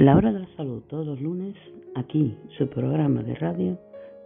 La 0.00 0.16
hora 0.16 0.32
de 0.32 0.40
la 0.40 0.48
salud 0.56 0.82
todos 0.88 1.06
los 1.06 1.20
lunes, 1.20 1.54
aquí 1.94 2.34
su 2.56 2.66
programa 2.70 3.22
de 3.22 3.34
radio, 3.34 3.78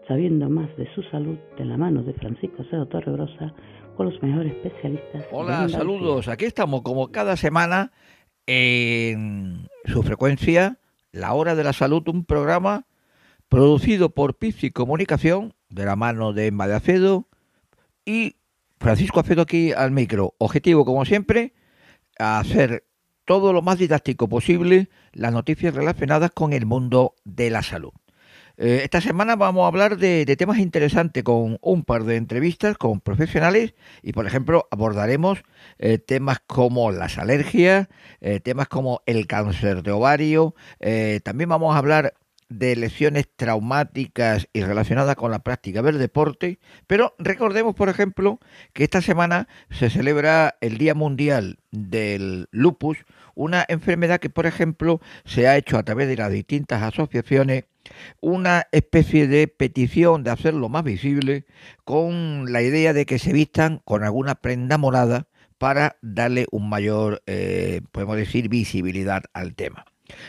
sabiendo 0.07 0.49
más 0.49 0.69
de 0.77 0.89
su 0.95 1.03
salud 1.11 1.37
de 1.59 1.65
la 1.65 1.77
mano 1.77 2.05
de 2.05 2.13
Francisco 2.15 2.63
Cedo 2.71 2.87
Torrebrosa 2.87 3.53
con 3.97 4.07
los 4.09 4.23
mejores 4.23 4.53
especialistas. 4.53 5.27
Hola, 5.33 5.69
saludos. 5.69 6.29
Aquí 6.29 6.45
estamos 6.45 6.83
como 6.83 7.11
cada 7.11 7.37
semana 7.37 7.91
en 8.47 9.69
su 9.87 10.05
frecuencia, 10.05 10.79
La 11.11 11.35
Hora 11.35 11.57
de 11.57 11.65
la 11.65 11.73
Salud, 11.73 12.07
un 12.07 12.25
programa 12.25 12.87
producido 13.49 14.11
por 14.11 14.39
Pizzi 14.39 14.71
Comunicación 14.71 15.55
de 15.71 15.87
la 15.87 15.97
mano 15.97 16.33
de 16.33 16.47
Emma 16.47 16.69
de 16.69 16.77
Acedo 16.77 17.27
y 18.05 18.37
Francisco 18.79 19.19
Acedo 19.19 19.43
aquí 19.43 19.73
al 19.73 19.91
micro. 19.91 20.35
Objetivo, 20.39 20.85
como 20.85 21.05
siempre, 21.05 21.53
hacer 22.17 22.85
todo 23.25 23.53
lo 23.53 23.63
más 23.63 23.79
didáctico 23.79 24.29
posible 24.29 24.89
las 25.13 25.33
noticias 25.33 25.75
relacionadas 25.75 26.31
con 26.33 26.53
el 26.53 26.67
mundo 26.67 27.15
de 27.25 27.51
la 27.51 27.63
salud. 27.63 27.93
Eh, 28.57 28.83
esta 28.85 29.01
semana 29.01 29.35
vamos 29.35 29.65
a 29.65 29.67
hablar 29.67 29.97
de, 29.97 30.25
temas 30.37 30.59
interesantes 30.59 31.25
con 31.25 31.59
un 31.61 31.83
par 31.83 32.05
de 32.05 32.17
entrevistas 32.17 32.79
con 32.79 33.01
profesionales 33.01 33.75
y, 34.01 34.13
por 34.13 34.27
ejemplo, 34.27 34.69
abordaremos 34.71 35.43
eh, 35.79 35.99
temas 35.99 36.39
como 36.47 36.93
las 36.93 37.19
alergias, 37.19 37.89
eh, 38.21 38.39
temas 38.39 38.69
como 38.69 39.03
el 39.07 39.27
cáncer 39.27 39.83
de 39.83 39.91
ovario, 39.91 40.55
también 41.25 41.49
vamos 41.49 41.75
a 41.75 41.79
hablar 41.79 42.15
de 42.49 42.77
lesiones 42.77 43.27
traumáticas 43.37 44.49
y 44.53 44.63
relacionadas 44.63 45.17
con 45.17 45.31
la 45.31 45.41
práctica 45.41 45.83
del 45.83 45.99
deporte, 45.99 46.59
pero 46.87 47.15
recordemos, 47.19 47.75
por 47.75 47.89
ejemplo, 47.89 48.41
que 48.73 48.85
esta 48.85 49.03
semana 49.03 49.49
se 49.71 49.91
celebra 49.91 50.57
el 50.61 50.79
Día 50.79 50.95
Mundial 50.95 51.59
del 51.71 52.49
Lupus, 52.51 52.99
una 53.35 53.65
enfermedad 53.69 54.21
que, 54.21 54.31
por 54.31 54.47
ejemplo, 54.47 55.01
se 55.25 55.49
ha 55.49 55.57
hecho 55.57 55.79
a 55.79 55.83
través 55.83 56.09
de 56.09 56.17
las 56.17 56.31
distintas 56.31 56.83
asociaciones 56.83 57.65
una 58.21 58.67
especie 58.73 59.27
de 59.27 59.49
petición 59.49 60.25
de 60.25 60.31
hacerlo 60.31 60.69
más 60.69 60.85
visible 60.85 61.45
con 61.85 62.53
la 62.53 62.63
idea 62.63 62.93
de 62.93 63.07
que 63.07 63.19
se 63.19 63.33
vistan 63.33 63.83
con 63.85 64.05
alguna 64.05 64.37
prenda 64.37 64.79
morada 64.79 65.27
para 65.59 65.97
darle 66.03 66.47
un 66.51 66.69
mayor, 66.69 67.23
eh, 67.27 67.81
podemos 67.93 68.17
decir, 68.17 68.49
visibilidad 68.49 69.23
al 69.33 69.55
tema. 69.55 69.85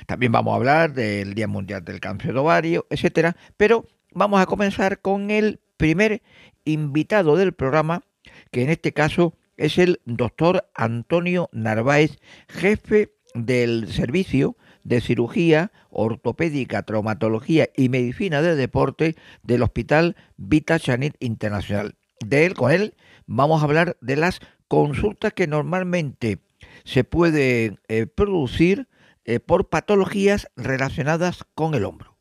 También 0.08 0.32
vamos 0.32 0.54
a 0.54 0.58
hablar 0.58 0.94
del 0.94 1.34
Día 1.34 1.48
Mundial 1.48 1.84
del 1.84 2.00
Cáncer 2.00 2.38
Ovario, 2.38 2.86
etcétera, 2.90 3.36
pero 3.58 3.86
vamos 4.12 4.42
a 4.42 4.46
comenzar 4.46 5.00
con 5.00 5.32
el 5.32 5.60
primer 5.78 6.22
invitado 6.64 7.36
del 7.36 7.54
programa, 7.54 8.04
que 8.52 8.64
en 8.64 8.70
este 8.70 8.94
caso 8.94 9.36
es 9.58 9.78
el 9.78 10.02
doctor 10.06 10.70
Antonio 10.74 11.50
Narváez, 11.52 12.18
jefe 12.48 13.12
del 13.34 13.92
servicio 13.92 14.56
de 14.84 15.02
cirugía 15.02 15.72
ortopédica, 15.90 16.84
traumatología 16.84 17.70
y 17.76 17.90
medicina 17.90 18.42
de 18.42 18.56
deporte 18.56 19.16
del 19.44 19.64
Hospital 19.64 20.16
Vita 20.38 20.80
Chanit 20.80 21.16
Internacional. 21.20 21.96
De 22.24 22.46
él, 22.46 22.54
con 22.54 22.72
él, 22.72 22.96
vamos 23.26 23.62
a 23.62 23.66
hablar 23.66 23.98
de 24.02 24.16
las 24.16 24.40
consultas 24.68 25.34
que 25.34 25.48
normalmente 25.48 26.40
se 26.84 27.04
pueden 27.04 27.80
eh, 27.88 28.06
producir 28.06 28.88
eh, 29.26 29.40
por 29.40 29.70
patologías 29.70 30.48
relacionadas 30.56 31.44
con 31.54 31.74
el 31.74 31.86
hombro. 31.86 32.16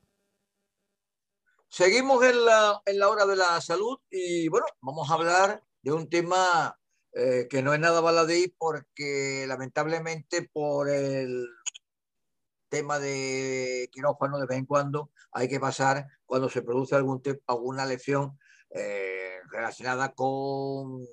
Seguimos 1.69 2.25
en 2.25 2.45
la, 2.45 2.81
en 2.87 2.99
la 2.99 3.09
hora 3.09 3.27
de 3.27 3.37
la 3.37 3.61
salud 3.61 3.99
y 4.11 4.49
bueno, 4.49 4.67
vamos 4.81 5.11
a 5.11 5.15
hablar 5.15 5.63
de 5.83 5.93
un 5.93 6.09
tema 6.09 6.79
eh, 7.13 7.47
que 7.49 7.63
no 7.63 7.75
es 7.75 7.81
nada 7.81 8.01
baladí 8.01 8.55
porque 8.57 9.45
lamentablemente 9.47 10.49
por 10.53 10.89
el 10.89 11.47
tema 12.69 12.99
de 12.99 13.89
quirófano 13.93 14.39
de 14.39 14.47
vez 14.47 14.59
en 14.59 14.67
cuando 14.67 15.11
hay 15.31 15.49
que 15.49 15.61
pasar 15.61 16.07
cuando 16.25 16.49
se 16.49 16.63
produce 16.63 16.97
algún 16.97 17.23
alguna 17.47 17.87
lesión 17.87 18.39
eh, 18.71 19.39
relacionada 19.53 20.13
con 20.13 21.07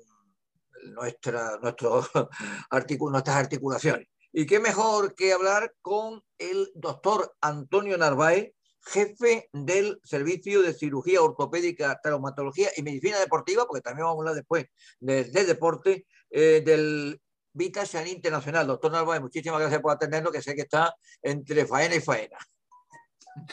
nuestra, 0.94 1.58
nuestro 1.60 2.02
nuestras 3.10 3.36
articulaciones. 3.36 4.08
Y 4.32 4.46
qué 4.46 4.60
mejor 4.60 5.14
que 5.14 5.34
hablar 5.34 5.74
con 5.82 6.24
el 6.38 6.70
doctor 6.74 7.34
Antonio 7.42 7.98
Narváez, 7.98 8.54
jefe 8.80 9.50
del 9.52 10.00
Servicio 10.02 10.62
de 10.62 10.72
Cirugía 10.72 11.22
Ortopédica, 11.22 12.00
Traumatología 12.02 12.70
y 12.76 12.82
Medicina 12.82 13.18
Deportiva, 13.18 13.66
porque 13.66 13.82
también 13.82 14.06
vamos 14.06 14.18
a 14.18 14.20
hablar 14.20 14.34
después 14.34 14.66
de, 15.00 15.24
deporte, 15.24 16.06
eh, 16.30 16.62
del 16.64 17.20
Vita 17.52 17.84
San 17.84 18.08
Internacional. 18.08 18.66
Doctor 18.66 18.90
Narváez, 18.92 19.20
muchísimas 19.20 19.60
gracias 19.60 19.82
por 19.82 19.92
atendernos, 19.92 20.32
que 20.32 20.40
sé 20.40 20.54
que 20.54 20.62
está 20.62 20.94
entre 21.20 21.66
faena 21.66 21.94
y 21.94 22.00
faena. 22.00 22.38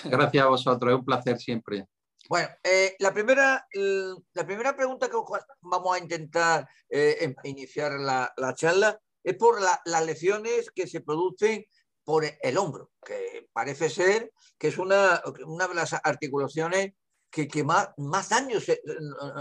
Gracias 0.05 0.43
a 0.43 0.47
vosotros, 0.47 0.93
es 0.93 0.99
un 0.99 1.05
placer 1.05 1.37
siempre. 1.37 1.85
Bueno, 2.29 2.47
eh, 2.63 2.95
la, 2.99 3.13
primera, 3.13 3.67
la 3.73 4.45
primera 4.45 4.75
pregunta 4.75 5.09
que 5.09 5.17
vamos 5.61 5.95
a 5.95 5.99
intentar 5.99 6.69
eh, 6.89 7.17
em, 7.19 7.35
iniciar 7.43 7.93
la, 7.99 8.31
la 8.37 8.53
charla 8.53 8.97
es 9.23 9.35
por 9.35 9.59
las 9.61 10.05
lesiones 10.05 10.71
que 10.71 10.87
se 10.87 11.01
producen 11.01 11.65
por 12.03 12.25
el 12.25 12.57
hombro, 12.57 12.91
que 13.05 13.47
parece 13.53 13.89
ser 13.89 14.31
que 14.57 14.69
es 14.69 14.77
una, 14.77 15.21
una 15.45 15.67
de 15.67 15.75
las 15.75 15.93
articulaciones 15.93 16.93
que, 17.29 17.63
más, 17.63 17.89
más 17.97 18.29
daños 18.29 18.65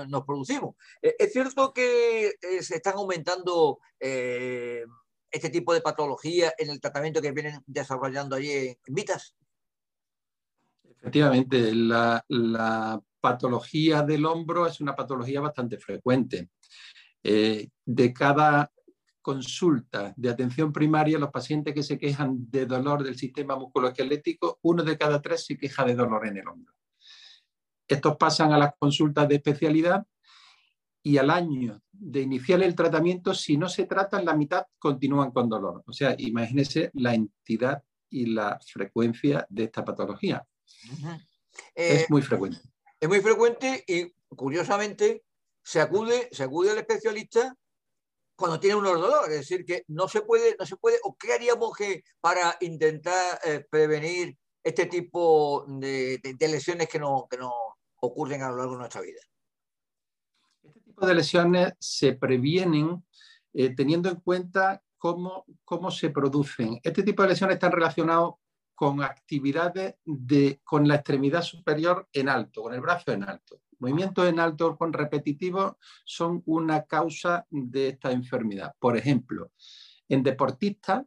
nos 0.09 0.25
producimos. 0.25 0.77
Eh, 1.03 1.17
es 1.19 1.33
cierto 1.33 1.72
que 1.72 2.28
eh, 2.28 2.62
se 2.62 2.77
están 2.77 2.94
aumentando 2.97 3.81
eh, 3.99 4.84
este 5.31 5.50
tipo 5.50 5.72
de 5.72 5.81
patologías 5.81 6.53
en 6.59 6.71
el 6.71 6.81
tratamiento 6.81 7.22
que 7.22 7.33
vienen 7.33 7.62
desarrollando 7.67 8.37
allí 8.37 8.50
en, 8.53 8.77
Vitas. 8.88 9.34
Efectivamente, 10.84 11.75
la, 11.75 13.03
patología 13.21 14.03
del 14.03 14.25
hombro 14.27 14.67
es 14.69 14.81
una 14.81 14.94
patología 14.94 15.41
bastante 15.41 15.77
frecuente. 15.77 16.50
de 17.22 18.12
cada 18.12 18.71
consulta 19.28 20.15
de 20.16 20.31
atención 20.31 20.72
primaria, 20.72 21.19
los 21.19 21.31
pacientes 21.31 21.75
que 21.75 21.83
se 21.83 21.99
quejan 21.99 22.50
de 22.50 22.65
dolor 22.65 23.05
del 23.05 23.15
sistema 23.15 23.56
musculoesquelético, 23.56 24.59
uno 24.62 24.83
de 24.83 24.97
cada 24.97 25.21
tres 25.21 25.44
se 25.44 25.59
queja 25.59 25.84
de 25.84 25.94
dolor 25.94 26.27
en 26.27 26.39
el 26.39 26.49
hombro. 26.49 26.72
Estos 27.87 28.17
pasan 28.17 28.55
a 28.55 28.59
las 28.59 28.72
consultas 28.78 29.28
de 29.28 29.34
especialidad 29.34 30.06
y 31.03 31.19
al 31.19 31.28
año 31.28 31.78
de 31.93 32.22
iniciar 32.22 32.62
el 32.62 32.75
tratamiento, 32.75 33.34
si 33.34 33.59
no 33.59 33.69
se 33.69 33.84
tratan, 33.84 34.25
la 34.25 34.34
mitad 34.34 34.65
continúan 34.78 35.31
con 35.31 35.50
dolor. 35.50 35.83
O 35.87 35.93
sea, 35.93 36.15
imagínese 36.17 36.91
la 36.94 37.12
entidad 37.12 37.83
y 38.09 38.33
la 38.33 38.59
frecuencia 38.67 39.47
de 39.50 39.65
esta 39.65 39.84
patología. 39.84 40.49
es 41.75 42.00
eh, 42.00 42.06
muy 42.09 42.22
frecuente. 42.22 42.61
Es 42.99 43.09
muy 43.11 43.21
frecuente 43.21 43.84
y, 43.87 44.11
curiosamente, 44.34 45.22
se 45.62 45.83
acude, 45.83 46.31
se 46.33 46.44
acude 46.44 46.71
al 46.71 46.78
especialista 46.78 47.55
cuando 48.38 48.60
tiene 48.60 48.76
unos 48.76 49.00
dolores. 49.00 49.31
Es 49.31 49.49
decir, 49.49 49.65
que 49.65 49.82
no 49.88 50.06
se 50.06 50.22
puede, 50.22 50.56
no 50.59 50.65
se 50.65 50.76
puede, 50.76 50.99
o 51.03 51.16
qué 51.16 51.32
haríamos 51.32 51.76
que 51.76 52.04
para 52.21 52.56
intentar 52.60 53.41
eh, 53.44 53.66
prevenir 53.69 54.38
este 54.62 54.87
tipo 54.87 55.65
de, 55.66 56.21
lesiones 56.38 56.88
que 56.88 57.00
no, 57.00 57.26
que 57.28 57.37
no 57.37 57.53
ocurren 58.00 58.43
a 58.43 58.50
lo 58.50 58.59
largo 58.59 58.72
de 58.75 58.78
nuestra 58.78 59.00
vida. 59.00 59.21
Este 60.62 60.81
tipo 60.81 61.04
de 61.04 61.15
lesiones 61.15 61.72
se 61.81 62.12
previenen 62.12 63.04
eh, 63.54 63.75
teniendo 63.75 64.09
en 64.09 64.21
cuenta 64.21 64.82
cómo, 64.99 65.44
cómo 65.65 65.91
se 65.91 66.10
producen. 66.10 66.78
Este 66.84 67.03
tipo 67.03 67.22
de 67.22 67.31
lesiones 67.31 67.55
están 67.55 67.72
relacionados 67.72 68.34
con 68.76 69.03
actividades 69.03 69.97
de, 70.05 70.60
con 70.62 70.87
la 70.87 70.94
extremidad 70.94 71.43
superior 71.43 72.09
en 72.12 72.28
alto, 72.28 72.62
con 72.62 72.75
el 72.75 72.81
brazo 72.81 73.10
en 73.10 73.25
alto. 73.25 73.60
Movimientos 73.78 74.28
en 74.28 74.41
alto 74.41 74.77
con 74.77 74.93
repetitivos 74.93 75.75
son 76.05 76.43
una 76.47 76.84
causa 76.84 77.47
de 77.50 77.89
esta 77.89 78.11
enfermedad. 78.11 78.75
Por 78.78 78.97
ejemplo, 78.97 79.53
en 80.09 80.22
deportistas 80.22 81.05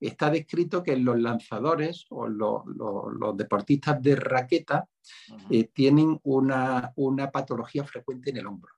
está 0.00 0.30
descrito 0.30 0.82
que 0.82 0.96
los 0.96 1.18
lanzadores 1.18 2.06
o 2.08 2.26
los, 2.26 3.36
deportistas 3.36 4.02
de 4.02 4.16
raqueta 4.16 4.88
eh, 5.50 5.64
tienen 5.64 6.18
una, 6.22 6.92
patología 7.32 7.84
frecuente 7.84 8.30
en 8.30 8.38
el 8.38 8.46
hombro, 8.46 8.72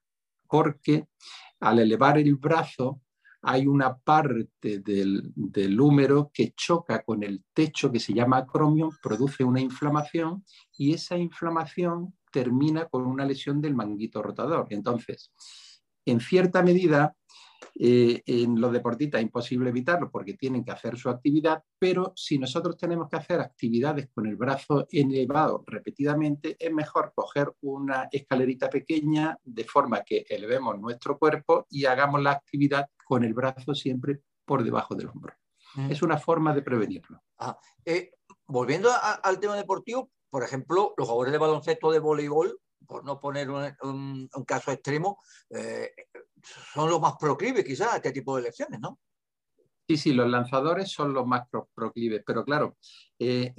porque 0.48 1.06
al 1.60 1.78
elevar 1.78 2.18
el 2.18 2.34
brazo 2.34 3.00
hay 3.42 3.66
una 3.66 3.96
parte 3.96 4.78
del, 4.80 5.32
del, 5.34 5.80
húmero 5.80 6.30
que 6.32 6.52
choca 6.56 7.02
con 7.02 7.22
el 7.22 7.44
techo 7.52 7.90
que 7.90 7.98
se 7.98 8.12
llama 8.12 8.38
acromion, 8.38 8.90
produce 9.02 9.42
una 9.42 9.60
inflamación 9.60 10.44
y 10.76 10.94
esa 10.94 11.16
inflamación 11.16 12.14
termina 12.32 12.86
con 12.86 13.06
una 13.06 13.24
lesión 13.24 13.60
del 13.60 13.74
manguito 13.74 14.22
rotador. 14.22 14.66
Entonces, 14.70 15.32
en 16.04 16.20
cierta 16.20 16.62
medida, 16.62 17.14
eh, 17.74 18.22
en 18.26 18.60
los 18.60 18.72
deportistas 18.72 19.20
es 19.20 19.26
imposible 19.26 19.70
evitarlo 19.70 20.10
porque 20.10 20.34
tienen 20.34 20.64
que 20.64 20.72
hacer 20.72 20.96
su 20.98 21.08
actividad, 21.08 21.62
pero 21.78 22.12
si 22.14 22.38
nosotros 22.38 22.76
tenemos 22.76 23.08
que 23.08 23.16
hacer 23.16 23.40
actividades 23.40 24.08
con 24.12 24.26
el 24.26 24.36
brazo 24.36 24.86
elevado 24.90 25.64
repetidamente, 25.66 26.56
es 26.58 26.72
mejor 26.72 27.12
coger 27.14 27.52
una 27.62 28.08
escalerita 28.10 28.68
pequeña 28.68 29.38
de 29.42 29.64
forma 29.64 30.02
que 30.02 30.26
elevemos 30.28 30.78
nuestro 30.78 31.18
cuerpo 31.18 31.66
y 31.70 31.86
hagamos 31.86 32.22
la 32.22 32.32
actividad 32.32 32.88
con 33.04 33.24
el 33.24 33.34
brazo 33.34 33.74
siempre 33.74 34.20
por 34.44 34.64
debajo 34.64 34.94
del 34.94 35.08
hombro. 35.08 35.34
Mm. 35.74 35.90
Es 35.90 36.02
una 36.02 36.18
forma 36.18 36.54
de 36.54 36.62
prevenirlo. 36.62 37.22
Eh, 37.84 38.12
volviendo 38.46 38.90
al 39.22 39.40
tema 39.40 39.56
deportivo, 39.56 40.10
por 40.32 40.42
ejemplo, 40.42 40.94
los 40.96 41.06
jugadores 41.06 41.32
de 41.32 41.38
baloncesto 41.38 41.92
de 41.92 41.98
voleibol, 41.98 42.58
por 42.86 43.04
no 43.04 43.20
poner 43.20 43.50
un, 43.50 44.30
caso 44.46 44.72
extremo, 44.72 45.20
eh, 45.50 45.90
son 46.72 46.88
los 46.88 46.98
más 47.02 47.16
proclives 47.20 47.62
quizás 47.66 47.92
a 47.92 47.96
este 47.96 48.12
tipo 48.12 48.34
de 48.34 48.40
elecciones, 48.40 48.80
¿no? 48.80 48.98
Sí, 49.86 49.98
sí, 49.98 50.12
los 50.14 50.30
lanzadores 50.30 50.90
son 50.90 51.12
los 51.12 51.26
más 51.26 51.46
proclives, 51.74 52.22
pero 52.24 52.46
claro, 52.46 52.78
eh, 53.18 53.52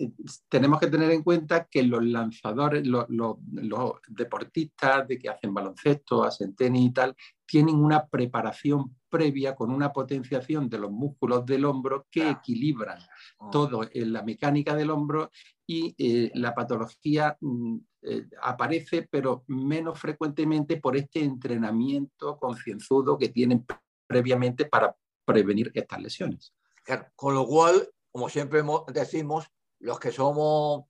tenemos 0.50 0.80
que 0.80 0.88
tener 0.88 1.12
en 1.12 1.22
cuenta 1.22 1.68
que 1.70 1.84
los 1.84 2.04
lanzadores, 2.04 2.88
los, 2.88 3.06
deportistas 4.08 5.08
de 5.08 5.20
que 5.20 5.30
hacen 5.30 5.54
baloncesto, 5.54 6.24
hacen 6.24 6.56
tenis 6.56 6.90
y 6.90 6.92
tal, 6.92 7.16
tienen 7.46 7.76
una 7.76 8.08
preparación 8.08 8.98
previa 9.14 9.54
con 9.54 9.70
una 9.70 9.94
potenciación 9.94 10.68
de 10.68 10.80
los 10.80 10.90
músculos 10.90 11.46
del 11.46 11.66
hombro 11.66 12.08
que 12.10 12.32
equilibran 12.32 12.98
ah. 13.40 13.50
todo 13.52 13.88
en 13.94 14.12
la 14.12 14.24
mecánica 14.24 14.76
del 14.76 14.90
hombro 14.90 15.30
y 15.68 15.94
eh, 16.00 16.32
la 16.34 16.56
patología 16.56 17.38
mm, 17.40 17.78
eh, 18.02 18.26
aparece, 18.42 19.08
pero 19.12 19.44
menos 19.46 20.00
frecuentemente 20.00 20.78
por 20.78 20.98
este 20.98 21.24
entrenamiento 21.24 22.40
concienzudo 22.40 23.20
que 23.20 23.30
tienen 23.30 23.64
previamente 24.08 24.66
para 24.66 24.96
prevenir 25.24 25.72
estas 25.76 26.02
lesiones. 26.02 26.56
con 27.16 27.36
lo 27.36 27.46
cual, 27.46 27.88
como 28.12 28.30
siempre 28.30 28.64
decimos, 28.92 29.46
los 29.78 30.00
que 30.00 30.12
somos, 30.12 30.86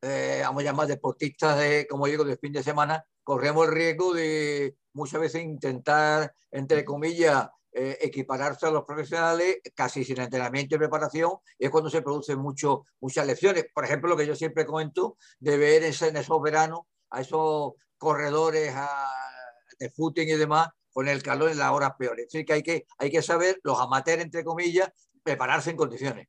eh, 0.00 0.42
vamos 0.44 0.62
a 0.62 0.66
llamar 0.66 0.86
deportistas, 0.86 1.58
de, 1.58 1.88
como 1.90 2.06
digo, 2.06 2.22
de 2.22 2.36
fin 2.36 2.52
de 2.52 2.62
semana, 2.62 3.04
corremos 3.24 3.66
el 3.66 3.74
riesgo 3.74 4.14
de 4.14 4.76
muchas 4.92 5.20
veces 5.20 5.42
intentar, 5.42 6.32
entre 6.52 6.84
comillas, 6.84 7.48
eh, 7.76 7.98
equipararse 8.00 8.66
a 8.66 8.70
los 8.70 8.84
profesionales 8.84 9.58
casi 9.74 10.04
sin 10.04 10.20
entrenamiento 10.20 10.76
y 10.76 10.78
preparación, 10.78 11.32
es 11.58 11.70
cuando 11.70 11.90
se 11.90 12.02
producen 12.02 12.38
mucho, 12.38 12.86
muchas 13.00 13.26
lesiones. 13.26 13.66
Por 13.74 13.84
ejemplo, 13.84 14.08
lo 14.08 14.16
que 14.16 14.26
yo 14.26 14.36
siempre 14.36 14.64
comento, 14.64 15.16
de 15.40 15.56
ver 15.56 15.82
en 15.82 16.16
esos 16.16 16.40
veranos 16.40 16.82
a 17.10 17.20
esos 17.20 17.72
corredores 17.98 18.72
de 19.78 19.90
footing 19.90 20.28
y 20.28 20.34
demás, 20.34 20.68
con 20.92 21.08
el 21.08 21.20
calor 21.24 21.50
en 21.50 21.58
las 21.58 21.72
horas 21.72 21.94
peores. 21.98 22.26
Es 22.26 22.32
decir, 22.32 22.46
que 22.46 22.52
hay 22.52 22.62
que, 22.62 22.86
hay 22.98 23.10
que 23.10 23.22
saber, 23.22 23.58
los 23.64 23.80
amateurs, 23.80 24.22
entre 24.22 24.44
comillas, 24.44 24.88
prepararse 25.24 25.70
en 25.70 25.76
condiciones. 25.76 26.28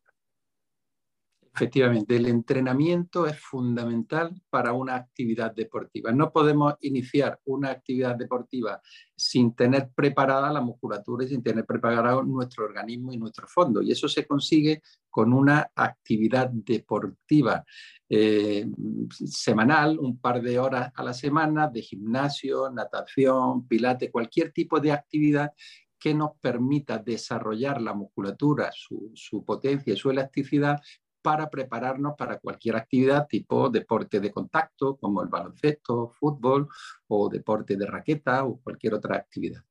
Efectivamente, 1.56 2.18
el 2.18 2.26
entrenamiento 2.26 3.26
es 3.26 3.40
fundamental 3.40 4.42
para 4.50 4.74
una 4.74 4.96
actividad 4.96 5.56
deportiva. 5.56 6.12
No 6.12 6.30
podemos 6.34 6.74
iniciar 6.82 7.40
una 7.46 7.72
actividad 7.72 8.18
deportiva 8.18 8.82
sin 9.16 9.56
tener 9.56 9.90
preparada 9.96 10.52
la 10.52 10.60
musculatura 10.60 11.24
y 11.24 11.30
sin 11.30 11.42
tener 11.42 11.66
preparado 11.66 12.24
nuestro 12.24 12.66
organismo 12.66 13.14
y 13.14 13.18
nuestro 13.18 13.48
fondo. 13.48 13.82
Y 13.82 13.94
eso 13.94 14.10
se 14.10 14.28
consigue 14.28 14.82
con 15.10 15.32
una 15.32 15.72
actividad 15.74 16.50
deportiva 16.50 17.64
eh, 18.10 18.68
semanal, 19.10 19.98
un 19.98 20.20
par 20.20 20.42
de 20.42 20.60
horas 20.60 20.92
a 20.94 21.04
la 21.04 21.14
semana 21.14 21.70
de 21.70 21.82
gimnasio, 21.82 22.70
natación, 22.70 23.66
pilate, 23.66 24.12
cualquier 24.12 24.52
tipo 24.52 24.82
de 24.82 24.92
actividad 24.92 25.54
que 25.98 26.14
nos 26.14 26.32
permita 26.42 26.98
desarrollar 26.98 27.82
la 27.82 27.94
musculatura, 27.94 28.72
su, 28.74 29.12
su 29.16 29.46
potencia 29.46 29.94
y 29.94 29.98
su 29.98 30.12
elasticidad 30.12 30.82
para 31.26 31.50
prepararnos 31.50 32.14
para 32.16 32.38
cualquier 32.38 32.76
actividad 32.76 33.26
tipo 33.28 33.68
deporte 33.72 34.20
de 34.20 34.32
contacto, 34.32 34.96
como 34.96 35.24
el 35.24 35.28
baloncesto, 35.28 36.08
fútbol 36.10 36.70
o 37.08 37.30
deporte 37.30 37.76
de 37.76 37.88
raqueta 37.88 38.46
o 38.46 38.62
cualquier 38.62 38.94
otra 38.94 39.16
actividad. 39.16 39.64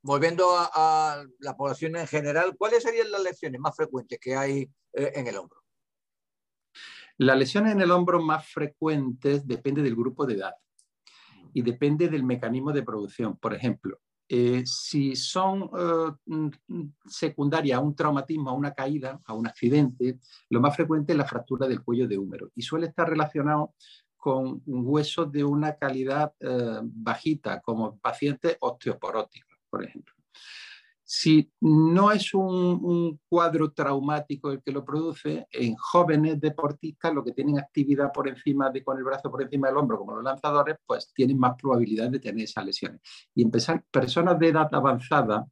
Volviendo 0.00 0.46
a, 0.56 1.22
la 1.40 1.56
población 1.58 1.96
en 1.96 2.06
general, 2.06 2.56
¿cuáles 2.56 2.82
serían 2.82 3.10
las 3.10 3.22
lesiones 3.22 3.60
más 3.60 3.76
frecuentes 3.76 4.18
que 4.18 4.34
hay 4.34 4.62
eh, 4.94 5.12
en 5.14 5.26
el 5.26 5.36
hombro? 5.36 5.60
Las 7.18 7.36
lesiones 7.36 7.72
en 7.72 7.82
el 7.82 7.90
hombro 7.90 8.22
más 8.22 8.48
frecuentes 8.48 9.46
depende 9.46 9.82
del 9.82 9.94
grupo 9.94 10.24
de 10.24 10.36
edad 10.36 10.54
y 11.52 11.60
depende 11.60 12.08
del 12.08 12.24
mecanismo 12.24 12.72
de 12.72 12.82
producción. 12.82 13.36
Por 13.36 13.52
ejemplo, 13.52 14.00
eh, 14.28 14.62
si 14.66 15.14
son 15.14 15.70
eh, 15.78 16.50
secundarias 17.06 17.78
a 17.78 17.80
un 17.80 17.94
traumatismo, 17.94 18.50
a 18.50 18.54
una 18.54 18.74
caída, 18.74 19.20
a 19.24 19.34
un 19.34 19.46
accidente, 19.46 20.18
lo 20.50 20.60
más 20.60 20.74
frecuente 20.74 21.12
es 21.12 21.18
la 21.18 21.24
fractura 21.24 21.68
del 21.68 21.82
cuello 21.82 22.08
de 22.08 22.18
húmero 22.18 22.50
y 22.54 22.62
suele 22.62 22.86
estar 22.86 23.08
relacionado 23.08 23.74
con 24.16 24.62
huesos 24.66 25.30
de 25.30 25.44
una 25.44 25.76
calidad 25.76 26.32
eh, 26.40 26.80
bajita, 26.82 27.60
como 27.60 27.96
pacientes 27.98 28.56
osteoporóticos, 28.58 29.56
por 29.70 29.84
ejemplo. 29.84 30.12
Si 31.08 31.48
no 31.60 32.10
es 32.10 32.34
un, 32.34 33.20
cuadro 33.28 33.70
traumático 33.72 34.50
el 34.50 34.60
que 34.60 34.72
lo 34.72 34.84
produce, 34.84 35.46
en 35.52 35.76
jóvenes 35.76 36.40
deportistas, 36.40 37.14
lo 37.14 37.22
que 37.22 37.30
tienen 37.30 37.60
actividad 37.60 38.10
por 38.12 38.28
encima 38.28 38.70
de, 38.70 38.82
con 38.82 38.98
el 38.98 39.04
brazo 39.04 39.30
por 39.30 39.40
encima 39.40 39.68
del 39.68 39.76
hombro, 39.76 39.98
como 39.98 40.16
los 40.16 40.24
lanzadores, 40.24 40.76
pues 40.84 41.12
tienen 41.14 41.38
más 41.38 41.54
probabilidad 41.56 42.10
de 42.10 42.18
tener 42.18 42.42
esas 42.42 42.66
lesiones. 42.66 43.00
Y 43.36 43.42
en 43.42 43.52
personas 43.52 44.36
de 44.36 44.48
edad 44.48 44.68
avanzada, 44.72 45.46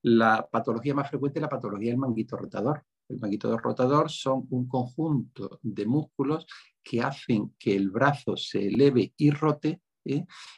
la 0.00 0.48
patología 0.50 0.94
más 0.94 1.10
frecuente 1.10 1.40
es 1.40 1.42
la 1.42 1.50
patología 1.50 1.90
del 1.90 1.98
manguito 1.98 2.38
rotador. 2.38 2.82
El 3.06 3.20
manguito 3.20 3.56
rotador 3.58 4.10
son 4.10 4.46
un 4.48 4.66
conjunto 4.66 5.60
de 5.62 5.84
músculos 5.84 6.46
que 6.82 7.02
hacen 7.02 7.54
que 7.58 7.76
el 7.76 7.90
brazo 7.90 8.34
se 8.36 8.66
eleve 8.66 9.12
y 9.18 9.30
rote 9.30 9.82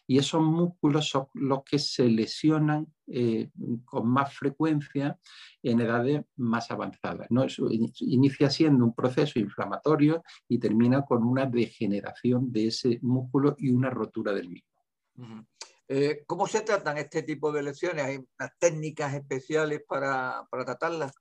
y 0.06 0.18
esos 0.18 0.42
músculos 0.42 1.08
son 1.08 1.26
los 1.34 1.64
que 1.64 1.78
se 1.78 2.04
lesionan 2.08 2.86
eh, 3.06 3.50
con 3.84 4.08
más 4.08 4.34
frecuencia 4.34 5.18
en 5.62 5.80
edades 5.80 6.22
más 6.36 6.70
avanzadas. 6.70 7.26
¿no? 7.30 7.46
inicia 8.00 8.50
siendo 8.50 8.84
un 8.84 8.94
proceso 8.94 9.38
inflamatorio 9.38 10.22
y 10.48 10.58
termina 10.58 11.04
con 11.04 11.24
una 11.24 11.46
degeneración 11.46 12.52
de 12.52 12.66
ese 12.68 12.98
músculo 13.02 13.56
y 13.58 13.70
una 13.70 13.90
rotura 13.90 14.32
del 14.32 14.48
mismo. 14.48 14.68
Eh, 15.88 16.22
¿Cómo 16.26 16.46
se 16.46 16.60
tratan 16.60 16.98
este 16.98 17.22
tipo 17.22 17.50
de 17.50 17.62
lesiones? 17.62 18.04
¿Hay 18.04 18.18
técnicas 18.58 19.14
especiales 19.14 19.82
para 19.88 20.46
tratarlas? 20.50 21.12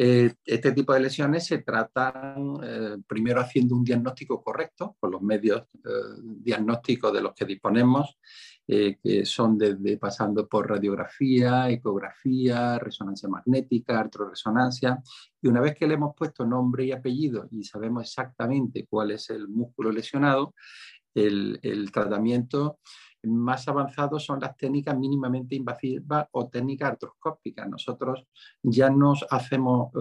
Eh, 0.00 0.32
este 0.44 0.70
tipo 0.70 0.94
de 0.94 1.00
lesiones 1.00 1.44
se 1.44 1.58
tratan 1.58 2.54
eh, 2.62 2.98
primero 3.04 3.40
haciendo 3.40 3.74
un 3.74 3.82
diagnóstico 3.82 4.40
correcto 4.40 4.96
con 5.00 5.10
los 5.10 5.20
medios 5.22 5.62
eh, 5.74 5.90
diagnósticos 6.22 7.12
de 7.12 7.20
los 7.20 7.34
que 7.34 7.44
disponemos, 7.44 8.16
que 8.70 9.24
son 9.24 9.56
desde 9.56 9.96
pasando 9.96 10.46
por 10.46 10.68
radiografía, 10.68 11.70
ecografía, 11.70 12.78
resonancia 12.78 13.26
magnética, 13.26 13.98
artroresonancia. 13.98 15.02
Y 15.40 15.48
una 15.48 15.62
vez 15.62 15.74
que 15.74 15.86
le 15.86 15.94
hemos 15.94 16.14
puesto 16.14 16.44
nombre 16.44 16.84
y 16.84 16.92
apellido 16.92 17.48
y 17.50 17.64
sabemos 17.64 18.02
exactamente 18.02 18.86
cuál 18.86 19.12
es 19.12 19.30
el 19.30 19.48
músculo 19.48 19.90
lesionado, 19.90 20.54
el, 21.14 21.58
el 21.62 21.90
tratamiento 21.90 22.78
más 23.24 23.66
avanzados 23.68 24.24
son 24.24 24.40
las 24.40 24.56
técnicas 24.56 24.96
mínimamente 24.96 25.54
invasivas 25.54 26.28
o 26.32 26.48
técnicas 26.48 26.92
artroscópicas. 26.92 27.68
Nosotros 27.68 28.26
ya 28.62 28.90
nos 28.90 29.24
hacemos 29.30 29.92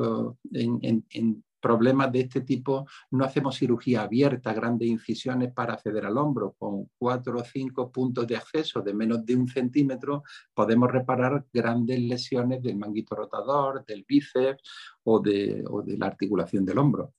eh, 0.53 0.67
en, 1.09 1.43
problemas 1.59 2.12
de 2.12 2.21
este 2.21 2.41
tipo, 2.41 2.86
no 3.12 3.25
hacemos 3.25 3.57
cirugía 3.57 4.03
abierta, 4.03 4.53
grandes 4.53 4.88
incisiones 4.88 5.51
para 5.51 5.74
acceder 5.74 6.05
al 6.05 6.17
hombro. 6.17 6.55
Con 6.57 6.89
cuatro 6.97 7.39
o 7.39 7.43
cinco 7.43 7.91
puntos 7.91 8.27
de 8.27 8.38
acceso 8.38 8.81
de 8.81 8.93
menos 8.93 9.25
de 9.25 9.36
un 9.36 9.47
centímetro 9.47 10.24
podemos 10.53 10.89
reparar 10.89 11.45
grandes 11.51 12.00
lesiones 12.00 12.62
del 12.62 12.77
manguito 12.77 13.15
rotador, 13.15 13.83
del 13.86 14.05
bíceps 14.07 14.62
o 15.03 15.19
de, 15.19 15.63
la 15.97 16.05
articulación 16.05 16.63
del 16.63 16.77
hombro 16.77 17.13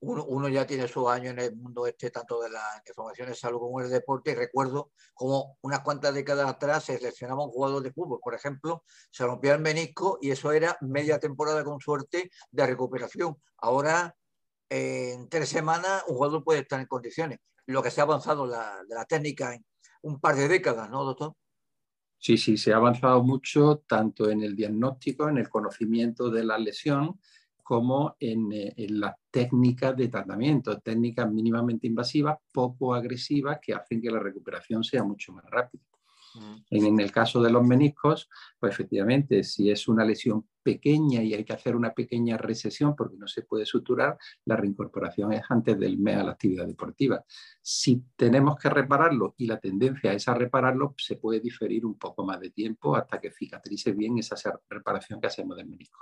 uno, 0.00 0.48
ya 0.48 0.66
tiene 0.66 0.86
su 0.88 1.08
año 1.08 1.30
en 1.30 1.38
el 1.38 1.56
mundo 1.56 1.86
este, 1.86 2.10
tanto 2.10 2.40
de 2.40 2.50
la 2.50 2.82
información 2.86 3.28
de 3.28 3.34
salud 3.34 3.58
como 3.58 3.80
el 3.80 3.90
deporte, 3.90 4.32
y 4.32 4.34
recuerdo 4.34 4.92
como 5.14 5.56
unas 5.62 5.80
cuantas 5.80 6.14
décadas 6.14 6.48
atrás 6.48 6.84
se 6.84 6.98
seleccionaba 6.98 7.44
un 7.44 7.50
jugador 7.50 7.82
de 7.82 7.92
fútbol, 7.92 8.20
por 8.22 8.34
ejemplo, 8.34 8.84
se 9.10 9.24
rompía 9.24 9.54
el 9.54 9.60
menisco 9.60 10.18
y 10.20 10.30
eso 10.30 10.52
era 10.52 10.76
media 10.82 11.18
temporada 11.18 11.64
con 11.64 11.80
suerte 11.80 12.30
de 12.50 12.66
recuperación. 12.66 13.36
Ahora, 13.58 14.14
en 14.68 15.28
tres 15.28 15.48
semanas, 15.48 16.04
un 16.08 16.16
jugador 16.16 16.44
puede 16.44 16.60
estar 16.60 16.80
en 16.80 16.86
condiciones. 16.86 17.38
Lo 17.66 17.82
que 17.82 17.90
se 17.90 18.00
ha 18.00 18.04
avanzado 18.04 18.46
la, 18.46 18.82
de 18.86 18.94
la 18.94 19.04
técnica 19.04 19.54
en 19.54 19.64
un 20.02 20.20
par 20.20 20.36
de 20.36 20.48
décadas, 20.48 20.90
¿no, 20.90 21.04
doctor? 21.04 21.34
Sí, 22.18 22.38
sí, 22.38 22.56
se 22.56 22.72
ha 22.72 22.76
avanzado 22.76 23.22
mucho 23.22 23.84
tanto 23.86 24.30
en 24.30 24.42
el 24.42 24.56
diagnóstico, 24.56 25.28
en 25.28 25.38
el 25.38 25.48
conocimiento 25.48 26.30
de 26.30 26.44
la 26.44 26.58
lesión, 26.58 27.20
como 27.66 28.14
en, 28.20 28.52
eh, 28.52 28.72
en 28.76 29.00
las 29.00 29.16
técnicas 29.28 29.96
de 29.96 30.06
tratamiento, 30.06 30.78
técnicas 30.78 31.28
mínimamente 31.28 31.88
invasivas, 31.88 32.38
poco 32.52 32.94
agresivas, 32.94 33.58
que 33.60 33.74
hacen 33.74 34.00
que 34.00 34.08
la 34.08 34.20
recuperación 34.20 34.84
sea 34.84 35.02
mucho 35.02 35.32
más 35.32 35.44
rápida. 35.46 35.82
En, 36.70 37.00
el 37.00 37.10
caso 37.10 37.42
de 37.42 37.50
los 37.50 37.64
meniscos, 37.64 38.28
pues 38.60 38.72
efectivamente, 38.72 39.42
si 39.42 39.70
es 39.70 39.88
una 39.88 40.04
lesión 40.04 40.46
pequeña 40.62 41.22
y 41.22 41.34
hay 41.34 41.44
que 41.44 41.52
hacer 41.52 41.74
una 41.74 41.92
pequeña 41.92 42.36
recesión 42.36 42.94
porque 42.94 43.16
no 43.16 43.26
se 43.26 43.42
puede 43.42 43.64
suturar, 43.64 44.16
la 44.44 44.56
reincorporación 44.56 45.32
es 45.32 45.42
antes 45.48 45.78
del 45.78 45.98
mes 45.98 46.16
a 46.16 46.24
la 46.24 46.32
actividad 46.32 46.66
deportiva. 46.66 47.24
Si 47.62 48.04
tenemos 48.16 48.56
que 48.58 48.68
repararlo 48.68 49.34
y 49.38 49.46
la 49.46 49.58
tendencia 49.58 50.12
es 50.12 50.28
a 50.28 50.34
repararlo, 50.34 50.94
se 50.98 51.16
puede 51.16 51.40
diferir 51.40 51.86
un 51.86 51.98
poco 51.98 52.24
más 52.24 52.40
de 52.40 52.50
tiempo 52.50 52.94
hasta 52.94 53.20
que 53.20 53.30
cicatrice 53.30 53.92
bien 53.92 54.18
esa 54.18 54.36
reparación 54.68 55.20
que 55.20 55.28
hacemos 55.28 55.56
del 55.56 55.66
menisco. 55.66 56.00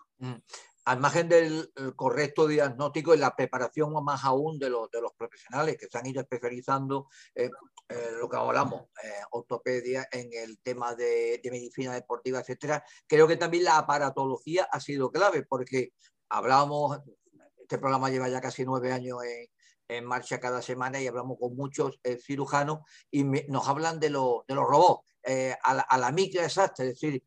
Al 0.85 1.01
margen 1.01 1.29
del 1.29 1.73
correcto 1.97 2.47
diagnóstico 2.47 3.15
y 3.15 3.19
la 3.19 3.35
preparación 3.35 3.93
más 4.05 4.25
aún 4.25 4.59
de 4.59 4.69
los, 4.69 4.91
de 4.91 5.01
los 5.01 5.13
profesionales 5.15 5.77
que 5.79 5.87
se 5.91 5.99
han 5.99 6.07
ido 6.07 6.21
especializando, 6.21 7.09
eh, 7.35 7.51
eh, 7.89 8.11
lo 8.19 8.29
que 8.29 8.37
hablamos, 8.37 8.83
eh, 9.03 9.23
ortopedia, 9.31 10.07
en 10.13 10.31
el 10.33 10.59
tema 10.59 10.95
de, 10.95 11.41
medicina 11.51 11.95
deportiva, 11.95 12.41
etcétera, 12.41 12.85
creo 13.07 13.27
que 13.27 13.37
también 13.37 13.65
la 13.65 13.79
aparatología 13.79 14.69
ha 14.71 14.81
sido 14.81 15.11
clave, 15.11 15.45
porque 15.49 15.93
hablábamos, 16.29 16.99
este 17.57 17.79
programa 17.79 18.11
lleva 18.11 18.29
ya 18.29 18.41
casi 18.41 18.65
nueve 18.65 18.93
años 18.93 19.19
en, 19.25 19.49
en 19.89 20.05
marcha 20.05 20.39
cada 20.39 20.61
semana 20.61 21.01
y 21.01 21.07
hablamos 21.07 21.39
con 21.39 21.57
muchos 21.57 21.99
cirujanos 22.23 22.81
y 23.11 23.25
nos 23.25 23.69
hablan 23.69 24.01
de, 24.01 24.11
lo, 24.11 24.45
de 24.49 24.55
los 24.55 24.65
robots. 24.65 25.07
a, 25.63 25.75
la, 25.75 25.87
la 25.99 26.13
micra 26.13 26.45
exacta, 26.45 26.83
es 26.85 27.01
decir, 27.01 27.23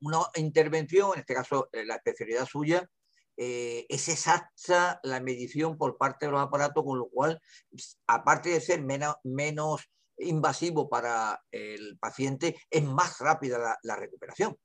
una 0.00 0.18
intervención, 0.36 1.10
en 1.14 1.20
este 1.20 1.34
caso 1.34 1.68
eh, 1.72 1.84
la 1.84 1.96
especialidad 1.96 2.46
suya, 2.46 2.88
eh, 3.36 3.84
es 3.88 4.08
exacta 4.08 5.00
la 5.02 5.20
medición 5.20 5.76
por 5.76 5.98
parte 5.98 6.26
de 6.26 6.32
los 6.32 6.40
aparatos, 6.40 6.82
con 6.84 6.98
lo 6.98 7.08
cual, 7.08 7.40
aparte 8.06 8.50
de 8.50 8.60
ser 8.60 8.82
menos, 8.82 9.16
menos 9.24 9.82
invasivo 10.18 10.88
para 10.88 11.42
el 11.50 11.98
paciente, 11.98 12.56
es 12.70 12.84
más 12.84 13.18
rápida 13.18 13.76
la 13.82 13.96
recuperación. 13.96 14.56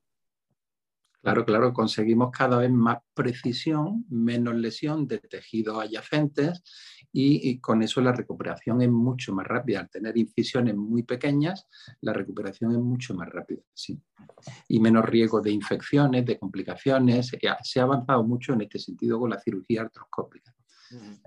Claro, 1.22 1.44
claro, 1.44 1.72
conseguimos 1.72 2.32
cada 2.32 2.56
vez 2.56 2.70
más 2.70 2.98
precisión, 3.14 4.04
menos 4.08 4.56
lesión 4.56 5.06
de 5.06 5.18
tejidos 5.18 5.80
adyacentes 5.80 6.64
y, 7.12 7.58
con 7.58 7.82
eso 7.82 8.00
la 8.00 8.12
recuperación 8.12 8.80
es 8.80 8.90
mucho 8.90 9.34
más 9.34 9.46
rápida. 9.46 9.80
Al 9.80 9.90
tener 9.90 10.16
incisiones 10.16 10.74
muy 10.74 11.02
pequeñas, 11.02 11.66
la 12.00 12.12
recuperación 12.12 12.72
es 12.72 12.78
mucho 12.78 13.14
más 13.14 13.28
rápida, 13.28 13.62
sí. 13.74 14.00
Y 14.68 14.80
menos 14.80 15.04
riesgo 15.04 15.40
de 15.40 15.50
infecciones, 15.50 16.24
de 16.24 16.38
complicaciones. 16.38 17.30
Se 17.62 17.80
ha 17.80 17.82
avanzado 17.82 18.24
mucho 18.24 18.54
en 18.54 18.62
este 18.62 18.78
sentido 18.78 19.20
con 19.20 19.30
la 19.30 19.38
cirugía 19.38 19.82
artroscópica. 19.82 20.54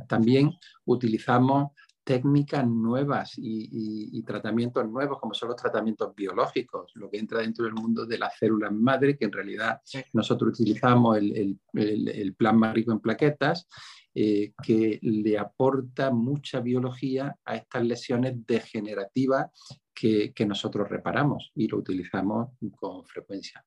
También 0.08 0.52
utilizamos 0.86 1.72
técnicas 2.06 2.68
nuevas 2.68 3.34
y, 3.36 4.22
tratamientos 4.24 4.88
nuevos, 4.88 5.20
como 5.20 5.34
son 5.34 5.50
los 5.50 5.58
tratamientos 5.58 6.16
biológicos, 6.16 6.92
lo 6.96 7.10
que 7.10 7.18
entra 7.18 7.40
dentro 7.40 7.66
del 7.66 7.74
mundo 7.74 8.06
de 8.06 8.20
las 8.20 8.38
células 8.38 8.72
madre, 8.72 9.18
que 9.18 9.26
en 9.26 9.32
realidad 9.32 9.82
nosotros 10.14 10.60
utilizamos 10.60 11.18
el, 11.18 11.60
el, 11.74 12.36
plasma 12.36 12.72
rico 12.72 12.92
en 12.92 13.00
plaquetas, 13.00 13.68
eh, 14.16 14.54
que 14.64 14.98
le 15.02 15.38
aporta 15.38 16.10
mucha 16.10 16.62
biología 16.62 17.38
a 17.44 17.56
estas 17.58 17.84
lesiones 17.84 18.34
degenerativas 18.48 19.48
que, 19.94 20.34
nosotros 20.48 20.90
reparamos 20.90 21.52
y 21.56 21.68
lo 21.68 21.78
utilizamos 21.78 22.50
con 22.76 23.06
frecuencia. 23.06 23.66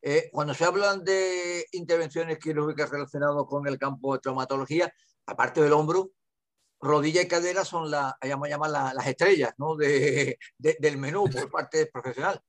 Eh, 0.00 0.28
cuando 0.32 0.54
se 0.54 0.64
hablan 0.64 1.04
de 1.04 1.64
intervenciones 1.72 2.38
quirúrgicas 2.38 2.90
relacionadas 2.90 3.44
con 3.48 3.66
el 3.66 3.78
campo 3.78 4.14
de 4.14 4.20
traumatología, 4.20 4.92
aparte 5.26 5.60
del 5.60 5.72
hombro, 5.72 6.12
rodilla 6.80 7.22
y 7.22 7.28
cadera 7.28 7.64
son 7.64 7.90
la, 7.90 8.16
llama, 8.22 8.68
las 8.68 9.06
estrellas 9.06 9.54
¿no? 9.58 9.76
de, 9.76 10.38
del 10.58 10.98
menú 10.98 11.28
por 11.30 11.50
parte 11.50 11.78
del 11.78 11.88
profesional. 11.88 12.40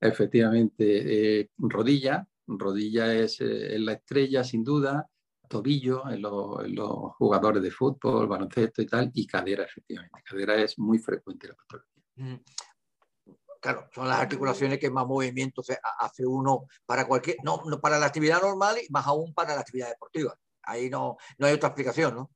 Efectivamente, 0.00 1.40
eh, 1.40 1.50
rodilla, 1.58 2.26
rodilla 2.46 3.14
es, 3.14 3.40
eh, 3.40 3.78
la 3.78 3.92
estrella 3.92 4.42
sin 4.42 4.64
duda, 4.64 5.08
tobillo 5.52 6.08
en, 6.08 6.22
los 6.22 7.12
jugadores 7.18 7.62
de 7.62 7.70
fútbol, 7.70 8.26
baloncesto 8.26 8.80
y 8.80 8.86
tal, 8.86 9.10
y 9.12 9.26
cadera, 9.26 9.64
efectivamente. 9.64 10.22
Cadera 10.24 10.56
es 10.56 10.78
muy 10.78 10.98
frecuente 10.98 11.48
la 11.48 11.54
patología. 11.54 12.02
Mm. 12.16 12.42
Claro, 13.60 13.88
son 13.94 14.08
las 14.08 14.18
articulaciones 14.18 14.78
que 14.78 14.90
más 14.90 15.06
movimientos 15.06 15.66
hace 15.98 16.26
uno 16.26 16.64
para 16.84 17.06
cualquier, 17.06 17.36
no, 17.44 17.62
no, 17.66 17.80
para 17.80 17.98
la 17.98 18.06
actividad 18.06 18.40
normal 18.40 18.76
y 18.82 18.90
más 18.90 19.06
aún 19.06 19.32
para 19.34 19.54
la 19.54 19.60
actividad 19.60 19.90
deportiva. 19.90 20.34
Ahí 20.62 20.88
no, 20.90 21.16
no 21.38 21.46
hay 21.46 21.52
otra 21.52 21.68
explicación, 21.68 22.14
¿no? 22.16 22.30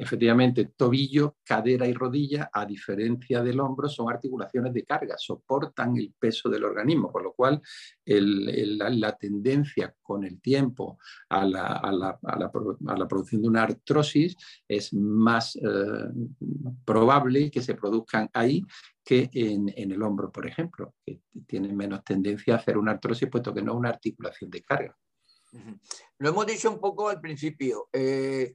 Efectivamente, 0.00 0.70
tobillo, 0.76 1.38
cadera 1.42 1.84
y 1.88 1.92
rodilla, 1.92 2.50
a 2.52 2.64
diferencia 2.64 3.42
del 3.42 3.58
hombro, 3.58 3.88
son 3.88 4.08
articulaciones 4.08 4.72
de 4.72 4.84
carga, 4.84 5.16
soportan 5.18 5.96
el 5.96 6.14
peso 6.16 6.48
del 6.48 6.62
organismo, 6.62 7.10
con 7.10 7.24
lo 7.24 7.32
cual 7.32 7.60
la, 8.06 9.16
tendencia 9.18 9.92
con 10.00 10.22
el 10.22 10.40
tiempo 10.40 10.98
a 11.28 11.44
la, 11.44 13.08
producción 13.08 13.42
de 13.42 13.48
una 13.48 13.64
artrosis 13.64 14.36
es 14.68 14.94
más 14.94 15.56
eh, 15.56 15.62
probable 16.84 17.50
que 17.50 17.60
se 17.60 17.74
produzcan 17.74 18.30
ahí 18.32 18.64
que 19.04 19.28
en, 19.32 19.68
el 19.74 20.00
hombro, 20.00 20.30
por 20.30 20.46
ejemplo, 20.46 20.94
que 21.04 21.22
tiene 21.48 21.72
menos 21.72 22.04
tendencia 22.04 22.54
a 22.54 22.58
hacer 22.58 22.78
una 22.78 22.92
artrosis, 22.92 23.28
puesto 23.28 23.52
que 23.52 23.62
no 23.62 23.72
es 23.72 23.78
una 23.78 23.88
articulación 23.88 24.48
de 24.48 24.62
carga. 24.62 24.96
Lo 26.18 26.28
hemos 26.28 26.46
dicho 26.46 26.70
un 26.70 26.78
poco 26.78 27.08
al 27.08 27.20
principio. 27.20 27.88
Eh, 27.92 28.54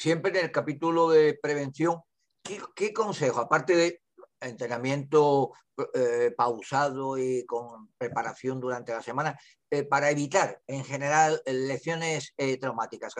siempre 0.00 0.30
en 0.30 0.46
el 0.46 0.50
capítulo 0.50 1.10
de 1.10 1.38
prevención, 1.40 2.00
¿qué, 2.42 2.92
consejo, 2.92 3.40
aparte 3.40 3.76
de 3.76 4.00
entrenamiento 4.40 5.52
eh, 5.94 6.32
pausado 6.34 7.18
y 7.18 7.44
con 7.44 7.90
preparación 7.98 8.60
durante 8.60 8.92
la 8.92 9.02
semana, 9.02 9.38
eh, 9.70 9.84
para 9.84 10.10
evitar 10.10 10.62
en 10.66 10.84
general 10.84 11.42
lesiones 11.44 12.32
eh, 12.38 12.56
traumáticas? 12.56 13.14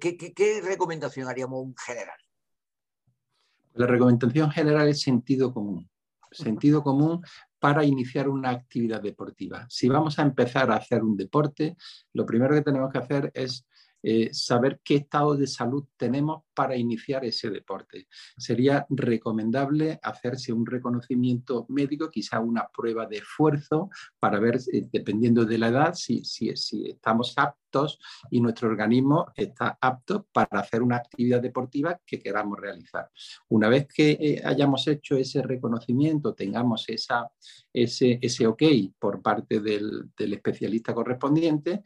¿Qué, 0.00 0.62
recomendación 0.64 1.28
haríamos 1.28 1.66
en 1.66 1.74
general? 1.76 2.18
La 3.74 3.86
recomendación 3.86 4.50
general 4.50 4.88
es 4.88 5.02
sentido 5.02 5.52
común. 5.52 5.90
Sentido 6.30 6.82
común 6.82 7.22
para 7.58 7.84
iniciar 7.84 8.26
una 8.30 8.48
actividad 8.48 9.02
deportiva. 9.02 9.66
Si 9.68 9.86
vamos 9.86 10.18
a 10.18 10.22
empezar 10.22 10.70
a 10.70 10.76
hacer 10.76 11.02
un 11.02 11.14
deporte, 11.14 11.76
lo 12.14 12.24
primero 12.24 12.54
que 12.54 12.62
tenemos 12.62 12.90
que 12.90 12.98
hacer 12.98 13.30
es 13.34 13.66
eh, 14.02 14.30
saber 14.32 14.80
qué 14.82 14.96
estado 14.96 15.36
de 15.36 15.46
salud 15.46 15.84
tenemos 15.96 16.42
para 16.54 16.76
iniciar 16.76 17.24
ese 17.24 17.50
deporte. 17.50 18.08
Sería 18.36 18.84
recomendable 18.90 19.98
hacerse 20.02 20.52
un 20.52 20.66
reconocimiento 20.66 21.66
médico, 21.68 22.10
quizá 22.10 22.40
una 22.40 22.68
prueba 22.68 23.06
de 23.06 23.18
esfuerzo, 23.18 23.90
para 24.18 24.38
ver, 24.38 24.56
eh, 24.72 24.86
dependiendo 24.92 25.44
de 25.44 25.58
la 25.58 25.68
edad, 25.68 25.94
si, 25.94 26.24
si, 26.24 26.50
estamos 26.50 27.34
aptos 27.36 27.98
y 28.30 28.40
nuestro 28.40 28.68
organismo 28.68 29.32
está 29.34 29.78
apto 29.80 30.26
para 30.32 30.60
hacer 30.60 30.82
una 30.82 30.96
actividad 30.96 31.40
deportiva 31.40 31.98
que 32.04 32.18
queramos 32.18 32.58
realizar. 32.60 33.10
Una 33.48 33.68
vez 33.68 33.86
que 33.86 34.10
eh, 34.10 34.42
hayamos 34.44 34.86
hecho 34.88 35.16
ese 35.16 35.42
reconocimiento, 35.42 36.34
tengamos 36.34 36.88
esa, 36.88 37.30
ese, 37.72 38.18
ese 38.20 38.46
ok 38.46 38.62
por 38.98 39.22
parte 39.22 39.60
del 39.60 40.10
especialista 40.16 40.92
correspondiente, 40.92 41.82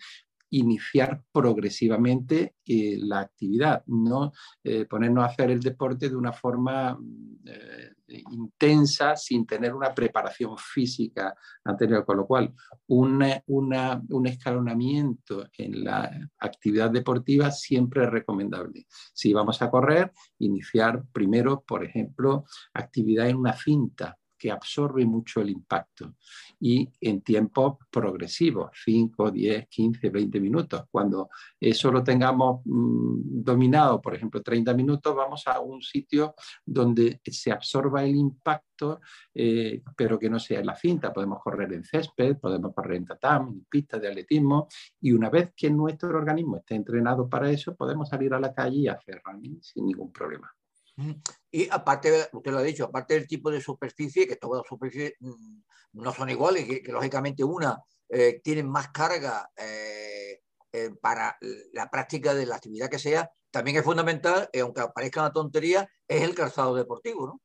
iniciar 0.51 1.23
progresivamente 1.33 2.57
eh, 2.65 2.97
la 3.01 3.21
actividad, 3.21 3.83
no 3.87 4.33
eh, 4.63 4.85
ponernos 4.87 5.25
a 5.25 5.29
hacer 5.29 5.51
el 5.51 5.61
deporte 5.61 6.09
de 6.09 6.17
una 6.17 6.33
forma 6.33 6.95
mm, 6.95 7.39
eh, 7.47 8.23
intensa 8.31 9.17
sin 9.17 9.47
tener 9.47 9.75
una 9.75 9.93
preparación 9.93 10.57
física 10.57 11.35
anterior, 11.65 12.05
con 12.05 12.19
lo 12.19 12.27
cual 12.27 12.55
un 12.87 14.27
escalonamiento 14.27 15.49
en 15.59 15.83
la 15.85 16.31
actividad 16.39 16.91
deportiva 16.91 17.51
siempre 17.51 18.05
es 18.05 18.11
recomendable. 18.11 18.87
Si 19.13 19.33
vamos 19.33 19.61
a 19.61 19.71
correr, 19.71 20.13
iniciar 20.39 21.05
primero, 21.13 21.65
por 21.67 21.85
ejemplo, 21.85 22.45
actividad 22.75 23.29
en 23.29 23.37
una 23.37 23.55
cinta, 23.55 24.17
que 24.39 24.51
absorbe 24.51 25.05
mucho 25.05 25.41
el 25.41 25.51
impacto 25.51 26.15
y 26.61 26.89
en 27.01 27.23
tiempos 27.23 27.77
progresivos, 27.91 28.71
5, 28.85 29.31
10, 29.31 29.69
15, 29.69 30.11
20 30.11 30.41
minutos. 30.41 30.85
Cuando 30.91 31.29
eso 31.61 31.91
lo 31.91 32.03
tengamos 32.03 32.63
mm, 32.65 33.43
dominado, 33.43 34.01
por 34.01 34.15
ejemplo, 34.15 34.43
30 34.43 34.75
minutos, 34.75 35.15
vamos 35.15 35.47
a 35.47 35.61
un 35.61 35.83
sitio 35.83 36.35
donde 36.65 37.21
se 37.25 37.53
absorba 37.53 38.05
el 38.05 38.17
impacto, 38.17 39.01
eh, 39.35 39.83
pero 39.97 40.19
que 40.19 40.31
no 40.31 40.39
sea 40.39 40.61
en 40.61 40.67
la 40.67 40.77
cinta. 40.77 41.13
Podemos 41.13 41.41
correr 41.43 41.73
en 41.73 41.85
césped, 41.85 42.39
podemos 42.39 42.75
correr 42.75 42.97
en 42.99 43.07
tatam, 43.07 43.49
en 43.49 43.65
pistas 43.65 44.01
de 44.01 44.09
atletismo 44.09 44.69
y 45.01 45.13
una 45.13 45.31
vez 45.31 45.53
que 45.57 45.71
nuestro 45.71 46.17
organismo 46.17 46.59
esté 46.59 46.75
entrenado 46.75 47.29
para 47.29 47.51
eso, 47.51 47.75
podemos 47.75 48.09
salir 48.09 48.35
a 48.35 48.41
la 48.41 48.53
calle 48.55 48.79
y 48.79 48.89
hacer 48.89 49.23
running 49.25 49.63
sin 49.63 49.87
ningún 49.87 50.13
problema. 50.13 50.51
Y 51.51 51.69
aparte, 51.71 52.29
usted 52.33 52.51
lo 52.51 52.59
ha 52.59 52.63
dicho, 52.63 52.85
aparte 52.85 53.15
del 53.15 53.27
tipo 53.27 53.51
de 53.51 53.61
superficie, 53.61 54.27
que 54.27 54.37
todas 54.37 54.61
las 54.61 54.69
superficies 54.69 55.13
mm, 55.21 55.59
no 55.93 56.13
son 56.13 56.31
iguales, 56.31 56.65
que, 56.67 56.83
que 56.83 56.93
lógicamente 56.93 57.45
una 57.45 57.79
eh, 58.09 58.41
tiene 58.43 58.63
más 58.63 58.89
carga 58.89 59.51
eh, 59.57 60.41
eh, 60.73 60.91
para 61.01 61.37
la 61.73 61.91
práctica 61.91 62.35
de 62.35 62.47
la 62.47 62.57
actividad 62.57 62.89
que 62.89 62.99
sea, 62.99 63.31
también 63.51 63.77
es 63.79 63.85
fundamental, 63.85 64.49
aunque 64.61 64.83
parezca 64.95 65.21
una 65.21 65.33
tontería, 65.33 65.89
es 66.07 66.23
el 66.23 66.35
calzado 66.35 66.75
deportivo, 66.75 67.27
¿no? 67.27 67.41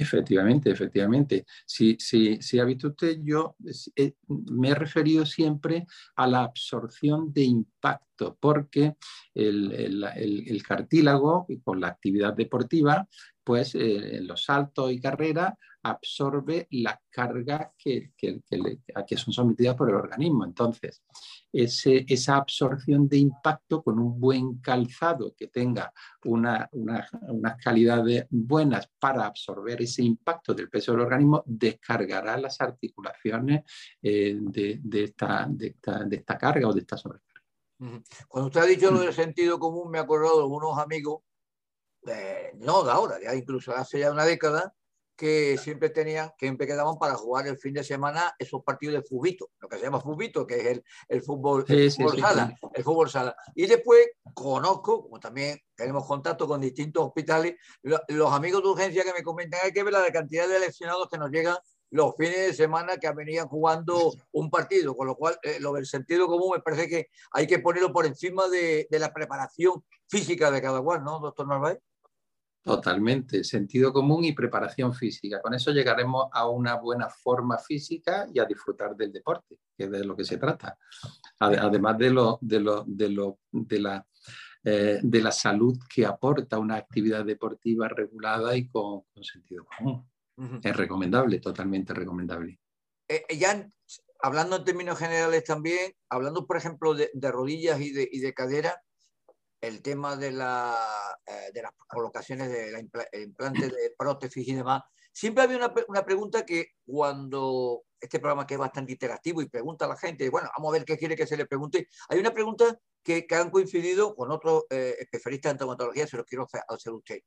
Efectivamente, 0.00 0.70
efectivamente. 0.70 1.44
Si, 1.66 1.94
si, 2.00 2.40
si 2.40 2.58
ha 2.58 2.64
visto 2.64 2.88
usted, 2.88 3.18
yo 3.22 3.56
eh, 3.94 4.14
me 4.28 4.70
he 4.70 4.74
referido 4.74 5.26
siempre 5.26 5.86
a 6.16 6.26
la 6.26 6.42
absorción 6.44 7.30
de 7.34 7.42
impacto, 7.42 8.38
porque 8.40 8.94
el, 9.34 10.62
cartílago, 10.66 11.46
con 11.62 11.82
la 11.82 11.88
actividad 11.88 12.32
deportiva, 12.32 13.06
pues 13.44 13.74
eh, 13.74 14.16
en 14.16 14.26
los 14.26 14.44
saltos 14.44 14.90
y 14.90 15.00
carreras 15.02 15.52
absorbe 15.82 16.66
las 16.70 16.98
cargas 17.08 17.74
que, 17.78 18.12
a 18.94 19.04
que 19.04 19.16
son 19.16 19.32
sometidas 19.32 19.76
por 19.76 19.88
el 19.88 19.96
organismo. 19.96 20.44
Entonces, 20.44 21.02
esa 21.52 22.36
absorción 22.36 23.08
de 23.08 23.18
impacto 23.18 23.82
con 23.82 23.98
un 23.98 24.18
buen 24.20 24.58
calzado 24.58 25.34
que 25.34 25.48
tenga 25.48 25.92
unas 26.24 26.68
calidades 27.62 28.26
buenas 28.30 28.90
para 28.98 29.26
absorber 29.26 29.82
ese 29.82 30.02
impacto 30.02 30.54
del 30.54 30.68
peso 30.68 30.92
del 30.92 31.02
organismo, 31.02 31.42
descargará 31.46 32.36
las 32.36 32.60
articulaciones 32.60 33.62
eh, 34.02 34.36
de, 34.38 34.80
esta, 35.04 35.46
de, 35.48 35.76
esta, 36.12 36.38
carga 36.38 36.68
o 36.68 36.72
de 36.72 36.80
esta 36.80 36.96
sobrecarga. 36.96 37.30
Cuando 38.28 38.48
usted 38.48 38.60
ha 38.60 38.66
dicho 38.66 38.90
lo 38.90 39.00
del 39.00 39.14
sentido 39.14 39.58
común, 39.58 39.90
me 39.90 39.98
he 39.98 40.02
acordado 40.02 40.40
de 40.40 40.44
unos 40.44 40.78
amigos, 40.78 41.22
no 42.58 42.84
de 42.84 42.90
ahora, 42.90 43.16
ya 43.22 43.34
incluso 43.34 43.74
hace 43.74 44.00
ya 44.00 44.12
una 44.12 44.24
década, 44.24 44.74
que 45.20 45.58
siempre 45.58 45.90
tenían, 45.90 46.30
que 46.38 46.46
siempre 46.46 46.66
quedaban 46.66 46.96
para 46.96 47.14
jugar 47.14 47.46
el 47.46 47.58
fin 47.58 47.74
de 47.74 47.84
semana 47.84 48.34
esos 48.38 48.64
partidos 48.64 48.94
de 48.94 49.02
fubito, 49.02 49.50
lo 49.60 49.68
que 49.68 49.76
se 49.76 49.82
llama 49.82 50.00
fubito, 50.00 50.46
que 50.46 50.54
es 50.54 50.66
el, 50.68 50.84
el 51.08 51.20
fútbol, 51.20 51.66
sala, 52.18 52.56
el 52.72 52.82
fútbol 52.82 53.10
sala. 53.10 53.36
Y 53.54 53.66
después 53.66 54.00
conozco, 54.32 55.02
como 55.02 55.20
también 55.20 55.60
tenemos 55.74 56.06
contacto 56.06 56.48
con 56.48 56.62
distintos 56.62 57.04
hospitales, 57.04 57.56
los 57.82 58.32
amigos 58.32 58.62
de 58.62 58.68
urgencia 58.70 59.04
que 59.04 59.12
me 59.12 59.22
comentan, 59.22 59.60
hay 59.62 59.72
que 59.72 59.82
ver 59.82 59.92
la 59.92 60.10
cantidad 60.10 60.48
de 60.48 60.58
lesionados 60.58 61.06
que 61.10 61.18
nos 61.18 61.30
llegan 61.30 61.58
los 61.90 62.14
fines 62.16 62.38
de 62.38 62.54
semana 62.54 62.96
que 62.96 63.12
venían 63.12 63.46
jugando 63.46 64.14
un 64.32 64.48
partido, 64.48 64.96
con 64.96 65.06
lo 65.06 65.16
cual 65.16 65.38
eh, 65.42 65.58
lo 65.60 65.74
del 65.74 65.84
sentido 65.84 66.28
común 66.28 66.52
me 66.54 66.62
parece 66.62 66.88
que 66.88 67.08
hay 67.32 67.46
que 67.46 67.58
ponerlo 67.58 67.92
por 67.92 68.06
encima 68.06 68.48
de, 68.48 68.86
de 68.90 68.98
la 68.98 69.12
preparación 69.12 69.84
física 70.08 70.50
de 70.50 70.62
cada 70.62 70.80
cual, 70.80 71.04
¿no, 71.04 71.20
doctor 71.20 71.46
Narváez? 71.46 71.78
Totalmente, 72.62 73.42
sentido 73.42 73.90
común 73.90 74.24
y 74.24 74.32
preparación 74.32 74.92
física. 74.92 75.40
Con 75.40 75.54
eso 75.54 75.70
llegaremos 75.70 76.26
a 76.30 76.46
una 76.46 76.74
buena 76.74 77.08
forma 77.08 77.56
física 77.56 78.28
y 78.32 78.38
a 78.38 78.44
disfrutar 78.44 78.94
del 78.94 79.12
deporte, 79.12 79.58
que 79.76 79.84
es 79.84 79.90
de 79.90 80.04
lo 80.04 80.14
que 80.14 80.24
se 80.24 80.36
trata. 80.36 80.76
Además 81.38 81.96
de, 81.96 82.10
lo, 82.10 82.38
de, 82.42 82.60
lo, 82.60 82.84
de, 82.86 83.08
lo, 83.08 83.38
de, 83.50 83.80
la, 83.80 84.06
eh, 84.62 84.98
de 85.02 85.22
la 85.22 85.32
salud 85.32 85.78
que 85.88 86.04
aporta 86.04 86.58
una 86.58 86.76
actividad 86.76 87.24
deportiva 87.24 87.88
regulada 87.88 88.54
y 88.54 88.68
con, 88.68 89.04
sentido 89.22 89.64
común. 89.64 90.06
Es 90.62 90.76
recomendable, 90.76 91.38
totalmente 91.38 91.94
recomendable. 91.94 92.60
Eh, 93.08 93.24
eh, 93.28 93.38
ya 93.38 93.66
hablando 94.20 94.56
en 94.56 94.64
términos 94.64 94.98
generales 94.98 95.44
también, 95.44 95.92
hablando 96.10 96.46
por 96.46 96.58
ejemplo 96.58 96.94
de, 96.94 97.10
rodillas 97.30 97.80
y 97.80 97.90
de, 97.90 98.08
y 98.10 98.20
de 98.20 98.34
cadera, 98.34 98.82
el 99.60 99.82
tema 99.82 100.14
eh, 100.14 101.50
de 101.52 101.62
las 101.62 101.72
colocaciones 101.88 102.50
de 102.50 102.72
la 102.72 102.80
implante 102.80 103.68
de 103.68 103.94
prótesis 103.96 104.48
y 104.48 104.54
demás, 104.54 104.82
siempre 105.12 105.44
había 105.44 105.56
una, 105.56 105.72
una, 105.88 106.04
pregunta 106.04 106.46
que 106.46 106.68
cuando 106.86 107.84
este 108.00 108.18
programa 108.18 108.46
que 108.46 108.54
es 108.54 108.60
bastante 108.60 108.92
interactivo 108.92 109.42
y 109.42 109.48
pregunta 109.48 109.84
a 109.84 109.88
la 109.88 109.96
gente, 109.96 110.28
bueno, 110.30 110.48
vamos 110.56 110.70
a 110.70 110.78
ver 110.78 110.84
qué 110.84 110.96
quiere 110.96 111.16
que 111.16 111.26
se 111.26 111.36
le 111.36 111.46
pregunte, 111.46 111.88
hay 112.08 112.18
una 112.18 112.32
pregunta 112.32 112.78
que, 113.02 113.26
que 113.26 113.34
han 113.34 113.50
coincidido 113.50 114.14
con 114.14 114.30
otros 114.30 114.64
eh, 114.70 114.96
especialistas 114.98 115.52
en 115.52 115.58
traumatología, 115.58 116.06
se 116.06 116.16
los 116.16 116.26
quiero 116.26 116.44
hacer 116.44 116.62
a 116.66 116.94
usted. 116.94 117.20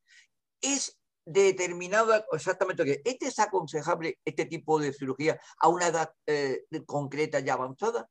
¿Es 0.61 0.97
determinada 1.25 2.25
exactamente 2.31 2.83
que 2.83 3.01
¿es 3.05 3.17
desaconsejable 3.19 4.19
este 4.25 4.45
tipo 4.45 4.79
de 4.79 4.93
cirugía 4.93 5.39
a 5.59 5.69
una 5.69 5.87
edad 5.87 6.11
eh, 6.27 6.65
concreta 6.85 7.39
y 7.39 7.49
avanzada? 7.49 8.09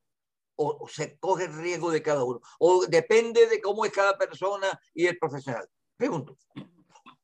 O, 0.56 0.86
se 0.88 1.18
coge 1.18 1.44
el 1.44 1.54
riesgo 1.54 1.90
de 1.90 2.02
cada 2.02 2.24
uno? 2.24 2.40
¿O 2.58 2.86
depende 2.86 3.46
de 3.46 3.60
cómo 3.60 3.84
es 3.84 3.92
cada 3.92 4.16
persona 4.16 4.68
y 4.94 5.06
el 5.06 5.18
profesional? 5.18 5.68
Pregunto. 5.96 6.36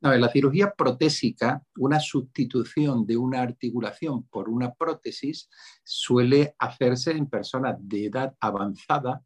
La 0.01 0.29
cirugía 0.29 0.73
protésica, 0.77 1.61
una 1.77 1.99
sustitución 1.99 3.05
de 3.05 3.17
una 3.17 3.43
articulación 3.43 4.29
por 4.29 4.49
una 4.49 4.73
prótesis, 4.73 5.51
suele 5.83 6.55
hacerse 6.59 7.11
en 7.11 7.29
personas 7.29 7.77
de 7.81 8.07
edad 8.07 8.35
avanzada 8.39 9.23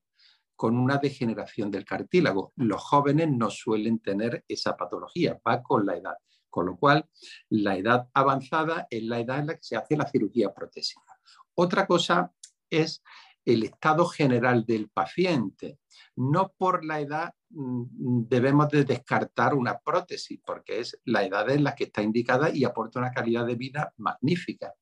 con 0.57 0.79
una 0.79 0.97
degeneración 0.97 1.71
del 1.71 1.85
cartílago. 1.85 2.53
Los 2.57 2.81
jóvenes 2.83 3.31
no 3.31 3.51
suelen 3.51 3.99
tener 3.99 4.45
esa 4.49 4.77
patología, 4.77 5.39
va 5.47 5.63
con 5.63 5.85
la 5.85 5.97
edad. 5.97 6.15
Con 6.49 6.67
lo 6.67 6.77
cual, 6.77 7.09
la 7.51 7.77
edad 7.77 8.09
avanzada 8.15 8.87
es 8.89 9.03
la 9.03 9.21
edad 9.21 9.41
en 9.41 9.49
la 9.49 9.55
que 9.55 9.63
se 9.63 9.77
hace 9.77 9.97
la 9.97 10.09
cirugía 10.09 10.55
protésica. 10.55 11.19
Otra 11.55 11.87
cosa 11.87 12.33
es 12.71 13.03
el 13.45 13.65
estado 13.65 14.07
general 14.07 14.65
del 14.65 14.89
paciente. 14.89 15.79
No 16.17 16.53
por 16.57 16.85
la 16.85 17.01
edad 17.01 17.35
mm, 17.51 18.25
debemos 18.29 18.69
de 18.69 18.85
descartar 18.85 19.55
una 19.55 19.79
prótesis, 19.79 20.41
porque 20.45 20.81
es 20.81 21.01
la 21.05 21.25
edad 21.25 21.51
en 21.51 21.65
la 21.65 21.75
que 21.75 21.85
está 21.85 22.03
indicada 22.03 22.51
y 22.51 22.65
aporta 22.65 22.99
una 22.99 23.13
calidad 23.13 23.47
de 23.47 23.57
vida 23.57 23.93
magnífica. 23.97 24.73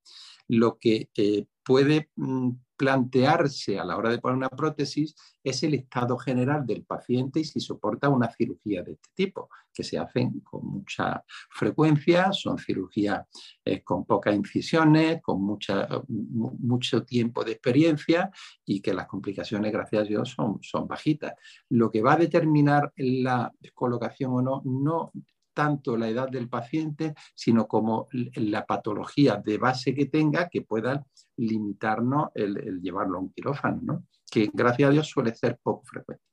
Lo 0.50 0.78
que 0.78 1.10
eh, 1.16 1.46
puede 1.64 2.10
mm, 2.16 2.50
plantearse 2.76 3.78
a 3.78 3.84
la 3.84 3.96
hora 3.96 4.10
de 4.10 4.18
poner 4.18 4.36
una 4.36 4.48
prótesis 4.48 5.14
es 5.44 5.62
el 5.62 5.74
estado 5.74 6.18
general 6.18 6.66
del 6.66 6.82
paciente 6.82 7.38
y 7.38 7.44
si 7.44 7.60
soporta 7.60 8.08
una 8.08 8.28
cirugía 8.32 8.82
de 8.82 8.92
este 8.92 9.10
tipo, 9.14 9.48
que 9.72 9.84
se 9.84 9.96
hacen 9.96 10.40
con 10.40 10.66
mucha 10.66 11.22
frecuencia, 11.50 12.32
son 12.32 12.58
cirugías 12.58 13.26
eh, 13.64 13.84
con 13.84 14.04
pocas 14.04 14.34
incisiones, 14.34 15.22
con 15.22 15.40
mucho 15.40 17.04
tiempo 17.04 17.44
de 17.44 17.52
experiencia 17.52 18.30
y 18.64 18.80
que 18.80 18.94
las 18.94 19.06
complicaciones, 19.06 19.70
gracias 19.70 20.02
a 20.02 20.06
Dios, 20.06 20.30
son, 20.30 20.58
son 20.62 20.88
bajitas. 20.88 21.34
Lo 21.68 21.92
que 21.92 22.02
va 22.02 22.14
a 22.14 22.16
determinar 22.16 22.92
la 22.96 23.52
colocación 23.72 24.32
o 24.32 24.42
no, 24.42 24.62
no 24.64 25.12
tanto 25.60 25.94
la 25.94 26.08
edad 26.08 26.30
del 26.30 26.48
paciente, 26.48 27.14
sino 27.34 27.68
como 27.68 28.08
la 28.12 28.64
patología 28.64 29.36
de 29.36 29.58
base 29.58 29.94
que 29.94 30.06
tenga 30.06 30.48
que 30.48 30.62
pueda 30.62 31.04
limitarnos 31.36 32.30
el, 32.34 32.80
llevarlo 32.80 33.18
a 33.18 33.20
un 33.20 33.30
quirófano, 33.30 33.80
¿no? 33.82 34.06
que 34.30 34.48
gracias 34.54 34.88
a 34.88 34.92
Dios 34.92 35.06
suele 35.06 35.34
ser 35.34 35.58
poco 35.62 35.84
frecuente. 35.84 36.24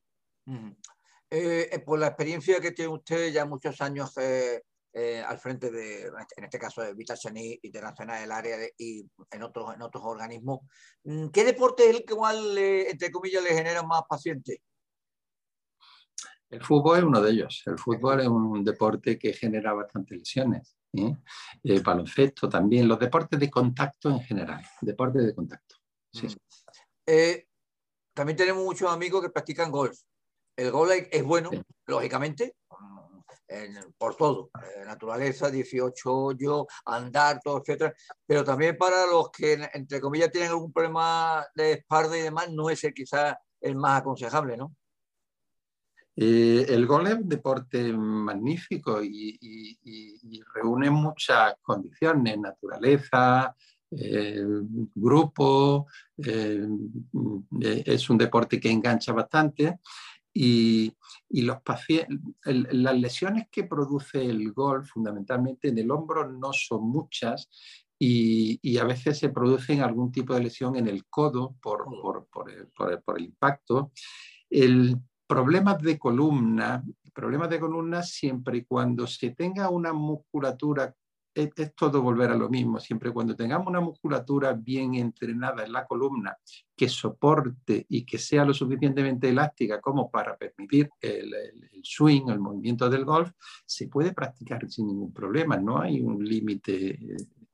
Eh, 1.30 1.68
eh, 1.74 1.80
por 1.80 2.00
la 2.00 2.08
experiencia 2.08 2.62
que 2.62 2.72
tiene 2.72 2.94
usted 2.94 3.34
ya 3.34 3.44
muchos 3.44 3.82
años 3.82 4.14
eh, 4.18 4.64
al 5.28 5.40
frente 5.40 5.72
de, 5.72 6.04
en 6.38 6.44
este 6.46 6.58
caso 6.58 6.82
de 6.82 6.94
Vitachani 6.94 7.60
Internacional 7.64 8.22
del 8.22 8.32
área 8.32 8.58
y 8.78 9.06
en 9.30 9.44
otros, 9.44 9.76
en 9.76 9.82
otros 9.82 10.06
organismos, 10.06 10.62
mm, 11.04 11.28
¿qué 11.34 11.44
deporte 11.44 11.90
es 11.90 11.98
el 11.98 12.06
que 12.06 12.14
igual, 12.14 12.58
entre 12.58 13.12
comillas, 13.12 13.44
le 13.44 13.50
genera 13.50 13.84
más 13.84 14.04
pacientes? 14.08 14.60
El 16.50 16.64
fútbol 16.64 16.98
es 16.98 17.04
uno 17.04 17.22
de 17.22 17.32
ellos. 17.32 17.64
El 17.66 17.78
fútbol 17.78 18.22
es 18.22 18.28
un 18.28 18.64
deporte 18.64 19.20
que 19.20 19.34
genera 19.34 19.74
bastantes 19.74 20.18
lesiones. 20.18 20.78
El 20.94 21.18
¿eh? 21.64 21.80
baloncesto 21.82 22.48
también, 22.48 22.88
los 22.88 23.00
deportes 23.00 23.40
de 23.40 23.50
contacto 23.50 24.10
en 24.10 24.22
general, 24.22 24.64
deportes 24.82 25.26
de 25.26 25.36
contacto. 25.36 25.76
Mm. 26.14 26.28
Eh, 27.06 27.48
también 28.14 28.38
tenemos 28.38 28.64
muchos 28.64 28.92
amigos 28.92 29.22
que 29.22 29.30
practican 29.30 29.72
golf. 29.72 29.98
El 30.56 30.72
golf 30.72 30.92
es 31.12 31.24
bueno, 31.24 31.52
lógicamente, 31.86 32.56
por 33.98 34.16
todo, 34.16 34.50
eh, 34.56 34.84
naturaleza, 34.86 35.52
18 35.52 36.14
hoyos, 36.14 36.66
andar, 36.86 37.40
todo, 37.44 37.60
etcétera, 37.60 37.94
pero 38.26 38.44
también 38.44 38.76
para 38.78 39.06
los 39.06 39.30
que, 39.30 39.54
entre 39.74 40.02
comillas, 40.02 40.32
tienen 40.32 40.50
algún 40.50 40.74
problema 40.74 41.46
de 41.56 41.74
espalda 41.74 42.18
y 42.18 42.22
demás, 42.22 42.50
no 42.52 42.70
es 42.70 42.84
el 42.84 42.94
quizás 42.94 43.36
el 43.62 43.76
más 43.76 44.02
aconsejable, 44.02 44.58
¿no? 44.58 44.76
Eh, 46.20 46.66
el 46.70 46.88
golf 46.88 47.10
es 47.10 47.16
un 47.16 47.30
deporte 47.30 47.94
magnífico 47.94 49.04
y, 49.04 49.78
reúne 50.56 50.90
muchas 50.90 51.54
condiciones, 51.62 52.40
naturaleza, 52.40 53.56
eh, 53.92 54.44
grupo, 54.96 55.86
eh, 56.18 56.68
es 57.86 58.10
un 58.10 58.18
deporte 58.18 58.60
que 58.60 58.72
engancha 58.72 59.14
bastante 59.14 59.80
y, 60.34 60.92
los 61.30 61.58
las 62.46 63.00
lesiones 63.00 63.48
que 63.52 63.66
produce 63.66 64.26
el 64.26 64.52
golf 64.54 64.90
fundamentalmente 64.90 65.68
en 65.68 65.78
el 65.78 65.92
hombro 65.92 66.28
no 66.28 66.52
son 66.52 66.90
muchas 66.90 67.48
y, 68.00 68.78
a 68.80 68.86
veces 68.86 69.20
se 69.20 69.30
producen 69.30 69.82
algún 69.82 70.12
tipo 70.12 70.34
de 70.34 70.42
lesión 70.42 70.76
en 70.78 70.88
el 70.88 71.06
codo 71.06 71.56
por, 71.62 71.86
por, 72.32 72.50
el, 72.50 72.68
por 73.02 73.20
el, 73.20 73.26
impacto. 73.26 73.92
El 74.50 74.98
problemas 75.28 75.80
de 75.80 76.00
columna, 76.00 76.84
problemas 77.14 77.50
de 77.50 77.60
columna 77.60 78.02
siempre 78.02 78.60
y 78.60 78.64
cuando 78.64 79.06
se 79.06 79.32
tenga 79.32 79.70
una 79.70 79.92
musculatura, 79.92 80.96
es, 81.34 81.52
todo 81.76 82.02
volver 82.02 82.32
a 82.32 82.36
lo 82.36 82.50
mismo, 82.50 82.80
siempre 82.80 83.10
y 83.10 83.14
cuando 83.14 83.36
tengamos 83.36 83.68
una 83.68 83.80
musculatura 83.80 84.54
bien 84.54 84.96
entrenada 84.96 85.64
en 85.64 85.72
la 85.72 85.86
columna 85.86 86.36
que 86.76 86.90
soporte 86.90 87.86
y 87.90 88.04
que 88.06 88.18
sea 88.18 88.44
lo 88.44 88.54
suficientemente 88.54 89.30
elástica 89.30 89.80
como 89.80 90.10
para 90.10 90.36
permitir 90.36 90.90
el, 91.00 91.32
swing, 91.84 92.30
el 92.30 92.40
movimiento 92.40 92.90
del 92.90 93.06
golf, 93.06 93.32
se 93.66 93.88
puede 93.88 94.14
practicar 94.14 94.68
sin 94.70 94.88
ningún 94.88 95.14
problema, 95.14 95.58
no 95.58 95.80
hay 95.80 96.02
un 96.02 96.24
límite 96.24 96.98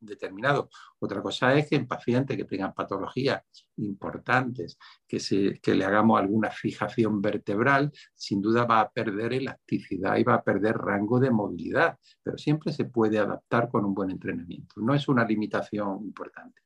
determinado. 0.06 0.70
Otra 1.00 1.22
cosa 1.22 1.54
es 1.54 1.70
que 1.70 1.76
en 1.76 1.88
pacientes 1.88 2.38
que 2.38 2.46
tengan 2.46 2.74
patologías 2.74 3.42
importantes, 3.78 4.78
que, 5.08 5.20
se, 5.20 5.60
que 5.60 5.76
le 5.76 5.86
hagamos 5.86 6.20
alguna 6.20 6.50
fijación 6.52 7.22
vertebral, 7.22 7.92
sin 8.14 8.42
duda 8.42 8.66
va 8.66 8.82
a 8.82 8.92
perder 8.92 9.34
elasticidad 9.34 10.18
y 10.18 10.24
va 10.24 10.36
a 10.36 10.44
perder 10.44 10.78
rango 10.78 11.20
de 11.20 11.32
movilidad, 11.32 11.98
pero 12.22 12.38
siempre 12.38 12.72
se 12.72 12.86
puede 12.86 13.18
adaptar 13.18 13.70
con 13.70 13.86
un 13.86 13.94
buen 13.94 14.12
entrenamiento. 14.12 14.76
No 14.82 14.94
es 14.94 15.08
una 15.08 15.26
limitación 15.26 16.04
importante. 16.04 16.62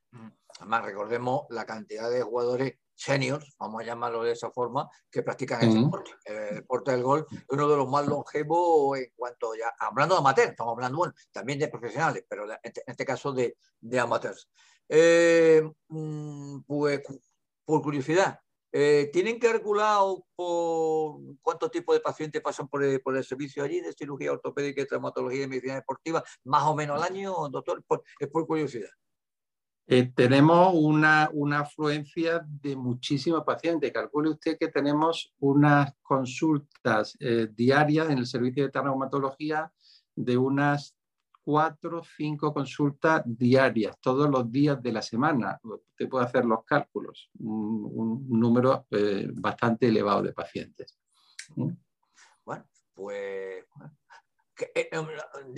Además, 0.60 0.86
recordemos 0.86 1.46
la 1.50 1.66
cantidad 1.66 2.10
de 2.10 2.24
jugadores 2.24 2.80
seniors, 2.98 3.56
vamos 3.60 3.82
a 3.82 3.86
llamarlo 3.86 4.24
de 4.24 4.32
esa 4.32 4.50
forma, 4.52 4.90
que 5.10 5.22
practican 5.22 5.62
el 5.62 5.84
deporte. 5.84 6.12
El 6.26 6.56
deporte 6.56 6.92
del 6.92 7.04
golf 7.04 7.32
es 7.32 7.46
uno 7.50 7.70
de 7.70 7.78
los 7.78 7.88
más 7.88 8.08
longevos 8.08 8.98
en 8.98 9.12
cuanto 9.16 9.56
ya, 9.56 9.72
hablando 9.80 10.16
de 10.16 10.20
amateurs, 10.20 10.50
estamos 10.50 10.74
hablando 10.74 10.98
bueno, 10.98 11.14
también 11.32 11.60
de 11.60 11.68
profesionales, 11.68 12.26
pero 12.28 12.52
en 12.52 12.60
este, 12.64 13.06
caso 13.06 13.32
de, 13.32 13.56
de 13.80 14.00
amateurs. 14.00 14.50
Eh, 14.90 15.62
mm, 15.90 16.62
pues, 16.62 17.02
por 17.64 17.82
curiosidad, 17.84 18.40
eh, 18.72 19.10
¿tienen 19.14 19.40
calculado 19.40 20.26
por 20.36 21.20
cuántos 21.42 21.72
tipos 21.72 21.96
de 21.96 22.02
pacientes 22.02 22.42
pasan 22.42 22.68
por 22.68 22.84
el, 22.84 23.00
por 23.02 23.16
el, 23.16 23.24
servicio 23.24 23.64
allí 23.64 23.80
de 23.80 23.94
cirugía 23.94 24.32
ortopédica, 24.32 24.86
traumatología 24.86 25.44
y 25.44 25.48
medicina 25.48 25.76
deportiva, 25.76 26.24
más 26.46 26.64
o 26.64 26.76
menos 26.76 26.98
al 26.98 27.12
año, 27.12 27.34
doctor? 27.50 27.84
es 28.20 28.28
por 28.28 28.48
curiosidad. 28.48 28.90
Eh, 29.90 30.12
tenemos 30.14 30.74
una, 30.74 31.30
afluencia 31.58 32.46
de 32.46 32.76
muchísimos 32.76 33.46
pacientes. 33.46 33.94
Calcule 33.94 34.32
usted 34.32 34.58
que 34.58 34.68
tenemos 34.68 35.34
unas 35.40 35.94
consultas 36.02 37.16
eh, 37.22 37.48
diarias 37.56 38.10
en 38.10 38.18
el 38.18 38.28
servicio 38.28 38.64
de 38.64 38.72
traumatología 38.72 39.72
de 40.14 40.36
unas 40.36 40.94
cuatro 41.42 42.00
o 42.00 42.04
cinco 42.04 42.54
consultas 42.54 43.24
diarias, 43.26 43.98
todos 44.02 44.30
los 44.30 44.52
días 44.52 44.84
de 44.84 44.92
la 44.92 45.02
semana. 45.02 45.58
Usted 45.64 46.10
puede 46.10 46.26
hacer 46.26 46.44
los 46.44 46.66
cálculos, 46.66 47.30
un, 47.40 48.28
número 48.28 48.86
eh, 48.92 49.30
bastante 49.36 49.88
elevado 49.88 50.22
de 50.22 50.34
pacientes. 50.34 51.00
¿Mm? 51.56 51.70
Bueno, 52.44 52.66
pues 52.94 53.64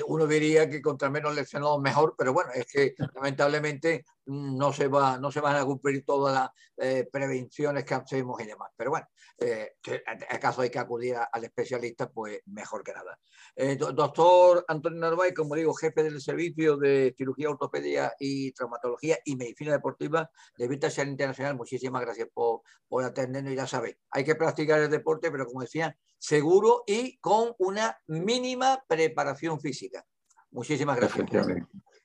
uno 0.08 0.28
diría 0.28 0.70
que 0.70 0.82
contra 0.82 1.10
menos 1.10 1.36
lesionados 1.36 1.82
mejor, 1.82 2.16
pero 2.18 2.34
bueno, 2.34 2.52
es 2.54 2.66
que 2.66 2.96
lamentablemente 3.16 4.06
no 4.26 4.72
se, 4.72 4.88
va, 4.88 5.18
no 5.18 5.32
se 5.32 5.40
van 5.40 5.56
a 5.56 5.66
cumplir 5.66 6.06
todas 6.06 6.34
las 6.34 6.50
eh, 6.78 7.08
prevenciones 7.12 7.84
que 7.84 7.96
hacemos 7.96 8.40
y 8.42 8.46
demás. 8.46 8.70
Pero 8.76 8.92
bueno, 8.92 9.08
eh, 9.40 9.74
en 9.86 10.40
caso 10.40 10.62
hay 10.62 10.70
que 10.70 10.80
acudir 10.80 11.16
al 11.16 11.44
especialista, 11.44 12.10
pues 12.10 12.40
mejor 12.46 12.84
que 12.84 12.94
nada. 12.94 13.20
Eh, 13.56 13.76
doctor 13.76 14.64
Antonio 14.68 15.00
Narváez, 15.00 15.34
como 15.34 15.56
digo, 15.56 15.74
jefe 15.74 16.04
del 16.04 16.22
servicio 16.22 16.78
de 16.78 17.14
cirugía, 17.18 17.50
ortopedia 17.50 18.14
y 18.20 18.52
traumatología 18.52 19.18
y 19.26 19.36
medicina 19.36 19.72
deportiva 19.72 20.30
de 20.58 20.68
Vita 20.68 20.90
Internacional, 21.02 21.56
muchísimas 21.56 22.02
gracias 22.02 22.28
por, 22.34 22.62
por 22.88 23.04
atendernos. 23.04 23.56
Ya 23.56 23.66
sabéis, 23.66 23.98
hay 24.12 24.24
que 24.24 24.36
practicar 24.36 24.80
el 24.80 24.92
deporte, 24.92 25.32
pero 25.32 25.46
como 25.48 25.62
decía, 25.62 25.96
seguro 26.20 26.84
y 26.86 27.18
con 27.20 27.54
una 27.58 27.98
mínima 28.08 28.84
preparación 28.90 29.60
física. 29.62 30.04
Muchísimas 30.52 30.98
gracias. 30.98 31.26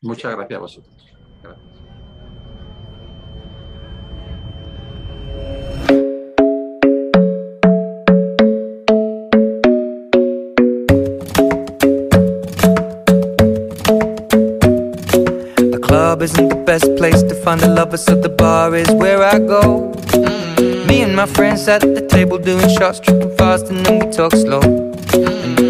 Muchas 0.02 0.36
gracias 0.36 0.56
a 0.56 0.60
vosotros. 0.60 1.06
Gracias. 1.42 1.74
club 16.14 16.22
isn't 16.22 16.48
the 16.48 16.62
best 16.64 16.86
place 16.96 17.22
to 17.22 17.34
find 17.34 17.60
the 17.60 17.68
lovers, 17.68 18.04
so 18.04 18.14
the 18.14 18.28
bar 18.28 18.74
is 18.76 18.90
where 18.92 19.22
I 19.22 19.38
go. 19.38 19.90
Mm-hmm. 19.92 20.86
Me 20.86 21.02
and 21.02 21.16
my 21.16 21.26
friends 21.26 21.66
at 21.66 21.80
the 21.80 22.06
table 22.06 22.38
doing 22.38 22.68
shots, 22.68 23.00
tripping 23.00 23.36
fast, 23.36 23.68
and 23.70 23.84
then 23.84 23.98
we 23.98 24.06
talk 24.12 24.32
slow. 24.32 24.60
And 24.60 25.58
you 25.58 25.63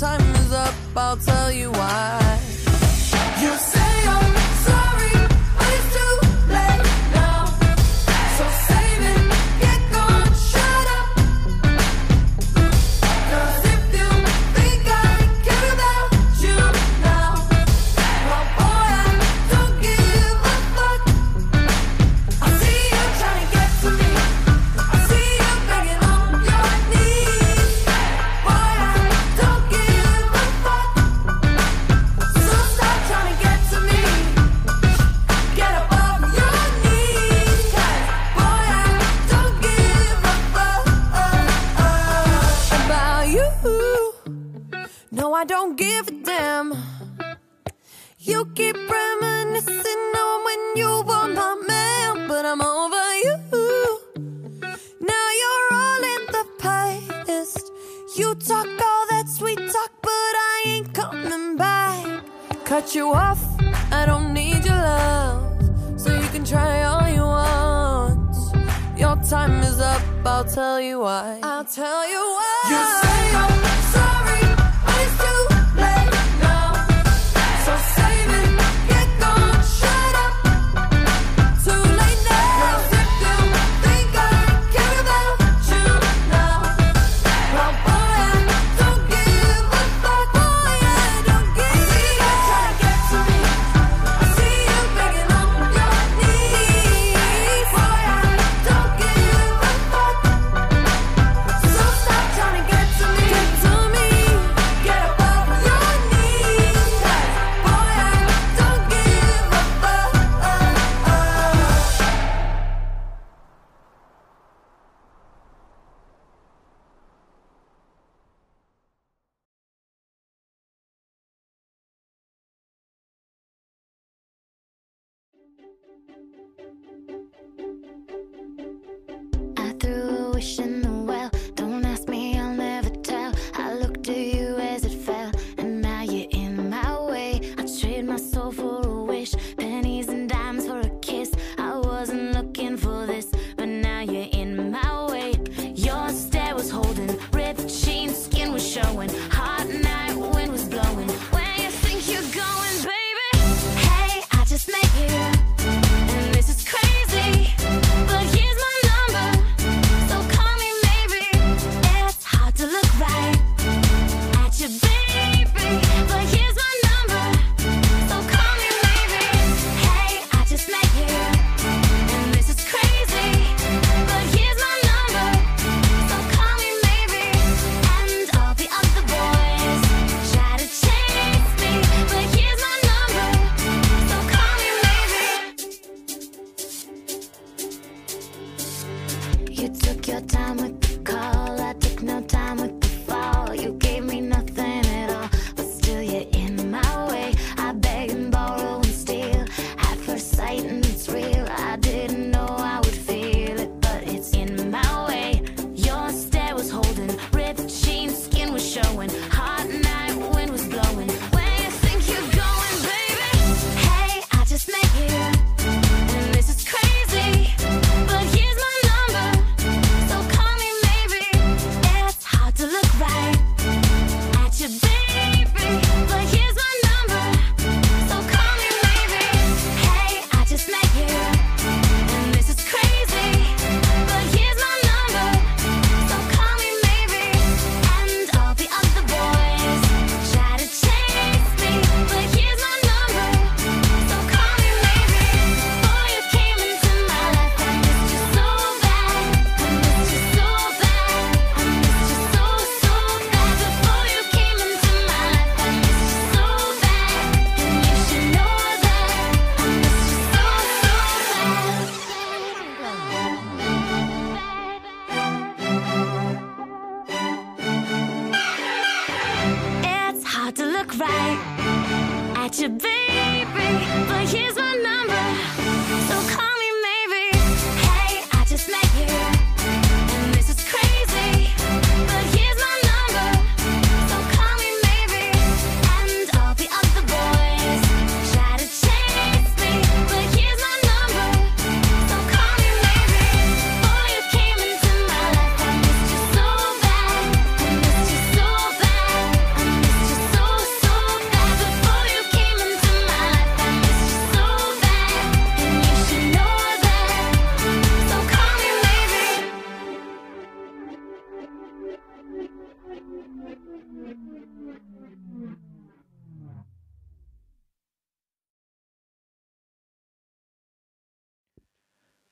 time 0.00 0.34
is 0.36 0.52
up, 0.54 0.74
I'll 0.96 1.16
tell 1.18 1.52
you 1.52 1.70
why. 1.70 2.40
You 3.38 3.54
say 3.58 3.79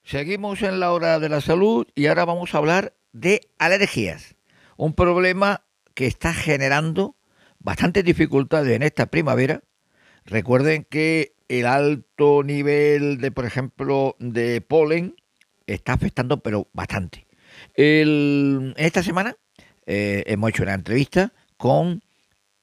Seguimos 0.08 0.62
en 0.62 0.80
la 0.80 0.92
hora 0.92 1.20
de 1.20 1.28
la 1.28 1.42
salud 1.42 1.86
y 1.94 2.06
ahora 2.06 2.24
vamos 2.24 2.54
a 2.54 2.56
hablar 2.56 2.94
de 3.12 3.42
alergias, 3.58 4.36
un 4.78 4.94
problema 4.94 5.66
que 5.92 6.06
está 6.06 6.32
generando 6.32 7.14
bastantes 7.58 8.04
dificultades 8.04 8.74
en 8.74 8.82
esta 8.82 9.04
primavera. 9.10 9.60
Recuerden 10.24 10.86
que 10.88 11.34
el 11.48 11.66
alto 11.66 12.42
nivel 12.42 13.18
de, 13.18 13.30
por 13.30 13.44
ejemplo, 13.44 14.16
de 14.18 14.62
polen 14.62 15.14
está 15.66 15.92
afectando, 15.92 16.42
pero 16.42 16.68
bastante. 16.72 17.26
en 17.74 18.72
esta 18.78 19.02
semana 19.02 19.36
eh, 19.84 20.22
hemos 20.24 20.48
hecho 20.48 20.62
una 20.62 20.72
entrevista 20.72 21.34
con 21.58 22.00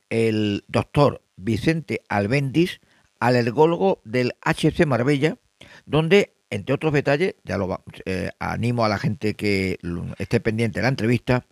el 0.09 0.63
doctor 0.67 1.21
Vicente 1.35 2.01
Albendis, 2.09 2.81
alergólogo 3.19 4.01
del 4.03 4.33
HC 4.41 4.87
Marbella, 4.87 5.37
donde, 5.85 6.34
entre 6.49 6.75
otros 6.75 6.93
detalles, 6.93 7.35
ya 7.43 7.57
lo 7.57 7.83
eh, 8.05 8.29
animo 8.39 8.85
a 8.85 8.89
la 8.89 8.97
gente 8.97 9.35
que 9.35 9.79
esté 10.17 10.39
pendiente 10.39 10.79
de 10.79 10.83
la 10.83 10.89
entrevista, 10.89 11.45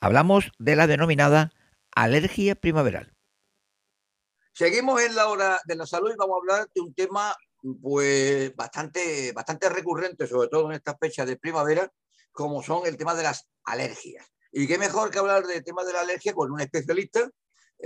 hablamos 0.00 0.50
de 0.58 0.76
la 0.76 0.86
denominada 0.86 1.52
alergia 1.94 2.54
primaveral. 2.54 3.12
Seguimos 4.52 5.02
en 5.02 5.16
la 5.16 5.28
hora 5.28 5.60
de 5.64 5.76
la 5.76 5.86
salud 5.86 6.12
y 6.12 6.16
vamos 6.16 6.36
a 6.36 6.40
hablar 6.40 6.68
de 6.74 6.80
un 6.80 6.94
tema 6.94 7.34
pues 7.80 8.54
bastante, 8.54 9.32
bastante 9.32 9.68
recurrente, 9.68 10.26
sobre 10.26 10.48
todo 10.48 10.66
en 10.66 10.76
estas 10.76 10.96
fechas 11.00 11.26
de 11.26 11.36
primavera, 11.36 11.90
como 12.30 12.62
son 12.62 12.86
el 12.86 12.96
tema 12.96 13.14
de 13.14 13.22
las 13.22 13.48
alergias. 13.64 14.26
Y 14.52 14.66
qué 14.66 14.78
mejor 14.78 15.10
que 15.10 15.18
hablar 15.18 15.46
del 15.46 15.64
tema 15.64 15.82
de 15.84 15.92
la 15.92 16.02
alergia 16.02 16.34
con 16.34 16.52
un 16.52 16.60
especialista, 16.60 17.28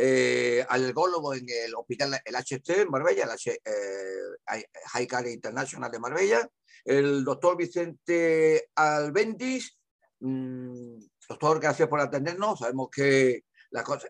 eh, 0.00 0.64
alergólogo 0.68 1.34
en 1.34 1.44
el 1.48 1.74
hospital, 1.74 2.20
el 2.24 2.34
HT 2.37 2.70
en 2.82 2.88
Marbella, 2.88 3.24
el 3.24 3.30
H, 3.30 3.50
eh, 3.64 4.66
High 4.92 5.06
Care 5.08 5.32
International 5.32 5.90
de 5.90 5.98
Marbella, 5.98 6.48
el 6.84 7.24
doctor 7.24 7.56
Vicente 7.56 8.70
Albendis. 8.76 9.76
Mm, 10.20 11.00
doctor, 11.28 11.58
gracias 11.58 11.88
por 11.88 11.98
atendernos. 11.98 12.61
Sabemos 12.61 12.88
que 12.90 13.42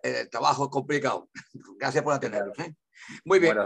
el 0.03 0.29
trabajo 0.29 0.65
es 0.65 0.71
complicado. 0.71 1.31
Gracias 1.79 2.05
por 2.05 2.13
atendernos. 2.13 2.59
¿eh? 2.59 2.75
Muy 3.25 3.39
bien. 3.39 3.57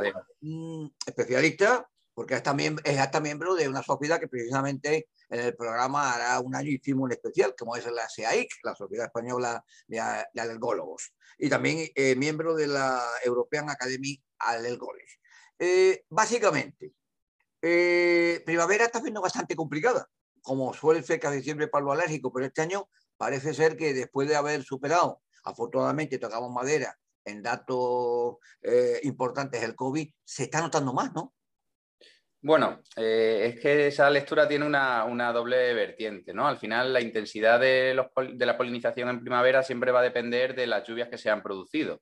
Mm, 0.40 0.87
especialista, 1.04 1.90
porque 2.14 2.35
es 2.35 2.42
también 2.42 2.77
es 2.85 2.98
hasta 2.98 3.20
miembro 3.20 3.55
de 3.55 3.68
una 3.68 3.83
sociedad 3.83 4.20
que 4.20 4.29
precisamente 4.29 5.09
en 5.29 5.40
el 5.40 5.57
programa 5.57 6.14
hará 6.14 6.40
un 6.40 6.55
año 6.55 6.70
hicimos 6.70 7.05
un 7.05 7.12
especial, 7.12 7.55
como 7.59 7.77
es 7.77 7.87
la 7.87 8.09
SEAIC, 8.09 8.51
la 8.64 8.75
Sociedad 8.75 9.07
Española 9.07 9.64
de, 9.87 10.01
Alergólogos, 10.01 11.15
y 11.38 11.48
también 11.48 11.88
eh, 11.94 12.15
miembro 12.17 12.54
de 12.54 12.67
la 12.67 13.02
European 13.25 13.71
Academy 13.71 14.23
Alergology. 14.38 15.17
Eh, 15.58 16.04
básicamente, 16.08 16.92
primavera 18.44 18.85
está 18.85 19.00
siendo 19.00 19.23
bastante 19.23 19.56
complicada, 19.56 20.08
como 20.42 20.75
suele 20.75 21.02
ser 21.02 21.21
casi 21.21 21.42
siempre 21.42 21.69
para 21.69 21.85
lo 21.85 21.92
alérgico, 21.92 22.33
pero 22.33 22.46
este 22.46 22.63
año 22.63 22.88
parece 23.17 23.54
ser 23.54 23.77
que 23.77 23.94
después 23.94 24.29
de 24.29 24.37
haber 24.37 24.65
superado 24.65 25.23
afortunadamente 25.44 26.19
tocamos 26.19 26.50
madera 26.50 26.98
en 27.25 27.42
datos 27.42 28.37
eh, 28.63 29.00
importantes 29.04 29.63
el 29.63 29.77
COVID, 29.77 30.08
se 30.25 30.44
está 30.44 30.60
notando 30.60 30.92
más, 30.92 31.13
¿no? 31.13 31.33
Bueno, 32.44 32.80
eh, 32.96 33.54
es 33.54 33.60
que 33.60 33.86
esa 33.86 34.10
lectura 34.10 34.48
tiene 34.48 34.66
una, 34.66 35.32
doble 35.32 35.72
vertiente, 35.74 36.34
¿no? 36.34 36.48
Al 36.48 36.58
final 36.58 36.92
la 36.92 37.00
intensidad 37.00 37.60
de, 37.60 37.94
la 37.94 38.56
polinización 38.56 39.08
en 39.10 39.20
primavera 39.20 39.62
siempre 39.62 39.92
va 39.92 40.00
a 40.00 40.02
depender 40.02 40.56
de 40.56 40.66
las 40.66 40.86
lluvias 40.86 41.08
que 41.08 41.18
se 41.18 41.30
han 41.30 41.40
producido. 41.40 42.00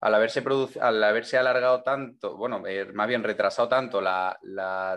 Al 0.00 0.14
haberse, 0.14 0.42
al 0.80 1.04
haberse 1.04 1.38
alargado 1.38 1.82
tanto, 1.82 2.36
bueno, 2.36 2.66
eh, 2.66 2.86
más 2.94 3.08
bien 3.08 3.22
retrasado 3.22 3.68
tanto 3.68 4.00
la, 4.00 4.38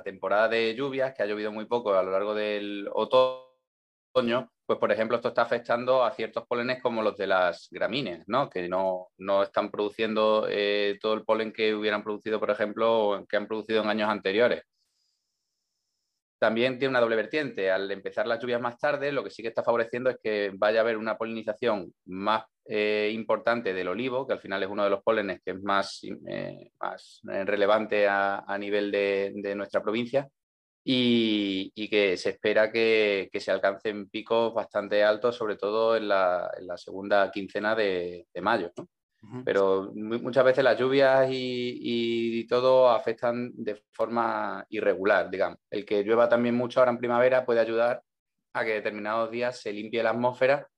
temporada 0.06 0.48
de 0.50 0.76
lluvias, 0.76 1.14
que 1.14 1.24
ha 1.24 1.26
llovido 1.26 1.52
muy 1.52 1.66
poco 1.66 1.94
a 1.94 2.04
lo 2.04 2.12
largo 2.12 2.34
del 2.34 2.90
otoño, 2.94 4.52
pues 4.66 4.80
por 4.80 4.92
ejemplo 4.92 5.18
esto 5.18 5.30
está 5.30 5.44
afectando 5.44 6.04
a 6.06 6.12
ciertos 6.12 6.46
polenes 6.48 6.82
como 6.82 7.02
los 7.02 7.18
de 7.18 7.28
las 7.28 7.68
gramíneas, 7.72 8.24
¿no? 8.28 8.50
que 8.50 8.70
no, 8.70 9.10
están 9.44 9.70
produciendo 9.72 10.48
eh, 10.50 10.98
todo 11.02 11.14
el 11.14 11.26
polen 11.26 11.52
que 11.54 11.76
hubieran 11.76 12.04
producido, 12.04 12.40
por 12.40 12.52
ejemplo, 12.52 13.10
o 13.10 13.26
que 13.28 13.38
han 13.38 13.48
producido 13.48 13.84
en 13.84 13.90
años 13.90 14.10
anteriores. 14.10 14.64
También 16.40 16.78
tiene 16.78 16.92
una 16.92 17.02
doble 17.02 17.16
vertiente. 17.16 17.72
Al 17.72 17.90
empezar 17.92 18.28
las 18.28 18.40
lluvias 18.40 18.62
más 18.62 18.78
tarde, 18.78 19.12
lo 19.12 19.24
que 19.24 19.32
sí 19.32 19.42
que 19.42 19.50
está 19.50 19.64
favoreciendo 19.64 20.10
es 20.10 20.18
que 20.22 20.52
vaya 20.54 20.80
a 20.80 20.84
haber 20.84 20.98
una 20.98 21.18
polinización 21.18 21.94
más 22.06 22.44
eh, 22.66 23.12
importante 23.14 23.74
del 23.74 23.88
olivo, 23.88 24.28
que 24.28 24.34
al 24.34 24.40
final 24.40 24.62
es 24.62 24.70
uno 24.70 24.84
de 24.84 24.90
los 24.90 25.04
polenes 25.04 25.42
que 25.44 25.52
es 25.52 25.62
más, 25.64 26.02
eh, 26.28 26.70
más 26.80 27.22
relevante 27.24 28.08
a, 28.08 28.58
nivel 28.60 28.92
de 28.92 29.56
nuestra 29.56 29.82
provincia 29.82 30.30
y, 30.90 31.90
que 31.90 32.16
se 32.16 32.30
espera 32.30 32.72
que, 32.72 33.30
se 33.34 33.52
alcancen 33.52 34.10
picos 34.10 34.54
bastante 34.54 35.04
altos, 35.04 35.36
sobre 35.36 35.58
todo 35.58 35.98
en 35.98 36.08
la, 36.08 36.50
segunda 36.78 37.30
quincena 37.30 37.76
de, 37.76 38.26
mayo. 38.42 38.72
Pero 39.44 39.92
muchas 39.94 40.46
veces 40.46 40.64
las 40.64 40.80
lluvias 40.80 41.28
y, 41.30 42.46
todo 42.48 42.90
afectan 42.90 43.52
de 43.56 43.84
forma 43.92 44.66
irregular, 44.70 45.30
digamos. 45.30 45.60
El 45.70 45.86
que 45.86 46.04
llueva 46.04 46.30
también 46.30 46.56
mucho 46.56 46.80
ahora 46.80 46.92
en 46.92 46.98
primavera 46.98 47.46
puede 47.46 47.60
ayudar 47.60 48.04
a 48.54 48.64
que 48.64 48.74
determinados 48.74 49.30
días 49.32 49.60
se 49.60 49.74
limpie 49.74 50.02
la 50.02 50.12
atmósfera 50.12 50.70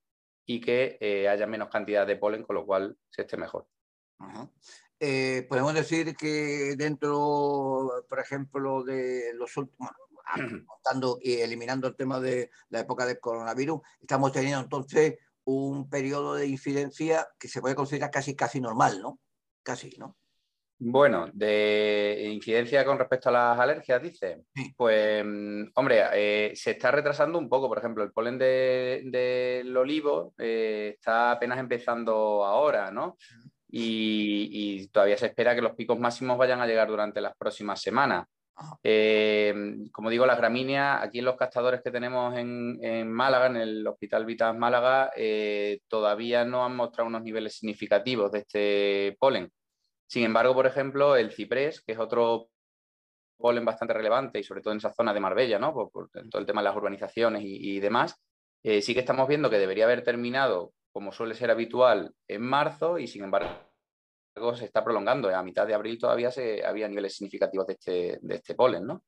y 0.46 0.60
que 0.60 0.98
eh, 1.00 1.28
haya 1.28 1.46
menos 1.46 1.70
cantidad 1.70 2.08
de 2.08 2.16
polen, 2.16 2.44
con 2.44 2.56
lo 2.56 2.66
cual 2.66 2.98
se 3.10 3.22
esté 3.22 3.38
mejor. 3.38 3.68
Eh, 5.00 5.46
podemos 5.48 5.74
decir 5.74 6.16
que 6.16 6.76
dentro, 6.76 8.04
por 8.10 8.20
ejemplo, 8.20 8.84
de 8.84 9.32
los 9.36 9.56
últimos, 9.58 9.92
contando 10.66 11.20
y 11.22 11.34
eliminando 11.36 11.88
el 11.88 11.96
tema 11.96 12.20
de 12.20 12.52
la 12.70 12.80
época 12.80 13.06
del 13.06 13.20
coronavirus, 13.20 13.82
estamos 14.02 14.32
teniendo 14.32 14.62
entonces 14.62 15.18
un 15.52 15.90
periodo 15.90 16.36
de 16.36 16.48
incidencia 16.48 17.28
que 17.40 17.48
se 17.48 17.62
puede 17.62 17.76
considerar 17.76 18.12
casi, 18.12 18.36
casi 18.36 18.62
normal, 18.62 19.02
¿no? 19.02 19.20
Casi, 19.64 19.96
¿no? 19.98 20.16
Bueno, 20.82 21.30
de 21.34 22.30
incidencia 22.32 22.86
con 22.86 22.98
respecto 22.98 23.28
a 23.30 23.34
las 23.34 23.60
alergias, 23.60 24.02
dice. 24.02 24.44
Pues, 24.78 25.24
mm, 25.26 25.72
hombre, 25.76 26.04
eh, 26.14 26.56
se 26.56 26.72
está 26.72 26.90
retrasando 26.92 27.38
un 27.38 27.50
poco. 27.50 27.68
Por 27.68 27.80
ejemplo, 27.80 28.04
el 28.04 28.14
polen 28.14 28.38
del 28.38 29.12
de, 29.12 29.74
olivo 29.76 30.34
eh, 30.38 30.94
está 30.96 31.32
apenas 31.32 31.60
empezando 31.60 32.46
ahora, 32.46 32.92
¿no? 32.92 33.18
y, 33.72 34.88
todavía 34.88 35.18
se 35.18 35.28
espera 35.28 35.56
que 35.56 35.62
los 35.62 35.76
picos 35.76 36.00
máximos 36.00 36.38
vayan 36.38 36.62
a 36.62 36.68
llegar 36.68 36.88
durante 36.88 37.22
las 37.22 37.36
próximas 37.38 37.82
semanas. 37.82 38.28
Eh, 38.84 39.54
como 39.92 40.10
digo, 40.10 40.26
las 40.26 40.38
gramíneas, 40.38 41.02
aquí 41.04 41.20
en 41.20 41.26
los 41.26 41.38
castadores 41.38 41.82
que 41.82 41.92
tenemos 41.92 42.38
en, 42.38 43.12
Málaga, 43.12 43.48
en 43.48 43.58
el 43.58 43.88
Hospital 43.88 44.26
Vitas 44.26 44.56
Málaga, 44.56 45.12
eh, 45.16 45.80
todavía 45.88 46.46
no 46.46 46.66
han 46.66 46.76
mostrado 46.76 47.08
unos 47.08 47.24
niveles 47.24 47.56
significativos 47.56 48.32
de 48.32 48.40
este 48.40 49.18
polen. 49.20 49.52
Sin 50.08 50.24
embargo, 50.24 50.54
por 50.54 50.66
ejemplo, 50.66 51.16
el 51.16 51.32
ciprés, 51.32 51.82
que 51.82 51.94
es 51.94 52.00
otro 52.00 52.50
polen 53.38 53.64
bastante 53.66 53.94
relevante 53.94 54.40
y 54.40 54.44
sobre 54.44 54.62
todo 54.62 54.74
en 54.74 54.80
esa 54.80 54.92
zona 54.92 55.14
de 55.14 55.20
Marbella, 55.20 55.60
¿no? 55.60 55.74
por, 55.74 56.10
todo 56.10 56.40
el 56.40 56.46
tema 56.46 56.62
de 56.62 56.66
las 56.66 56.76
urbanizaciones 56.76 57.44
y, 57.46 57.80
demás, 57.80 58.16
eh, 58.64 58.82
sí 58.82 58.94
que 58.94 59.00
estamos 59.02 59.28
viendo 59.28 59.50
que 59.50 59.60
debería 59.60 59.86
haber 59.86 60.04
terminado, 60.04 60.74
como 60.92 61.12
suele 61.12 61.36
ser 61.36 61.52
habitual, 61.52 62.14
en 62.28 62.42
marzo 62.42 62.98
y 62.98 63.08
sin 63.08 63.24
embargo 63.24 63.69
se 64.56 64.66
está 64.66 64.84
prolongando. 64.84 65.30
A 65.30 65.44
mitad 65.44 65.66
de 65.68 65.74
abril 65.74 65.98
todavía 66.00 66.32
se, 66.32 66.66
había 66.66 66.88
niveles 66.88 67.16
significativos 67.16 67.68
de 67.68 67.74
este, 67.74 68.20
de 68.22 68.36
este 68.36 68.56
polen, 68.56 68.86
¿no? 68.86 69.04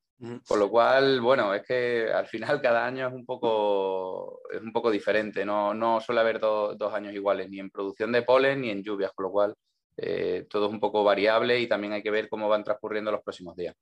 Con 0.46 0.60
lo 0.60 0.70
cual, 0.70 1.20
bueno, 1.20 1.52
es 1.52 1.66
que 1.66 2.08
al 2.12 2.28
final 2.28 2.62
cada 2.62 2.86
año 2.86 3.08
es 3.08 3.12
un 3.12 3.26
poco, 3.26 4.40
es 4.52 4.60
un 4.60 4.72
poco 4.72 4.88
diferente. 4.88 5.44
No, 5.44 5.74
no 5.74 6.00
suele 6.00 6.20
haber 6.20 6.38
dos 6.38 6.94
años 6.94 7.12
iguales, 7.12 7.50
ni 7.50 7.58
en 7.58 7.70
producción 7.70 8.12
de 8.12 8.22
polen 8.22 8.60
ni 8.60 8.70
en 8.70 8.84
lluvias, 8.84 9.10
con 9.14 9.24
lo 9.24 9.32
cual 9.32 9.56
eh, 9.96 10.46
todo 10.48 10.66
es 10.66 10.72
un 10.72 10.78
poco 10.78 11.02
variable 11.02 11.58
y 11.58 11.68
también 11.68 11.92
hay 11.92 12.02
que 12.04 12.12
ver 12.12 12.28
cómo 12.28 12.48
van 12.48 12.62
transcurriendo 12.62 13.10
los 13.10 13.22
próximos 13.22 13.56
días. 13.56 13.74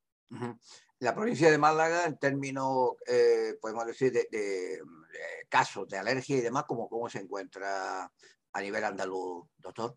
La 1.00 1.14
provincia 1.14 1.50
de 1.50 1.58
Málaga, 1.58 2.06
en 2.06 2.18
términos, 2.18 2.92
eh, 3.06 3.56
podemos 3.60 3.86
decir, 3.86 4.12
de, 4.12 4.80
casos 5.48 5.88
de 5.88 5.98
alergia 5.98 6.36
y 6.36 6.40
demás, 6.40 6.64
¿cómo, 6.66 6.88
¿cómo 6.88 7.10
se 7.10 7.18
encuentra 7.18 8.10
a 8.52 8.60
nivel 8.60 8.84
andaluz, 8.84 9.46
doctor? 9.58 9.96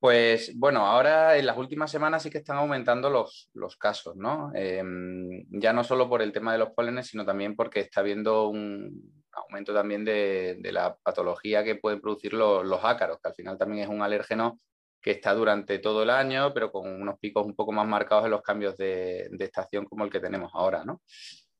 Pues 0.00 0.56
bueno, 0.56 0.86
ahora 0.86 1.36
en 1.36 1.44
las 1.44 1.58
últimas 1.58 1.90
semanas 1.90 2.22
sí 2.22 2.30
que 2.30 2.38
están 2.38 2.56
aumentando 2.56 3.10
los, 3.10 3.50
los 3.52 3.76
casos, 3.76 4.16
¿no? 4.16 4.50
Em, 4.54 5.44
ya 5.50 5.74
no 5.74 5.84
solo 5.84 6.08
por 6.08 6.22
el 6.22 6.32
tema 6.32 6.52
de 6.52 6.58
los 6.58 6.70
pólenes, 6.70 7.08
sino 7.08 7.26
también 7.26 7.54
porque 7.54 7.80
está 7.80 8.00
habiendo 8.00 8.48
un 8.48 9.22
aumento 9.32 9.74
también 9.74 10.02
de, 10.06 10.58
la 10.72 10.96
patología 10.96 11.62
que 11.64 11.74
pueden 11.76 12.00
producir 12.00 12.32
los, 12.32 12.64
los, 12.64 12.82
ácaros, 12.82 13.18
que 13.22 13.28
al 13.28 13.34
final 13.34 13.58
también 13.58 13.82
es 13.84 13.88
un 13.90 14.00
alérgeno 14.00 14.58
que 15.02 15.10
está 15.12 15.34
durante 15.34 15.78
todo 15.78 16.02
el 16.02 16.10
año, 16.10 16.54
pero 16.54 16.72
con 16.72 16.90
unos 16.90 17.18
picos 17.18 17.44
un 17.44 17.54
poco 17.54 17.72
más 17.72 17.86
marcados 17.86 18.24
en 18.24 18.30
los 18.30 18.42
cambios 18.42 18.78
de, 18.78 19.28
de 19.30 19.44
estación 19.44 19.84
como 19.84 20.04
el 20.04 20.10
que 20.10 20.20
tenemos 20.20 20.50
ahora, 20.54 20.82
¿no? 20.82 21.02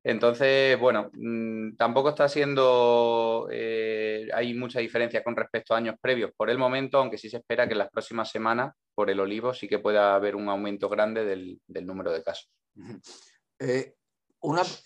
Entonces, 0.03 0.79
bueno, 0.81 1.11
mm, 1.13 1.77
tampoco 1.77 2.11
está 2.11 2.29
siendo, 2.29 3.49
eh, 3.51 4.29
hay 4.33 4.55
mucha 4.55 4.81
diferencia 4.81 5.23
con 5.23 5.37
respecto 5.37 5.75
a 5.75 5.77
años 5.77 5.97
previos 6.01 6.31
por 6.35 6.49
el 6.49 6.57
momento, 6.57 6.99
aunque 6.99 7.19
sí 7.19 7.29
se 7.29 7.37
espera 7.37 7.67
que 7.67 7.73
en 7.73 7.79
las 7.79 7.91
próximas 7.91 8.31
semanas, 8.31 8.75
por 8.95 9.11
el 9.11 9.21
olivo, 9.21 9.53
sí 9.53 9.69
que 9.69 9.79
pueda 9.79 10.15
haber 10.15 10.37
un 10.37 10.49
aumento 10.49 10.89
grande 10.89 11.25
del, 11.25 11.61
número 11.87 12.13
de 12.13 12.23
casos. 12.23 12.51
Eh, 13.59 13.95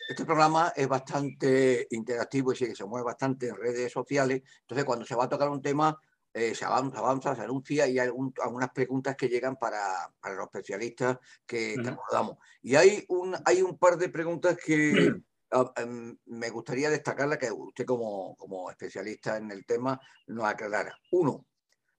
este 0.09 0.25
programa 0.25 0.73
es 0.75 0.89
bastante 0.89 1.87
interactivo 1.91 2.53
y 2.53 2.57
se 2.57 2.85
mueve 2.85 3.05
bastante 3.05 3.49
en 3.49 3.57
redes 3.57 3.93
sociales. 3.93 4.43
Entonces, 4.63 4.85
cuando 4.85 5.07
se 5.07 5.15
va 5.15 5.25
a 5.25 5.29
tocar 5.29 5.49
un 5.49 5.63
tema, 5.63 5.97
eh, 6.35 6.55
se 6.55 6.65
avanza, 6.65 6.99
avanza, 6.99 7.35
se 7.35 7.43
anuncia 7.43 7.87
y 7.87 7.99
hay 7.99 8.09
algunas 8.09 8.71
preguntas 8.75 9.17
que 9.17 9.29
llegan 9.29 9.57
para, 9.57 10.11
los 10.37 10.47
especialistas 10.47 11.19
que, 11.47 11.77
abordamos. 11.79 12.39
Y 12.61 12.75
hay 12.75 13.05
un, 13.09 13.35
hay 13.45 13.63
un 13.63 13.79
par 13.79 13.97
de 13.97 14.09
preguntas 14.09 14.59
que 14.63 15.15
ah, 15.53 15.73
em, 15.77 16.17
me 16.27 16.51
gustaría 16.51 16.91
destacarla, 16.91 17.39
que 17.39 17.51
usted 17.51 17.87
como, 17.87 18.37
como 18.37 18.71
especialista 18.71 19.37
en 19.37 19.51
el 19.51 19.65
tema 19.65 20.01
nos 20.27 20.45
aclarara. 20.45 20.99
Uno, 21.13 21.47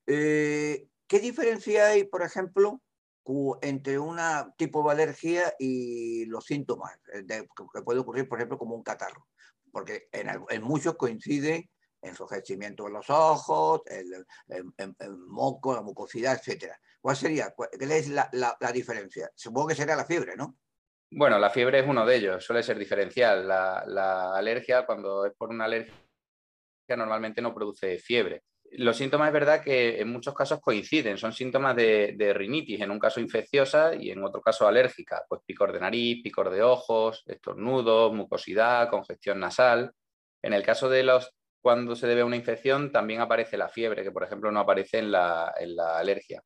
eh, 0.06 0.90
¿qué 1.08 1.20
diferencia 1.20 1.88
hay, 1.88 2.04
por 2.04 2.22
ejemplo, 2.22 2.82
entre 3.62 3.98
un 3.98 4.18
tipo 4.58 4.84
de 4.84 4.92
alergia 4.92 5.54
y 5.58 6.26
los 6.26 6.46
síntomas 6.46 6.92
eh, 7.14 7.26
que 7.74 7.82
puede 7.82 8.00
ocurrir, 8.00 8.28
por 8.28 8.38
ejemplo, 8.38 8.58
como 8.58 8.76
un 8.76 8.84
catarro. 8.84 9.28
Porque 9.72 10.08
en, 10.12 10.62
muchos 10.62 10.96
coincide 10.96 11.70
enrojecimiento 12.06 12.86
de 12.86 12.92
los 12.92 13.10
ojos, 13.10 13.82
el, 13.86 14.26
moco, 15.28 15.74
la 15.74 15.82
mucosidad, 15.82 16.40
etc. 16.44 16.74
¿Cuál 17.02 17.16
sería? 17.16 17.52
¿Cuál 17.52 17.70
es 17.74 18.10
la, 18.10 18.72
diferencia? 18.74 19.30
Supongo 19.36 19.68
que 19.68 19.76
sería 19.76 19.96
la 19.96 20.06
fiebre, 20.06 20.36
¿no? 20.36 20.58
Bueno, 21.12 21.40
la 21.40 21.50
fiebre 21.50 21.80
es 21.80 21.88
uno 21.88 22.06
de 22.06 22.16
ellos, 22.16 22.44
suele 22.44 22.64
ser 22.64 22.78
diferencial. 22.78 23.48
la 23.48 24.36
alergia, 24.36 24.86
cuando 24.86 25.26
es 25.26 25.34
por 25.34 25.50
una 25.50 25.66
alergia, 25.66 25.94
normalmente 26.96 27.42
no 27.42 27.54
produce 27.54 27.98
fiebre 28.00 28.44
los 28.78 28.98
síntomas 28.98 29.28
es 29.28 29.34
verdad 29.34 29.62
que 29.64 30.00
en 30.00 30.12
muchos 30.12 30.34
casos 30.34 30.60
coinciden, 30.60 31.18
son 31.18 31.34
síntomas 31.34 31.76
de, 31.76 32.34
rinitis, 32.36 32.82
en 32.82 32.92
un 32.92 33.00
caso 33.00 33.20
infecciosa 33.20 33.96
y 33.96 34.12
en 34.12 34.24
otro 34.24 34.42
caso 34.42 34.68
alérgica, 34.68 35.24
pues 35.28 35.42
picor 35.46 35.72
de 35.72 35.80
nariz, 35.80 36.22
picor 36.24 36.50
de 36.50 36.62
ojos, 36.62 37.24
estornudos, 37.28 38.14
mucosidad, 38.14 38.90
congestión 38.90 39.40
nasal. 39.40 39.92
En 40.42 40.54
el 40.54 40.64
caso 40.64 40.90
de 40.90 41.04
los 41.04 41.34
cuando 41.66 41.96
se 41.96 42.06
debe 42.06 42.22
a 42.22 42.26
una 42.26 42.36
infección, 42.36 42.92
también 42.92 43.22
aparece 43.22 43.58
la 43.58 43.70
fiebre, 43.70 44.04
que 44.04 44.12
por 44.12 44.24
ejemplo 44.24 44.52
no 44.52 44.60
aparece 44.60 45.00
en 45.00 45.12
la, 45.12 45.52
alergia. 45.98 46.44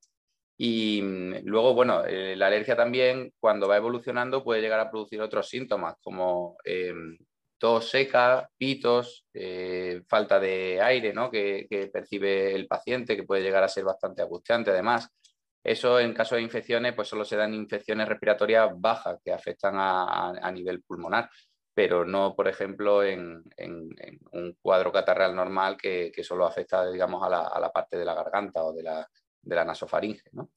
Y 0.58 1.02
mm, 1.02 1.40
luego, 1.44 1.74
bueno, 1.74 2.06
eh, 2.06 2.38
la 2.38 2.48
alergia 2.48 2.78
también, 2.78 3.34
cuando 3.38 3.68
va 3.68 3.76
evolucionando, 3.76 4.46
puede 4.46 4.62
llegar 4.62 4.80
a 4.80 4.90
producir 4.90 5.20
otros 5.20 5.50
síntomas, 5.50 5.96
como 6.02 6.56
em, 6.64 7.18
tos 7.58 7.90
seca, 7.90 8.50
pitos, 8.58 9.26
eh, 9.34 10.04
falta 10.08 10.40
de 10.40 10.80
aire 10.82 11.12
¿no? 11.12 11.30
que, 11.30 11.68
percibe 11.92 12.56
el 12.56 12.66
paciente, 12.66 13.18
que 13.18 13.24
puede 13.24 13.44
llegar 13.44 13.66
a 13.66 13.68
ser 13.68 13.84
bastante 13.84 14.22
angustiante 14.22 14.72
además. 14.72 15.10
Eso 15.62 16.00
en 16.00 16.14
caso 16.14 16.36
de 16.36 16.44
infecciones, 16.44 16.94
pues 16.94 17.10
solo 17.10 17.26
se 17.26 17.36
dan 17.36 17.54
infecciones 17.54 18.08
respiratorias 18.08 18.70
bajas 18.74 19.20
que 19.22 19.34
afectan 19.34 19.76
a, 19.78 20.50
nivel 20.54 20.82
pulmonar, 20.82 21.30
pero 21.80 22.04
no, 22.04 22.36
por 22.36 22.50
ejemplo, 22.50 23.06
en, 23.06 23.42
un 24.34 24.58
cuadro 24.62 24.92
catarral 24.92 25.34
normal 25.34 25.78
que, 25.78 26.12
solo 26.24 26.46
afecta, 26.46 26.92
digamos, 26.92 27.24
a 27.24 27.30
la, 27.30 27.72
parte 27.72 27.98
de 27.98 28.04
la 28.04 28.14
garganta 28.14 28.66
o 28.66 28.74
de 28.74 28.84
la, 28.84 29.10
de 29.42 29.56
la 29.56 29.64
nasofaringe. 29.64 30.24
¿no? 30.34 30.50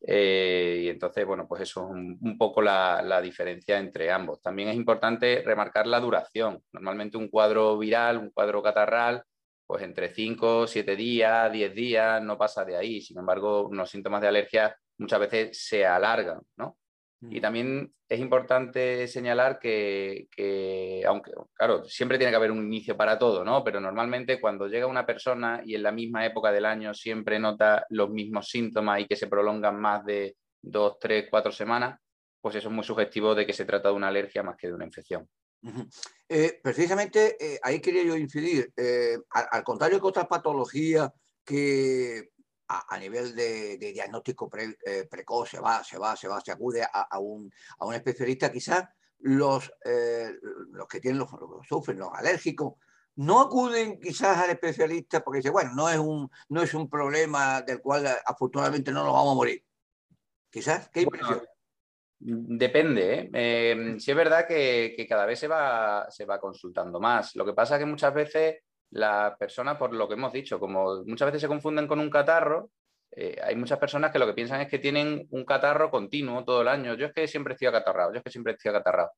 Eh, 0.00 0.82
y 0.84 0.88
entonces, 0.90 1.26
bueno, 1.26 1.48
pues 1.48 1.62
eso 1.62 1.80
es 1.86 1.90
un, 1.90 2.38
poco 2.38 2.62
la, 2.62 3.20
diferencia 3.20 3.80
entre 3.80 4.12
ambos. 4.12 4.40
También 4.40 4.68
es 4.68 4.76
importante 4.76 5.42
remarcar 5.44 5.88
la 5.88 5.98
duración. 5.98 6.62
Normalmente 6.70 7.16
un 7.16 7.26
cuadro 7.26 7.76
viral, 7.76 8.18
un 8.18 8.30
cuadro 8.30 8.62
catarral, 8.62 9.24
pues 9.66 9.82
entre 9.82 10.14
5, 10.14 10.68
7 10.68 10.94
días, 10.94 11.50
10 11.50 11.74
días, 11.74 12.22
no 12.22 12.38
pasa 12.38 12.64
de 12.64 12.76
ahí. 12.76 13.00
Sin 13.00 13.18
embargo, 13.18 13.66
unos 13.66 13.90
síntomas 13.90 14.20
de 14.20 14.28
alergia 14.28 14.76
muchas 14.98 15.18
veces 15.18 15.66
se 15.66 15.84
alargan, 15.84 16.40
¿no? 16.56 16.76
Y 17.30 17.40
también 17.40 17.92
es 18.08 18.20
importante 18.20 19.06
señalar 19.08 19.58
que, 19.58 20.28
aunque, 21.06 21.32
claro, 21.54 21.84
siempre 21.84 22.18
tiene 22.18 22.30
que 22.30 22.36
haber 22.36 22.50
un 22.50 22.64
inicio 22.64 22.96
para 22.96 23.18
todo, 23.18 23.44
¿no? 23.44 23.64
Pero 23.64 23.80
normalmente 23.80 24.40
cuando 24.40 24.68
llega 24.68 24.86
una 24.86 25.06
persona 25.06 25.62
y 25.64 25.74
en 25.74 25.82
la 25.82 25.92
misma 25.92 26.26
época 26.26 26.52
del 26.52 26.64
año 26.64 26.92
siempre 26.94 27.38
nota 27.38 27.86
los 27.90 28.10
mismos 28.10 28.48
síntomas 28.48 29.00
y 29.00 29.06
que 29.06 29.16
se 29.16 29.26
prolongan 29.26 29.80
más 29.80 30.04
de 30.04 30.36
dos, 30.60 30.98
tres, 31.00 31.26
cuatro 31.30 31.52
semanas, 31.52 31.98
pues 32.40 32.56
eso 32.56 32.68
es 32.68 32.74
muy 32.74 32.84
sugestivo 32.84 33.34
de 33.34 33.46
que 33.46 33.52
se 33.52 33.64
trata 33.64 33.88
de 33.88 33.94
una 33.94 34.08
alergia 34.08 34.42
más 34.42 34.56
que 34.56 34.66
de 34.66 34.74
una 34.74 34.84
infección. 34.84 35.28
Eh, 36.28 36.60
precisamente 36.62 37.36
eh, 37.40 37.58
ahí 37.62 37.80
quería 37.80 38.04
yo 38.04 38.16
incidir. 38.16 38.70
Eh, 38.76 39.16
al, 39.30 39.64
contrario 39.64 40.00
que 40.00 40.06
otras 40.06 40.26
patologías 40.26 41.10
que 41.44 42.30
a, 42.68 42.98
nivel 42.98 43.34
de, 43.34 43.76
diagnóstico 43.78 44.50
eh, 44.56 45.06
precoz 45.10 45.50
se 45.50 45.60
va, 45.60 45.84
se 45.84 45.98
va, 45.98 46.16
se 46.16 46.28
va, 46.28 46.40
se 46.40 46.52
acude 46.52 46.82
a, 46.82 47.18
un, 47.18 47.52
especialista, 47.92 48.50
quizás 48.50 48.88
los, 49.20 49.72
eh, 49.84 50.32
los 50.72 50.88
que 50.88 51.00
tienen 51.00 51.18
los, 51.18 51.30
sufren, 51.68 51.98
los 51.98 52.10
alérgicos, 52.12 52.74
no 53.16 53.40
acuden 53.40 54.00
quizás 54.00 54.38
al 54.38 54.50
especialista 54.50 55.22
porque 55.22 55.38
dicen, 55.38 55.52
bueno, 55.52 55.72
no 55.74 55.88
es 55.88 55.98
un, 55.98 56.30
no 56.48 56.62
es 56.62 56.74
un 56.74 56.88
problema 56.88 57.62
del 57.62 57.80
cual 57.80 58.06
eh, 58.06 58.16
afortunadamente 58.26 58.90
no 58.90 59.04
nos 59.04 59.12
vamos 59.12 59.32
a 59.32 59.36
morir. 59.36 59.64
Quizás, 60.50 60.88
¿qué 60.90 61.02
impresión? 61.02 61.42
depende. 62.26 63.28
¿eh? 63.34 63.96
sí 63.98 64.10
es 64.10 64.16
verdad 64.16 64.46
que, 64.46 64.94
que, 64.96 65.06
cada 65.06 65.26
vez 65.26 65.38
se 65.38 65.48
va, 65.48 66.10
se 66.10 66.24
va 66.24 66.40
consultando 66.40 66.98
más. 66.98 67.36
Lo 67.36 67.44
que 67.44 67.52
pasa 67.52 67.74
es 67.74 67.80
que 67.80 67.86
muchas 67.86 68.14
veces 68.14 68.62
las 68.94 69.36
personas, 69.36 69.76
por 69.76 69.92
lo 69.92 70.06
que 70.06 70.14
hemos 70.14 70.32
dicho, 70.32 70.60
como 70.60 71.02
muchas 71.04 71.26
veces 71.26 71.42
se 71.42 71.48
confunden 71.48 71.88
con 71.88 71.98
un 71.98 72.08
catarro, 72.08 72.70
eh, 73.10 73.36
hay 73.42 73.56
muchas 73.56 73.78
personas 73.78 74.12
que 74.12 74.20
lo 74.20 74.26
que 74.26 74.34
piensan 74.34 74.60
es 74.60 74.68
que 74.68 74.78
tienen 74.78 75.26
un 75.30 75.44
catarro 75.44 75.90
continuo 75.90 76.44
todo 76.44 76.62
el 76.62 76.68
año. 76.68 76.94
Yo 76.94 77.06
es 77.06 77.12
que 77.12 77.26
siempre 77.26 77.54
estoy 77.54 77.66
acatarrado, 77.66 78.12
yo 78.12 78.18
es 78.18 78.22
que 78.22 78.30
siempre 78.30 78.52
estoy 78.52 78.70
acatarrado. 78.70 79.10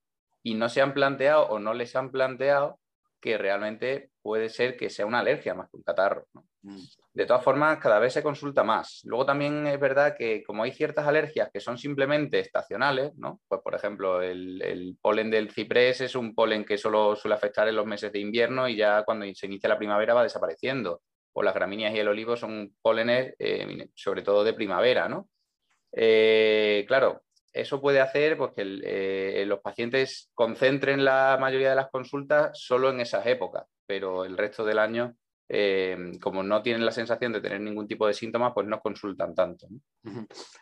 Y 0.42 0.54
no 0.54 0.70
se 0.70 0.80
han 0.80 0.94
planteado 0.94 1.46
o 1.48 1.58
no 1.58 1.74
les 1.74 1.94
han 1.94 2.10
planteado 2.10 2.80
que 3.20 3.36
realmente 3.36 4.10
puede 4.26 4.48
ser 4.48 4.76
que 4.76 4.90
sea 4.90 5.06
una 5.06 5.20
alergia 5.20 5.54
más 5.54 5.70
que 5.70 5.76
un 5.76 5.84
catarro. 5.84 6.26
Mm. 6.62 6.80
De 7.14 7.26
todas 7.26 7.44
formas, 7.44 7.78
cada 7.78 8.00
vez 8.00 8.12
se 8.12 8.24
consulta 8.24 8.64
más. 8.64 9.02
Luego 9.04 9.24
también 9.24 9.68
es 9.68 9.78
verdad 9.78 10.16
que 10.18 10.42
como 10.42 10.64
hay 10.64 10.72
ciertas 10.72 11.06
alergias 11.06 11.48
que 11.52 11.60
son 11.60 11.78
simplemente 11.78 12.40
estacionales, 12.40 13.14
¿no? 13.14 13.40
pues 13.46 13.60
por 13.62 13.76
ejemplo 13.76 14.20
el, 14.20 14.98
polen 15.00 15.30
del 15.30 15.52
ciprés 15.52 16.00
es 16.00 16.16
un 16.16 16.34
polen 16.34 16.64
que 16.64 16.76
solo 16.76 17.14
suele 17.14 17.36
afectar 17.36 17.68
en 17.68 17.76
los 17.76 17.86
meses 17.86 18.10
de 18.10 18.18
invierno 18.18 18.68
y 18.68 18.74
ya 18.74 19.04
cuando 19.04 19.24
se 19.32 19.46
inicia 19.46 19.68
la 19.68 19.78
primavera 19.78 20.14
va 20.14 20.24
desapareciendo. 20.24 21.02
O 21.32 21.42
las 21.44 21.54
gramíneas 21.54 21.94
y 21.94 22.00
el 22.00 22.08
olivo 22.08 22.36
son 22.36 22.74
pólenes 22.82 23.36
eh, 23.38 23.90
sobre 23.94 24.22
todo 24.22 24.42
de 24.42 24.54
primavera. 24.54 25.08
¿no? 25.08 25.28
Eh, 25.92 26.84
claro, 26.88 27.22
eso 27.56 27.80
puede 27.80 28.00
hacer 28.00 28.36
pues, 28.36 28.52
que 28.54 28.62
eh, 28.84 29.46
los 29.46 29.60
pacientes 29.60 30.30
concentren 30.34 31.04
la 31.04 31.38
mayoría 31.40 31.70
de 31.70 31.76
las 31.76 31.90
consultas 31.90 32.50
solo 32.60 32.90
en 32.90 33.00
esas 33.00 33.24
épocas, 33.26 33.66
pero 33.86 34.24
el 34.24 34.36
resto 34.36 34.64
del 34.64 34.78
año, 34.78 35.16
eh, 35.48 36.12
como 36.20 36.42
no 36.42 36.60
tienen 36.62 36.84
la 36.84 36.92
sensación 36.92 37.32
de 37.32 37.40
tener 37.40 37.60
ningún 37.60 37.86
tipo 37.86 38.06
de 38.06 38.14
síntomas, 38.14 38.52
pues 38.52 38.66
no 38.66 38.80
consultan 38.80 39.34
tanto. 39.34 39.68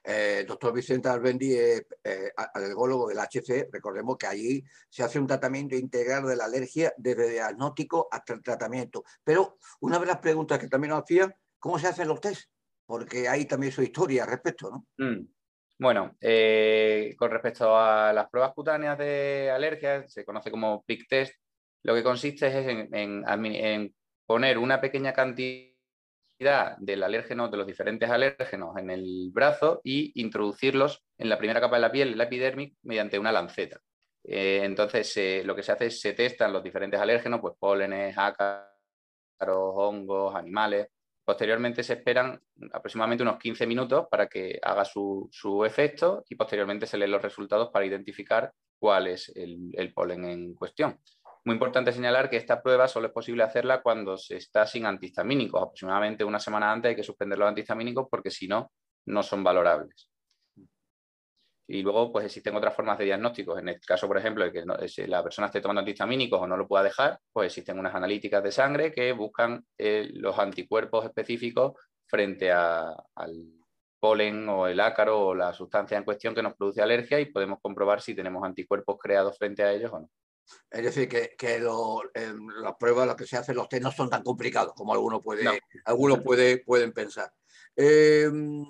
Eh, 0.05 0.45
doctor 0.47 0.75
Vicente 0.75 1.09
Albendi 1.09 1.55
es 1.55 1.87
alergólogo 2.37 3.09
del 3.09 3.18
HC. 3.18 3.68
Recordemos 3.72 4.16
que 4.18 4.27
allí 4.27 4.64
se 4.89 5.03
hace 5.03 5.18
un 5.18 5.27
tratamiento 5.27 5.75
integral 5.75 6.27
de 6.27 6.37
la 6.37 6.45
alergia 6.45 6.93
desde 6.97 7.27
el 7.27 7.33
diagnóstico 7.33 8.09
hasta 8.11 8.35
el 8.35 8.43
tratamiento. 8.43 9.05
Pero 9.22 9.59
una 9.81 9.99
de 9.99 10.07
las 10.07 10.18
preguntas 10.18 10.59
que 10.59 10.68
también 10.68 10.91
nos 10.91 11.03
hacían, 11.03 11.35
¿cómo 11.59 11.79
se 11.79 11.89
hacen 11.89 12.09
los 12.09 12.20
test? 12.20 12.51
Porque 12.87 13.29
hay 13.29 13.47
también 13.47 13.72
su 13.72 13.83
historia 13.83 14.25
al 14.25 14.31
respecto, 14.31 14.70
¿no? 14.70 14.87
Mm. 14.99 15.27
Bueno, 15.79 16.16
eh, 16.20 17.14
con 17.18 17.31
respecto 17.31 17.77
a 17.77 18.12
las 18.12 18.31
pruebas 18.31 18.53
cutáneas 18.55 18.97
de 18.97 19.51
alergia, 19.51 20.07
se 20.09 20.25
conoce 20.25 20.51
como 20.51 20.85
PIC 20.85 21.09
test, 21.09 21.35
lo 21.85 21.95
que 21.95 22.03
consiste 22.03 22.49
es 22.49 22.89
en, 22.93 23.95
poner 24.26 24.59
una 24.59 24.80
pequeña 24.80 25.12
cantidad 25.12 26.76
del 26.78 27.03
alérgeno, 27.03 27.49
de 27.49 27.57
los 27.57 27.66
diferentes 27.66 28.11
alérgenos 28.11 28.76
en 28.76 28.91
el 28.91 29.30
brazo 29.32 29.80
y 29.85 30.12
introducirlos 30.20 31.05
en 31.18 31.28
la 31.28 31.39
primera 31.39 31.61
capa 31.61 31.76
de 31.76 31.82
la 31.82 31.93
piel, 31.93 32.18
la 32.18 32.24
epidermis, 32.24 32.74
mediante 32.82 33.18
una 33.18 33.30
lanceta. 33.30 33.80
Eh, 34.24 34.62
entonces, 34.64 35.45
lo 35.45 35.55
que 35.55 35.62
se 35.62 35.72
hace 35.72 35.87
es 35.87 36.01
se 36.01 36.14
testan 36.14 36.53
los 36.53 36.64
diferentes 36.64 36.99
alérgenos, 36.99 37.41
pues 37.41 37.55
pólenes, 37.59 38.16
ácaros, 38.18 38.66
hongos, 39.76 40.35
animales, 40.35 40.89
Posteriormente 41.24 41.82
se 41.82 41.95
esperan 41.95 42.39
aproximadamente 42.72 43.22
unos 43.22 43.39
15 43.39 43.66
minutos 43.66 44.07
para 44.11 44.26
que 44.26 44.59
haga 44.62 44.85
su, 44.85 45.30
efecto 45.64 46.22
y 46.28 46.35
posteriormente 46.35 46.87
se 46.87 46.99
leen 46.99 47.12
los 47.12 47.22
resultados 47.22 47.70
para 47.70 47.87
identificar 47.87 48.53
cuál 48.78 49.07
es 49.07 49.32
el, 49.35 49.93
polen 49.95 50.26
en 50.26 50.55
cuestión. 50.55 51.01
Muy 51.45 51.55
importante 51.55 51.92
señalar 51.92 52.30
que 52.30 52.38
esta 52.38 52.62
prueba 52.62 52.88
solo 52.88 53.09
es 53.09 53.12
posible 53.12 53.42
hacerla 53.42 53.82
cuando 53.82 54.16
se 54.16 54.36
está 54.36 54.66
sin 54.66 54.86
antihistamínicos. 54.86 55.62
Aproximadamente 55.62 56.24
una 56.24 56.40
semana 56.40 56.72
antes 56.72 56.90
hay 56.90 56.97
que 56.97 57.03
suspender 57.03 57.38
los 57.38 57.49
antihistamínicos 57.49 58.09
porque 58.11 58.30
si 58.30 58.49
no, 58.49 58.72
no 59.07 59.22
son 59.22 59.45
valorables. 59.45 60.11
Y 61.66 61.82
luego, 61.82 62.12
pues 62.12 62.26
existen 62.26 62.57
otras 62.57 62.74
formas 62.74 62.99
de 62.99 63.05
diagnóstico. 63.07 63.59
En 63.59 63.68
el 63.68 63.80
caso, 63.80 64.07
por 64.07 64.18
ejemplo, 64.18 64.45
de 64.45 64.53
que 64.53 65.07
la 65.07 65.22
persona 65.22 65.47
esté 65.47 65.61
tomando 65.61 65.80
antihistamínicos 65.80 66.40
o 66.40 66.47
no 66.47 66.57
lo 66.57 66.66
pueda 66.68 66.84
dejar, 66.84 67.18
pues 67.32 67.47
existen 67.47 67.78
unas 67.78 67.95
analíticas 67.95 68.42
de 68.42 68.53
sangre 68.53 68.92
que 68.92 69.12
buscan 69.12 69.64
eh, 69.78 70.11
los 70.14 70.38
anticuerpos 70.38 71.05
específicos 71.05 71.72
frente 72.07 72.53
al 72.53 73.05
polen 73.99 74.49
o 74.49 74.66
el 74.66 74.80
ácaro 74.80 75.28
o 75.28 75.34
la 75.34 75.53
sustancia 75.55 75.97
en 75.97 76.05
cuestión 76.05 76.34
que 76.34 76.42
nos 76.42 76.55
produce 76.55 76.82
alergia 76.82 77.18
y 77.20 77.26
podemos 77.26 77.59
comprobar 77.62 78.03
si 78.03 78.14
tenemos 78.14 78.45
anticuerpos 78.45 78.97
creados 78.99 79.36
frente 79.38 79.62
a 79.62 79.72
ellos 79.72 79.92
o 79.92 80.01
no. 80.01 80.11
Es 80.70 80.82
decir, 80.82 81.09
que, 81.09 81.36
em, 82.14 82.49
las 82.62 82.74
pruebas, 82.76 83.07
las 83.07 83.16
que 83.16 83.26
se 83.26 83.36
hacen, 83.36 83.57
los 83.57 83.68
test 83.68 83.82
no 83.82 83.92
son 83.92 84.11
tan 84.11 84.22
complicados 84.22 84.74
como 84.74 84.92
algunos, 84.92 85.22
puede, 85.22 85.61
algunos 85.84 86.20
puede, 86.20 86.59
pueden 86.59 86.92
pensar. 86.92 87.32
Em, 87.76 88.64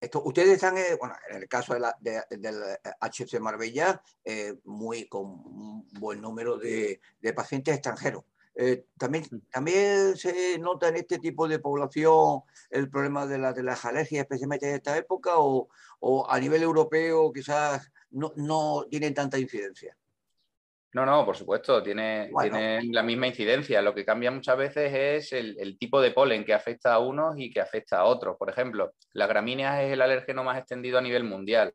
esto, 0.00 0.22
ustedes 0.24 0.50
están, 0.50 0.78
eh, 0.78 0.96
bueno, 0.98 1.16
en 1.28 1.42
el 1.42 1.48
caso 1.48 1.74
de 1.74 2.22
del 2.30 2.56
HC 3.00 3.34
eh, 3.34 3.40
Marbella, 3.40 4.00
eh, 4.24 4.54
muy 4.64 5.08
con 5.08 5.24
un 5.24 5.88
buen 5.98 6.20
número 6.20 6.56
de, 6.56 7.00
pacientes 7.34 7.74
extranjeros. 7.74 8.24
también, 8.96 9.24
mm. 9.30 9.38
también 9.50 10.16
se 10.16 10.58
nota 10.58 10.88
en 10.88 10.96
este 10.96 11.18
tipo 11.18 11.48
de 11.48 11.58
población 11.58 12.42
el 12.70 12.88
problema 12.90 13.26
de, 13.26 13.38
la, 13.38 13.52
de 13.52 13.62
las 13.62 13.84
alergias, 13.84 14.22
especialmente 14.22 14.68
en 14.68 14.76
esta 14.76 14.96
época, 14.96 15.32
o, 15.36 15.68
a 16.28 16.38
nivel 16.38 16.62
europeo 16.62 17.32
quizás 17.32 17.90
no, 18.10 18.32
no 18.36 18.86
tienen 18.88 19.14
tanta 19.14 19.38
incidencia. 19.38 19.96
No, 20.98 21.06
no, 21.06 21.24
por 21.24 21.36
supuesto, 21.36 21.80
tiene, 21.80 22.28
la 22.90 23.04
misma 23.04 23.28
incidencia. 23.28 23.80
Lo 23.80 23.94
que 23.94 24.04
cambia 24.04 24.32
muchas 24.32 24.58
veces 24.58 24.92
es 24.92 25.32
el, 25.32 25.78
tipo 25.78 26.00
de 26.00 26.10
polen 26.10 26.44
que 26.44 26.52
afecta 26.52 26.92
a 26.92 26.98
unos 26.98 27.38
y 27.38 27.52
que 27.52 27.60
afecta 27.60 27.98
a 28.00 28.04
otros. 28.04 28.36
Por 28.36 28.50
ejemplo, 28.50 28.94
las 29.12 29.28
gramíneas 29.28 29.80
es 29.84 29.92
el 29.92 30.02
alérgeno 30.02 30.42
más 30.42 30.58
extendido 30.58 30.98
a 30.98 31.00
nivel 31.00 31.22
mundial. 31.22 31.72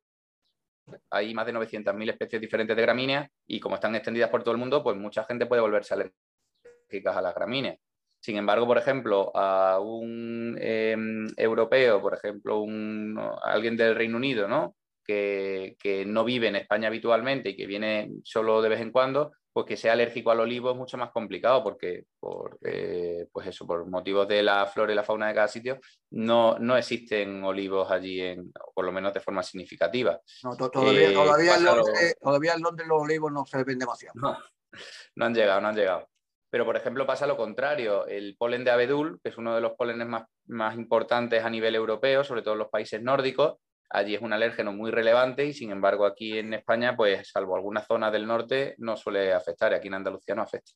Hay 1.09 1.34
más 1.34 1.45
de 1.45 1.53
900.000 1.53 2.09
especies 2.09 2.41
diferentes 2.41 2.76
de 2.76 2.82
gramíneas 2.82 3.30
y 3.47 3.61
como 3.61 3.76
están 3.76 3.95
extendidas 3.95 4.30
por 4.30 4.43
todo 4.43 4.51
el 4.51 4.59
mundo, 4.59 4.84
pues 4.84 4.97
mucha 4.97 5.24
gente 5.24 5.45
puede 5.45 5.61
volverse 5.61 5.93
alérgicas 5.93 7.15
a 7.15 7.21
las 7.21 7.34
gramíneas. 7.34 7.78
Sin 8.19 8.36
embargo, 8.36 8.67
por 8.67 8.78
ejemplo, 8.78 9.32
a 9.34 9.80
un 9.80 10.57
em, 10.59 11.28
europeo, 11.38 12.01
por 12.01 12.13
ejemplo, 12.13 12.59
un, 12.59 13.17
alguien 13.41 13.78
del 13.78 13.95
Reino 13.95 14.17
Unido, 14.17 14.49
¿no? 14.49 14.76
Que, 15.03 16.03
no 16.07 16.23
vive 16.23 16.47
en 16.47 16.55
España 16.55 16.87
habitualmente 16.87 17.49
y 17.49 17.55
que 17.55 17.65
viene 17.65 18.11
solo 18.23 18.61
de 18.61 18.69
vez 18.69 18.81
en 18.81 18.91
cuando, 18.91 19.31
pues 19.51 19.65
que 19.67 19.77
sea 19.77 19.93
alérgico 19.93 20.31
al 20.31 20.39
olivo 20.39 20.71
es 20.71 20.77
mucho 20.77 20.97
más 20.97 21.11
complicado 21.11 21.63
porque 21.63 22.05
por, 22.19 22.57
eh, 22.63 23.27
pues 23.31 23.47
eso, 23.47 23.67
por 23.67 23.87
motivos 23.87 24.27
de 24.27 24.41
la 24.41 24.65
flora 24.65 24.91
y 24.91 24.95
la 24.95 25.03
fauna 25.03 25.27
de 25.27 25.35
cada 25.35 25.47
sitio 25.47 25.79
no, 26.11 26.57
no 26.57 26.75
existen 26.75 27.43
olivos 27.43 27.91
allí, 27.91 28.19
en, 28.21 28.51
por 28.73 28.85
lo 28.85 28.91
menos 28.91 29.13
de 29.13 29.19
forma 29.19 29.43
significativa. 29.43 30.19
No, 30.43 30.55
todavía, 30.55 31.09
eh, 31.09 31.13
todavía, 31.13 31.55
en 31.55 31.63
Londres, 31.63 32.15
todavía, 32.19 32.55
los 32.57 33.01
olivos 33.01 33.31
no 33.31 33.45
se 33.45 33.63
ven 33.63 33.79
demasiado. 33.79 34.13
No, 34.15 34.37
no 35.15 35.25
han 35.25 35.35
llegado, 35.35 35.61
no 35.61 35.67
han 35.67 35.75
llegado. 35.75 36.09
Pero, 36.53 36.65
por 36.65 36.77
ejemplo, 36.77 37.07
pasa 37.07 37.25
lo 37.25 37.35
contrario. 37.35 38.05
El 38.05 38.35
polen 38.37 38.63
de 38.63 38.69
abedul, 38.69 39.19
que 39.23 39.29
es 39.29 39.37
uno 39.39 39.55
de 39.55 39.61
los 39.61 39.73
polenes 39.73 40.05
más, 40.05 40.25
más 40.45 40.75
importantes 40.75 41.43
a 41.43 41.49
nivel 41.49 41.73
europeo, 41.73 42.23
sobre 42.23 42.43
todo 42.43 42.53
en 42.53 42.59
los 42.59 42.69
países 42.69 43.01
nórdicos, 43.01 43.55
allí 43.93 44.15
es 44.15 44.21
un 44.21 44.33
alérgeno 44.33 44.73
muy 44.73 44.91
relevante 44.91 45.45
y 45.45 45.53
sin 45.53 45.71
embargo 45.71 46.05
aquí 46.05 46.37
en 46.37 46.53
España, 46.53 46.97
pues 46.97 47.29
salvo 47.31 47.55
algunas 47.55 47.87
zonas 47.87 48.11
del 48.11 48.27
norte, 48.27 48.75
no 48.79 48.97
suele 48.97 49.31
afectar 49.33 49.71
y 49.71 49.75
aquí 49.75 49.87
en 49.87 49.93
Andalucía 49.93 50.35
no 50.35 50.41
afecta. 50.41 50.71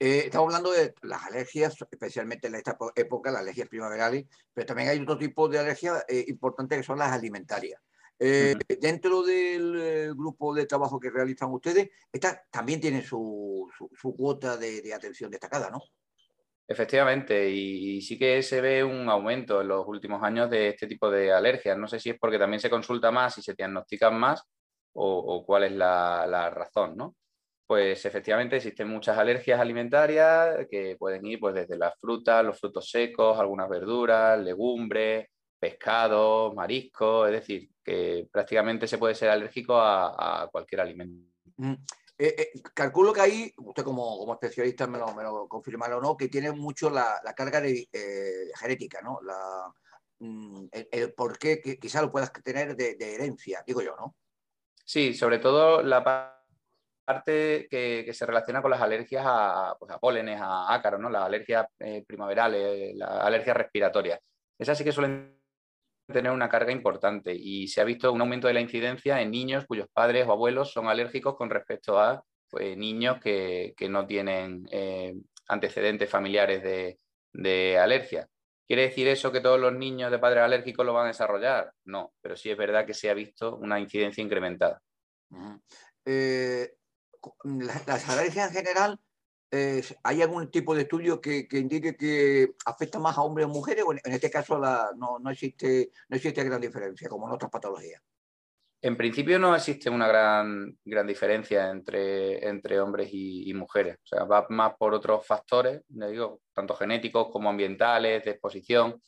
Eh, 0.00 0.22
estamos 0.26 0.46
hablando 0.46 0.72
de 0.72 0.94
las 1.02 1.24
alergias, 1.26 1.76
especialmente 1.90 2.46
en 2.46 2.54
esta 2.54 2.78
época, 2.94 3.30
las 3.30 3.42
alergias 3.42 3.68
primaverales, 3.68 4.26
pero 4.54 4.66
también 4.66 4.88
hay 4.88 5.00
otro 5.00 5.18
tipo 5.18 5.48
de 5.48 5.58
alergias 5.58 6.04
eh, 6.08 6.24
importantes 6.28 6.78
que 6.78 6.84
son 6.84 6.98
las 6.98 7.12
alimentarias. 7.12 7.80
Eh, 8.20 8.56
dentro 8.80 9.22
del 9.22 10.14
grupo 10.14 10.54
de 10.54 10.66
trabajo 10.66 10.98
que 10.98 11.10
realizan 11.10 11.52
ustedes, 11.52 11.90
esta 12.12 12.42
también 12.50 12.80
tiene 12.80 13.02
su, 13.04 13.68
cuota 14.16 14.56
de 14.56 14.94
atención 14.94 15.30
destacada, 15.30 15.68
¿no? 15.68 15.82
Efectivamente, 16.70 17.48
y, 17.48 18.02
sí 18.02 18.18
que 18.18 18.42
se 18.42 18.60
ve 18.60 18.84
un 18.84 19.08
aumento 19.08 19.62
en 19.62 19.68
los 19.68 19.86
últimos 19.88 20.22
años 20.22 20.50
de 20.50 20.68
este 20.68 20.86
tipo 20.86 21.10
de 21.10 21.32
alergias. 21.32 21.78
No 21.78 21.88
sé 21.88 21.98
si 21.98 22.10
es 22.10 22.18
porque 22.18 22.38
también 22.38 22.60
se 22.60 22.68
consulta 22.68 23.10
más 23.10 23.38
y 23.38 23.42
se 23.42 23.54
diagnostican 23.54 24.18
más 24.20 24.42
o, 24.92 25.44
cuál 25.46 25.64
es 25.64 25.72
la, 25.72 26.50
razón, 26.50 26.94
¿no? 26.96 27.16
Pues 27.66 28.04
efectivamente 28.04 28.56
existen 28.56 28.88
muchas 28.88 29.16
alergias 29.16 29.60
alimentarias 29.60 30.66
que 30.70 30.96
pueden 30.98 31.24
ir 31.26 31.40
pues, 31.40 31.54
desde 31.54 31.78
las 31.78 31.94
frutas, 31.98 32.44
los 32.44 32.58
frutos 32.60 32.90
secos, 32.90 33.38
algunas 33.38 33.68
verduras, 33.68 34.38
legumbres, 34.38 35.26
pescados, 35.58 36.54
mariscos, 36.54 37.28
es 37.28 37.32
decir, 37.32 37.70
que 37.82 38.28
prácticamente 38.30 38.86
se 38.86 38.98
puede 38.98 39.14
ser 39.14 39.30
alérgico 39.30 39.76
a, 39.76 40.42
a 40.42 40.48
cualquier 40.48 40.82
alimento. 40.82 41.32
Eh, 42.20 42.34
eh, 42.36 42.60
calculo 42.74 43.12
que 43.12 43.20
ahí, 43.20 43.52
usted 43.58 43.84
como, 43.84 44.18
como 44.18 44.32
especialista 44.32 44.88
me 44.88 44.98
lo, 44.98 45.14
me 45.14 45.22
lo, 45.22 45.46
confirmará 45.46 45.98
o 45.98 46.00
no, 46.00 46.16
que 46.16 46.26
tiene 46.26 46.50
mucho 46.50 46.90
la, 46.90 47.20
la 47.22 47.32
carga 47.32 47.62
eh, 47.64 48.50
genética, 48.58 49.00
¿no? 49.00 49.20
La, 49.22 49.72
mm, 50.18 50.66
el, 50.90 51.14
por 51.14 51.38
qué 51.38 51.60
que 51.60 51.78
quizá 51.78 52.02
lo 52.02 52.10
puedas 52.10 52.32
tener 52.42 52.74
de, 52.74 52.96
herencia, 52.98 53.62
digo 53.64 53.82
yo, 53.82 53.94
¿no? 53.94 54.16
Sí, 54.84 55.14
sobre 55.14 55.38
todo 55.38 55.80
la 55.80 56.02
parte 56.02 57.68
que, 57.70 58.02
que 58.04 58.12
se 58.12 58.26
relaciona 58.26 58.62
con 58.62 58.72
las 58.72 58.82
alergias 58.82 59.24
a, 59.24 59.76
pues 59.78 59.92
a 59.92 59.98
pólenes, 60.00 60.40
a 60.42 60.74
ácaros, 60.74 60.98
¿no? 60.98 61.08
Las 61.08 61.22
alergias 61.22 61.66
primaverales, 62.04 62.96
las 62.96 63.10
alergias 63.10 63.56
respiratorias. 63.56 64.18
Esas 64.58 64.76
sí 64.76 64.82
que 64.82 64.90
suelen 64.90 65.37
tener 66.12 66.32
una 66.32 66.48
carga 66.48 66.72
importante 66.72 67.34
y 67.34 67.68
se 67.68 67.80
ha 67.80 67.84
visto 67.84 68.12
un 68.12 68.20
aumento 68.20 68.48
de 68.48 68.54
la 68.54 68.60
incidencia 68.60 69.20
en 69.20 69.30
niños 69.30 69.66
cuyos 69.66 69.88
padres 69.92 70.26
o 70.26 70.32
abuelos 70.32 70.72
son 70.72 70.88
alérgicos 70.88 71.36
con 71.36 71.50
respecto 71.50 71.98
a 72.00 72.24
pues, 72.50 72.76
niños 72.76 73.18
que, 73.20 73.74
no 73.90 74.06
tienen 74.06 74.66
eh, 74.72 75.14
antecedentes 75.48 76.08
familiares 76.08 76.62
de, 76.62 77.78
alergia. 77.78 78.26
¿Quiere 78.66 78.82
decir 78.82 79.06
eso 79.08 79.30
que 79.30 79.40
todos 79.40 79.60
los 79.60 79.72
niños 79.72 80.10
de 80.10 80.18
padres 80.18 80.42
alérgicos 80.42 80.84
lo 80.84 80.92
van 80.92 81.04
a 81.04 81.08
desarrollar? 81.08 81.72
No, 81.84 82.12
pero 82.20 82.36
sí 82.36 82.50
es 82.50 82.56
verdad 82.56 82.84
que 82.84 82.94
se 82.94 83.08
ha 83.08 83.14
visto 83.14 83.56
una 83.56 83.78
incidencia 83.78 84.22
incrementada. 84.22 84.82
Eh, 86.04 86.74
las 87.44 88.08
alergias 88.08 88.48
en 88.48 88.64
general 88.64 89.00
¿hay 89.50 90.22
algún 90.22 90.50
tipo 90.50 90.74
de 90.74 90.82
estudio 90.82 91.20
que, 91.20 91.46
indique 91.52 91.96
que 91.96 92.54
afecta 92.64 92.98
más 92.98 93.16
a 93.16 93.22
hombres 93.22 93.46
o 93.46 93.50
mujeres? 93.50 93.84
O 93.86 93.92
en, 93.92 94.00
este 94.04 94.30
caso 94.30 94.58
no, 94.58 95.30
existe, 95.30 95.90
no 96.08 96.16
existe 96.16 96.44
gran 96.44 96.60
diferencia, 96.60 97.08
como 97.08 97.26
en 97.26 97.34
otras 97.34 97.50
patologías. 97.50 98.02
En 98.80 98.96
principio 98.96 99.40
no 99.40 99.56
existe 99.56 99.90
una 99.90 100.06
gran, 100.06 100.78
gran 100.84 101.06
diferencia 101.06 101.68
entre, 101.70 102.46
entre 102.46 102.80
hombres 102.80 103.08
y, 103.12 103.52
mujeres. 103.54 103.96
O 104.04 104.06
sea, 104.06 104.24
va 104.24 104.46
más 104.50 104.74
por 104.78 104.94
otros 104.94 105.26
factores, 105.26 105.82
tanto 106.52 106.74
genéticos 106.76 107.28
como 107.32 107.50
ambientales, 107.50 108.24
de 108.24 108.30
exposición, 108.30 109.02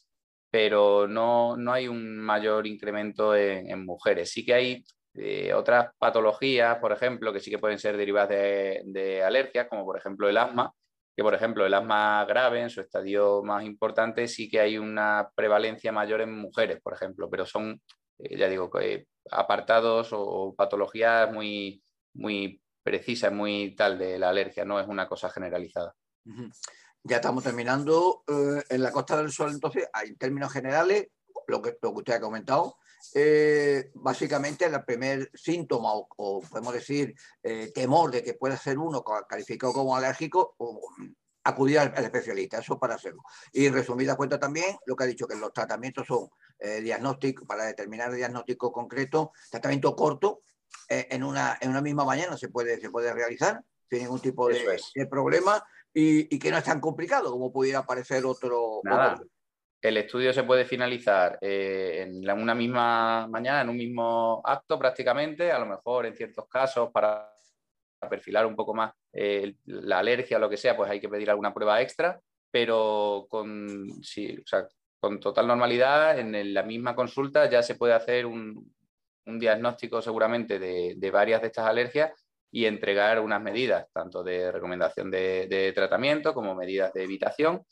pero 0.51 1.07
no, 1.07 1.57
hay 1.73 1.87
un 1.87 2.19
mayor 2.19 2.67
incremento 2.67 3.37
en, 3.37 3.71
en 3.71 3.87
mujeres. 3.87 4.33
Sí 4.33 4.45
que 4.45 4.55
hay 4.55 4.85
otras 5.55 5.91
patologías, 5.99 6.79
por 6.79 6.93
ejemplo, 6.93 7.33
que 7.33 7.41
sí 7.41 7.51
que 7.51 7.59
pueden 7.59 7.79
ser 7.79 7.97
derivadas 7.97 8.31
de, 8.31 9.23
alergias, 9.25 9.69
como 9.69 9.85
por 9.85 9.97
ejemplo 9.97 10.29
el 10.29 10.37
asma, 10.37 10.73
que 11.17 11.23
por 11.23 11.35
ejemplo 11.35 11.67
el 11.67 11.75
asma 11.75 12.25
grave 12.25 12.61
en 12.63 12.71
su 12.71 12.81
estadio 12.81 13.43
más 13.43 13.65
importante 13.65 14.29
sí 14.29 14.49
que 14.49 14.61
hay 14.61 14.79
una 14.79 15.31
prevalencia 15.35 15.93
mayor 15.93 16.21
en 16.21 16.33
mujeres, 16.33 16.81
por 16.81 16.95
ejemplo, 16.95 17.29
pero 17.29 17.45
son, 17.45 17.81
eh, 18.19 18.39
ya 18.39 18.49
digo, 18.49 18.71
eh, 18.81 19.07
apartados 19.31 20.11
o, 20.13 20.55
patologías 20.57 21.31
muy, 21.33 21.83
muy 22.15 22.63
precisas, 22.83 23.33
muy 23.33 23.75
tal 23.75 23.99
de 23.99 24.19
la 24.19 24.31
alergia, 24.31 24.65
no 24.65 24.81
es 24.81 24.89
una 24.89 25.07
cosa 25.09 25.29
generalizada. 25.29 25.95
Ya 27.03 27.17
estamos 27.17 27.45
terminando. 27.45 28.23
Eh, 28.29 28.63
en 28.69 28.83
la 28.83 28.93
Costa 28.93 29.17
del 29.17 29.33
Sol, 29.33 29.51
entonces, 29.51 29.89
en 30.05 30.17
términos 30.17 30.53
generales, 30.53 31.09
lo 31.49 31.61
que, 31.61 31.77
lo 31.83 31.93
que 31.93 31.99
usted 31.99 32.15
ha 32.15 32.21
comentado, 32.21 32.77
eh, 33.15 33.91
básicamente 33.95 34.67
el 34.67 34.85
primer 34.85 35.31
síntoma 35.35 35.93
o, 35.95 36.43
podemos 36.43 36.75
decir 36.75 37.15
eh, 37.43 37.71
temor 37.75 38.11
de 38.11 38.23
que 38.23 38.35
pueda 38.35 38.57
ser 38.57 38.79
uno 38.79 39.03
calificado 39.29 39.73
como 39.73 39.97
alérgico, 39.97 40.55
o, 40.59 40.81
acudir 41.45 41.79
al, 41.79 42.05
especialista, 42.05 42.59
eso 42.59 42.79
para 42.79 42.95
hacerlo. 42.95 43.23
Y 43.53 43.69
resumida 43.71 44.17
cuenta 44.17 44.39
también 44.39 44.77
lo 44.87 44.95
que 44.95 45.05
ha 45.05 45.07
dicho, 45.07 45.27
que 45.27 45.37
los 45.37 45.53
tratamientos 45.53 46.07
son 46.07 46.29
eh, 46.59 46.81
diagnósticos, 46.81 47.47
para 47.47 47.65
determinar 47.65 48.11
el 48.11 48.17
diagnóstico 48.17 48.71
concreto, 48.73 49.33
tratamiento 49.51 49.97
corto, 49.97 50.43
en, 50.89 51.25
una, 51.25 51.59
en 51.61 51.71
una 51.71 51.81
misma 51.81 52.05
mañana 52.05 52.37
se 52.37 52.49
puede, 52.49 52.81
se 52.81 52.91
puede 52.91 53.13
realizar 53.13 53.61
sin 53.89 54.01
ningún 54.01 54.21
tipo 54.21 54.49
de, 54.49 55.07
problema 55.09 55.65
y, 55.93 56.39
que 56.39 56.51
no 56.51 56.59
es 56.59 56.65
tan 56.65 56.81
complicado 56.81 57.33
como 57.33 57.53
pudiera 57.53 57.85
parecer 57.85 58.25
otro 58.25 58.81
el 59.81 59.97
estudio 59.97 60.33
se 60.33 60.45
puede 60.45 60.65
finalizar 60.65 61.39
eh, 61.41 62.07
en 62.07 62.31
una 62.31 62.55
misma 62.55 63.27
mañana, 63.29 63.63
en 63.63 63.71
un 63.71 63.77
mismo 63.77 64.43
acto 64.45 64.79
prácticamente, 64.79 65.51
a 65.51 65.59
lo 65.59 65.67
mejor 65.67 66.07
en 66.07 66.17
ciertos 66.17 66.47
casos 66.49 66.91
para 66.93 67.33
perfilar 68.09 68.47
un 68.47 68.57
poco 68.57 68.75
más 68.75 68.93
eh, 69.13 69.55
la 69.67 69.99
alergia 69.99 70.37
o 70.37 70.41
lo 70.41 70.51
que 70.51 70.57
sea, 70.57 70.77
pues 70.77 70.91
hay 70.91 71.01
que 71.01 71.09
pedir 71.09 71.31
alguna 71.31 71.55
prueba 71.55 71.81
extra, 71.81 72.21
pero 72.51 73.27
con, 73.31 73.89
total 75.21 75.47
normalidad 75.47 76.19
en 76.19 76.53
la 76.53 76.63
misma 76.63 76.95
consulta 76.95 77.49
ya 77.49 77.63
se 77.63 77.75
puede 77.75 77.95
hacer 77.95 78.27
un, 78.27 78.75
diagnóstico 79.25 80.03
seguramente 80.03 80.59
de, 80.59 81.11
varias 81.11 81.41
de 81.41 81.47
estas 81.47 81.67
alergias 81.67 82.13
y 82.51 82.65
entregar 82.65 83.21
unas 83.21 83.41
medidas, 83.41 83.87
tanto 83.93 84.25
de 84.25 84.51
recomendación 84.51 85.11
de, 85.11 85.47
de 85.47 85.73
tratamiento 85.73 86.35
como 86.35 86.55
medidas 86.55 86.93
de 86.93 87.05
evitación 87.05 87.63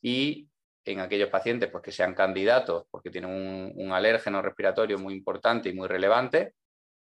y 0.00 0.49
en 0.92 1.00
aquellos 1.00 1.28
pacientes 1.28 1.70
pues, 1.70 1.82
que 1.82 1.92
sean 1.92 2.14
candidatos 2.14 2.86
porque 2.90 3.10
tienen 3.10 3.30
un, 3.30 3.72
un 3.76 3.92
alérgeno 3.92 4.42
respiratorio 4.42 4.98
muy 4.98 5.14
importante 5.14 5.68
y 5.68 5.72
muy 5.72 5.88
relevante, 5.88 6.54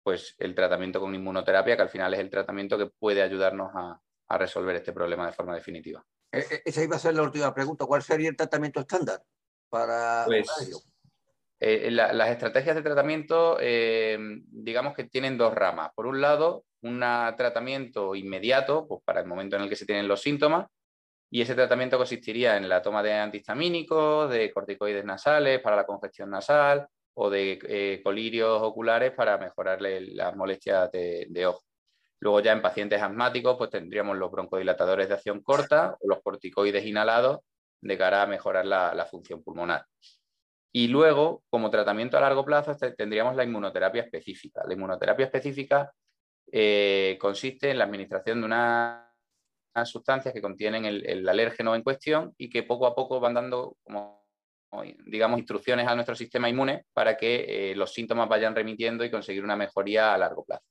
pues 0.03 0.35
el 0.39 0.55
tratamiento 0.55 0.99
con 0.99 1.13
inmunoterapia, 1.13 1.75
que 1.75 1.81
al 1.83 1.89
final 1.89 2.13
es 2.13 2.19
el 2.19 2.29
tratamiento 2.29 2.77
que 2.77 2.87
puede 2.87 3.21
ayudarnos 3.21 3.71
a, 3.75 3.99
resolver 4.37 4.77
este 4.77 4.93
problema 4.93 5.25
de 5.25 5.33
forma 5.33 5.53
definitiva. 5.53 6.01
E, 6.31 6.39
e, 6.39 6.61
esa 6.63 6.81
iba 6.81 6.95
a 6.95 6.99
ser 6.99 7.13
la 7.13 7.21
última 7.21 7.53
pregunta. 7.53 7.85
¿Cuál 7.85 8.01
sería 8.01 8.29
el 8.29 8.37
tratamiento 8.37 8.79
estándar 8.79 9.21
para, 9.69 10.23
pues, 10.25 10.47
eh, 11.59 11.91
las 11.91 12.29
estrategias 12.29 12.75
de 12.75 12.81
tratamiento, 12.81 13.57
eh, 13.59 14.17
digamos 14.47 14.95
que 14.95 15.03
tienen 15.03 15.37
dos 15.37 15.53
ramas. 15.53 15.91
Por 15.93 16.07
un 16.07 16.21
lado, 16.21 16.63
un 16.81 17.01
tratamiento 17.37 18.15
inmediato, 18.15 18.87
pues 18.87 19.01
para 19.03 19.19
el 19.19 19.27
momento 19.27 19.57
en 19.57 19.63
el 19.63 19.69
que 19.69 19.75
se 19.75 19.85
tienen 19.85 20.07
los 20.07 20.21
síntomas, 20.21 20.67
y 21.33 21.41
ese 21.41 21.55
tratamiento 21.55 21.97
consistiría 21.97 22.57
en 22.57 22.67
la 22.67 22.81
toma 22.81 23.01
de 23.01 23.13
antihistamínicos, 23.13 24.29
de 24.29 24.51
corticoides 24.51 25.05
nasales 25.05 25.61
para 25.61 25.77
la 25.77 25.85
congestión 25.85 26.29
nasal 26.29 26.85
o 27.13 27.29
de 27.29 27.57
eh, 27.63 28.01
colirios 28.03 28.61
oculares 28.61 29.11
para 29.11 29.37
mejorarle 29.37 30.01
las 30.13 30.35
molestias 30.35 30.91
de, 30.91 31.45
ojo. 31.47 31.63
Luego 32.19 32.41
ya 32.41 32.51
en 32.51 32.61
pacientes 32.61 33.01
asmáticos 33.01 33.55
pues 33.57 33.69
tendríamos 33.69 34.17
los 34.17 34.29
broncodilatadores 34.29 35.07
de 35.07 35.13
acción 35.13 35.41
corta 35.41 35.95
o 36.01 36.07
los 36.09 36.21
corticoides 36.21 36.85
inhalados 36.85 37.39
de 37.79 37.97
cara 37.97 38.23
a 38.23 38.27
mejorar 38.27 38.65
la, 38.65 39.07
función 39.09 39.41
pulmonar. 39.41 39.85
Y 40.73 40.89
luego, 40.89 41.43
como 41.49 41.69
tratamiento 41.69 42.17
a 42.17 42.21
largo 42.21 42.43
plazo, 42.43 42.75
tendríamos 42.97 43.35
la 43.37 43.45
inmunoterapia 43.45 44.03
específica. 44.03 44.63
La 44.67 44.73
inmunoterapia 44.73 45.25
específica 45.25 45.91
eh, 46.51 47.17
consiste 47.19 47.71
en 47.71 47.77
la 47.77 47.85
administración 47.85 48.41
de 48.41 48.45
una 48.45 49.10
sustancias 49.85 50.33
que 50.33 50.41
contienen 50.41 50.85
el, 50.85 51.27
alérgeno 51.27 51.75
en 51.75 51.83
cuestión 51.83 52.33
y 52.37 52.49
que 52.49 52.63
poco 52.63 52.85
a 52.85 52.95
poco 52.95 53.19
van 53.19 53.33
dando 53.33 53.77
como 53.83 54.21
digamos, 55.05 55.37
instrucciones 55.37 55.87
a 55.87 55.95
nuestro 55.95 56.15
sistema 56.15 56.47
inmune 56.47 56.85
para 56.93 57.17
que 57.17 57.71
eh, 57.71 57.75
los 57.75 57.93
síntomas 57.93 58.29
vayan 58.29 58.55
remitiendo 58.55 59.03
y 59.03 59.11
conseguir 59.11 59.43
una 59.43 59.57
mejoría 59.57 60.13
a 60.13 60.17
largo 60.17 60.45
plazo. 60.45 60.63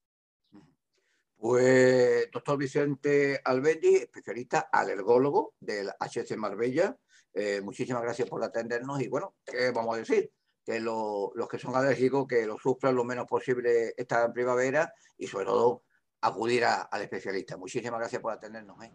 Pues, 1.36 2.30
doctor 2.30 2.58
Vicente 2.58 3.40
Albetti, 3.44 3.96
especialista 3.96 4.68
alergólogo 4.72 5.54
del 5.60 5.90
HC 5.98 6.36
Marbella, 6.36 6.96
eh, 7.32 7.60
muchísimas 7.62 8.02
gracias 8.02 8.28
por 8.28 8.42
atendernos 8.42 9.00
y 9.00 9.08
bueno, 9.08 9.36
¿qué 9.44 9.70
vamos 9.70 9.94
a 9.94 9.98
decir? 9.98 10.32
Que 10.64 10.80
los 10.80 11.48
que 11.50 11.58
son 11.58 11.74
alérgicos, 11.74 12.26
que 12.26 12.46
lo 12.46 12.58
sufran 12.58 12.94
lo 12.94 13.04
menos 13.04 13.26
posible 13.26 13.94
esta 13.96 14.30
primavera 14.32 14.92
y 15.16 15.26
sobre 15.26 15.46
todo 15.46 15.84
acudir 16.20 16.64
al 16.64 17.02
especialista. 17.02 17.56
Muchísimas 17.56 18.00
gracias 18.00 18.20
por 18.20 18.32
atendernos. 18.32 18.82
¿eh? 18.84 18.90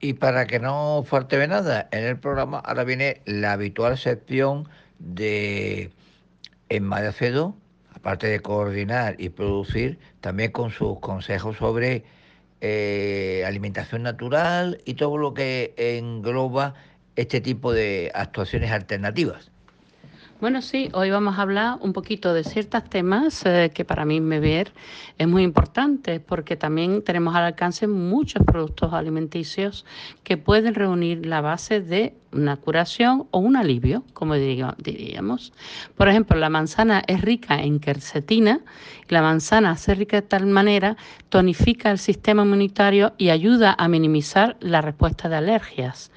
Y 0.00 0.14
para 0.14 0.46
que 0.46 0.58
no 0.58 1.04
falte 1.06 1.46
nada, 1.46 1.88
en 1.92 2.04
el 2.04 2.18
programa 2.18 2.58
ahora 2.60 2.84
viene 2.84 3.20
la 3.26 3.52
habitual 3.52 3.98
sección 3.98 4.68
de 4.98 5.92
Emma 6.68 7.00
de 7.00 7.08
Acedo, 7.08 7.54
aparte 7.94 8.26
de 8.26 8.40
coordinar 8.40 9.16
y 9.18 9.28
producir, 9.28 9.98
también 10.20 10.52
con 10.52 10.70
sus 10.70 10.98
consejos 11.00 11.56
sobre 11.58 12.04
eh, 12.62 13.42
alimentación 13.46 14.02
natural 14.02 14.80
y 14.84 14.94
todo 14.94 15.18
lo 15.18 15.34
que 15.34 15.74
engloba 15.76 16.74
este 17.16 17.40
tipo 17.40 17.72
de 17.72 18.10
actuaciones 18.14 18.70
alternativas. 18.70 19.50
Bueno, 20.40 20.62
sí, 20.62 20.88
hoy 20.94 21.10
vamos 21.10 21.38
a 21.38 21.42
hablar 21.42 21.76
un 21.82 21.92
poquito 21.92 22.32
de 22.32 22.44
ciertos 22.44 22.84
temas 22.84 23.44
eh, 23.44 23.70
que 23.74 23.84
para 23.84 24.06
mí 24.06 24.22
me 24.22 24.40
ver 24.40 24.72
es 25.18 25.28
muy 25.28 25.42
importante 25.42 26.18
porque 26.18 26.56
también 26.56 27.02
tenemos 27.02 27.34
al 27.34 27.44
alcance 27.44 27.86
muchos 27.86 28.42
productos 28.46 28.94
alimenticios 28.94 29.84
que 30.24 30.38
pueden 30.38 30.74
reunir 30.74 31.26
la 31.26 31.42
base 31.42 31.82
de 31.82 32.14
una 32.32 32.56
curación 32.56 33.26
o 33.32 33.38
un 33.38 33.54
alivio, 33.54 34.02
como 34.14 34.34
diríamos. 34.34 35.52
Por 35.94 36.08
ejemplo, 36.08 36.38
la 36.38 36.48
manzana 36.48 37.02
es 37.06 37.20
rica 37.20 37.60
en 37.60 37.78
quercetina. 37.78 38.60
La 39.08 39.20
manzana 39.20 39.76
se 39.76 39.94
rica 39.94 40.22
de 40.22 40.26
tal 40.26 40.46
manera, 40.46 40.96
tonifica 41.28 41.90
el 41.90 41.98
sistema 41.98 42.44
inmunitario 42.44 43.12
y 43.18 43.28
ayuda 43.28 43.76
a 43.78 43.88
minimizar 43.88 44.56
la 44.60 44.80
respuesta 44.80 45.28
de 45.28 45.36
alergias. 45.36 46.10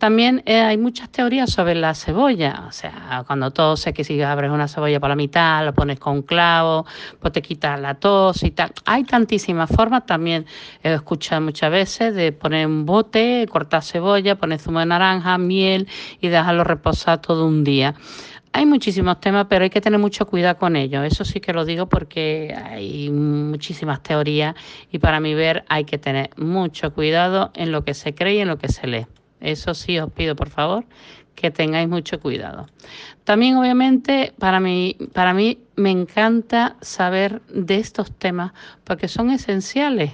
También 0.00 0.42
eh, 0.46 0.62
hay 0.62 0.78
muchas 0.78 1.10
teorías 1.10 1.50
sobre 1.50 1.74
la 1.74 1.94
cebolla, 1.94 2.64
o 2.66 2.72
sea, 2.72 3.22
cuando 3.26 3.50
toses, 3.50 3.92
que 3.92 4.02
si 4.02 4.22
abres 4.22 4.50
una 4.50 4.66
cebolla 4.66 4.98
por 4.98 5.10
la 5.10 5.14
mitad, 5.14 5.62
lo 5.62 5.74
pones 5.74 6.00
con 6.00 6.22
clavo, 6.22 6.86
pues 7.18 7.34
te 7.34 7.42
quitas 7.42 7.78
la 7.78 7.96
tos 7.96 8.42
y 8.42 8.50
tal. 8.50 8.72
Hay 8.86 9.04
tantísimas 9.04 9.68
formas, 9.68 10.06
también 10.06 10.46
he 10.82 10.94
escuchado 10.94 11.42
muchas 11.42 11.70
veces 11.70 12.14
de 12.14 12.32
poner 12.32 12.66
un 12.66 12.86
bote, 12.86 13.46
cortar 13.50 13.82
cebolla, 13.82 14.36
poner 14.36 14.58
zumo 14.58 14.78
de 14.78 14.86
naranja, 14.86 15.36
miel 15.36 15.86
y 16.18 16.28
dejarlo 16.28 16.64
reposar 16.64 17.20
todo 17.20 17.44
un 17.46 17.62
día. 17.62 17.94
Hay 18.54 18.64
muchísimos 18.64 19.20
temas, 19.20 19.48
pero 19.50 19.64
hay 19.64 19.70
que 19.70 19.82
tener 19.82 20.00
mucho 20.00 20.26
cuidado 20.26 20.56
con 20.56 20.76
ellos. 20.76 21.04
Eso 21.04 21.26
sí 21.26 21.40
que 21.40 21.52
lo 21.52 21.66
digo 21.66 21.90
porque 21.90 22.56
hay 22.56 23.10
muchísimas 23.10 24.02
teorías 24.02 24.54
y 24.90 24.98
para 24.98 25.20
mi 25.20 25.34
ver 25.34 25.62
hay 25.68 25.84
que 25.84 25.98
tener 25.98 26.30
mucho 26.38 26.94
cuidado 26.94 27.50
en 27.52 27.70
lo 27.70 27.84
que 27.84 27.92
se 27.92 28.14
cree 28.14 28.36
y 28.36 28.38
en 28.38 28.48
lo 28.48 28.56
que 28.56 28.68
se 28.68 28.86
lee. 28.86 29.06
Eso 29.40 29.74
sí 29.74 29.98
os 29.98 30.12
pido, 30.12 30.36
por 30.36 30.50
favor, 30.50 30.84
que 31.34 31.50
tengáis 31.50 31.88
mucho 31.88 32.20
cuidado. 32.20 32.66
También, 33.24 33.56
obviamente, 33.56 34.34
para 34.38 34.60
mí, 34.60 34.96
para 35.12 35.32
mí 35.32 35.58
me 35.76 35.90
encanta 35.90 36.76
saber 36.80 37.40
de 37.48 37.76
estos 37.76 38.12
temas 38.12 38.52
porque 38.84 39.08
son 39.08 39.30
esenciales. 39.30 40.12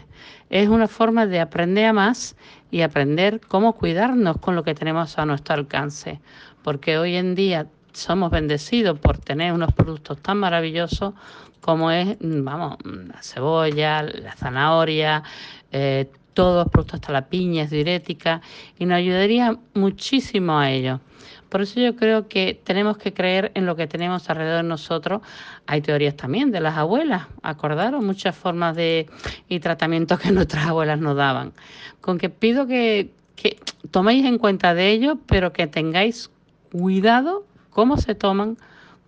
Es 0.50 0.68
una 0.68 0.86
forma 0.86 1.26
de 1.26 1.40
aprender 1.40 1.86
a 1.86 1.92
más 1.92 2.36
y 2.70 2.82
aprender 2.82 3.40
cómo 3.40 3.72
cuidarnos 3.72 4.38
con 4.38 4.54
lo 4.54 4.62
que 4.62 4.74
tenemos 4.74 5.18
a 5.18 5.26
nuestro 5.26 5.54
alcance. 5.54 6.20
Porque 6.62 6.98
hoy 6.98 7.16
en 7.16 7.34
día 7.34 7.66
somos 7.92 8.30
bendecidos 8.30 8.98
por 8.98 9.18
tener 9.18 9.52
unos 9.52 9.72
productos 9.72 10.20
tan 10.22 10.38
maravillosos 10.38 11.14
como 11.60 11.90
es, 11.90 12.16
vamos, 12.20 12.76
la 12.84 13.20
cebolla, 13.22 14.02
la 14.02 14.36
zanahoria, 14.36 15.24
eh, 15.72 16.08
todos 16.36 16.68
productos, 16.68 17.00
hasta 17.00 17.12
la 17.12 17.28
piña 17.28 17.62
es 17.62 17.70
diurética 17.70 18.42
y 18.78 18.84
nos 18.84 18.98
ayudaría 18.98 19.56
muchísimo 19.72 20.58
a 20.58 20.70
ello. 20.70 21.00
Por 21.48 21.62
eso 21.62 21.80
yo 21.80 21.96
creo 21.96 22.28
que 22.28 22.60
tenemos 22.62 22.98
que 22.98 23.14
creer 23.14 23.52
en 23.54 23.64
lo 23.64 23.74
que 23.74 23.86
tenemos 23.86 24.28
alrededor 24.28 24.62
de 24.62 24.68
nosotros. 24.68 25.22
Hay 25.66 25.80
teorías 25.80 26.14
también 26.14 26.52
de 26.52 26.60
las 26.60 26.76
abuelas, 26.76 27.26
acordaron 27.42 28.04
muchas 28.04 28.36
formas 28.36 28.76
de 28.76 29.08
y 29.48 29.60
tratamientos 29.60 30.20
que 30.20 30.30
nuestras 30.38 30.66
abuelas 30.66 31.00
nos 31.00 31.16
daban. 31.16 31.54
Con 32.02 32.18
que 32.18 32.28
pido 32.28 32.66
que, 32.66 33.12
que 33.34 33.58
toméis 33.90 34.26
en 34.26 34.36
cuenta 34.36 34.74
de 34.74 34.90
ello, 34.90 35.18
pero 35.26 35.54
que 35.54 35.66
tengáis 35.66 36.30
cuidado 36.70 37.46
cómo 37.70 37.96
se 37.96 38.14
toman, 38.14 38.58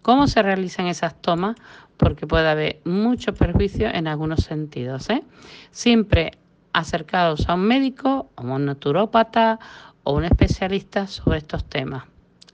cómo 0.01 0.29
se 0.29 0.41
realizan 0.41 0.87
esas 0.87 1.21
tomas, 1.21 1.57
porque 1.99 2.27
puede 2.27 2.49
haber 2.49 2.81
mucho 2.85 3.35
perjuicio 3.35 3.89
en 3.89 4.07
algunos 4.07 4.45
sentidos. 4.45 5.11
¿eh? 5.11 5.23
Siempre 5.71 6.33
acercados 6.73 7.49
a 7.49 7.55
un 7.55 7.63
médico, 7.63 8.31
a 8.37 8.43
un 8.43 8.67
naturópata 8.67 9.59
o 10.05 10.15
un 10.15 10.25
especialista 10.25 11.07
sobre 11.07 11.39
estos 11.39 11.65
temas. 11.65 12.05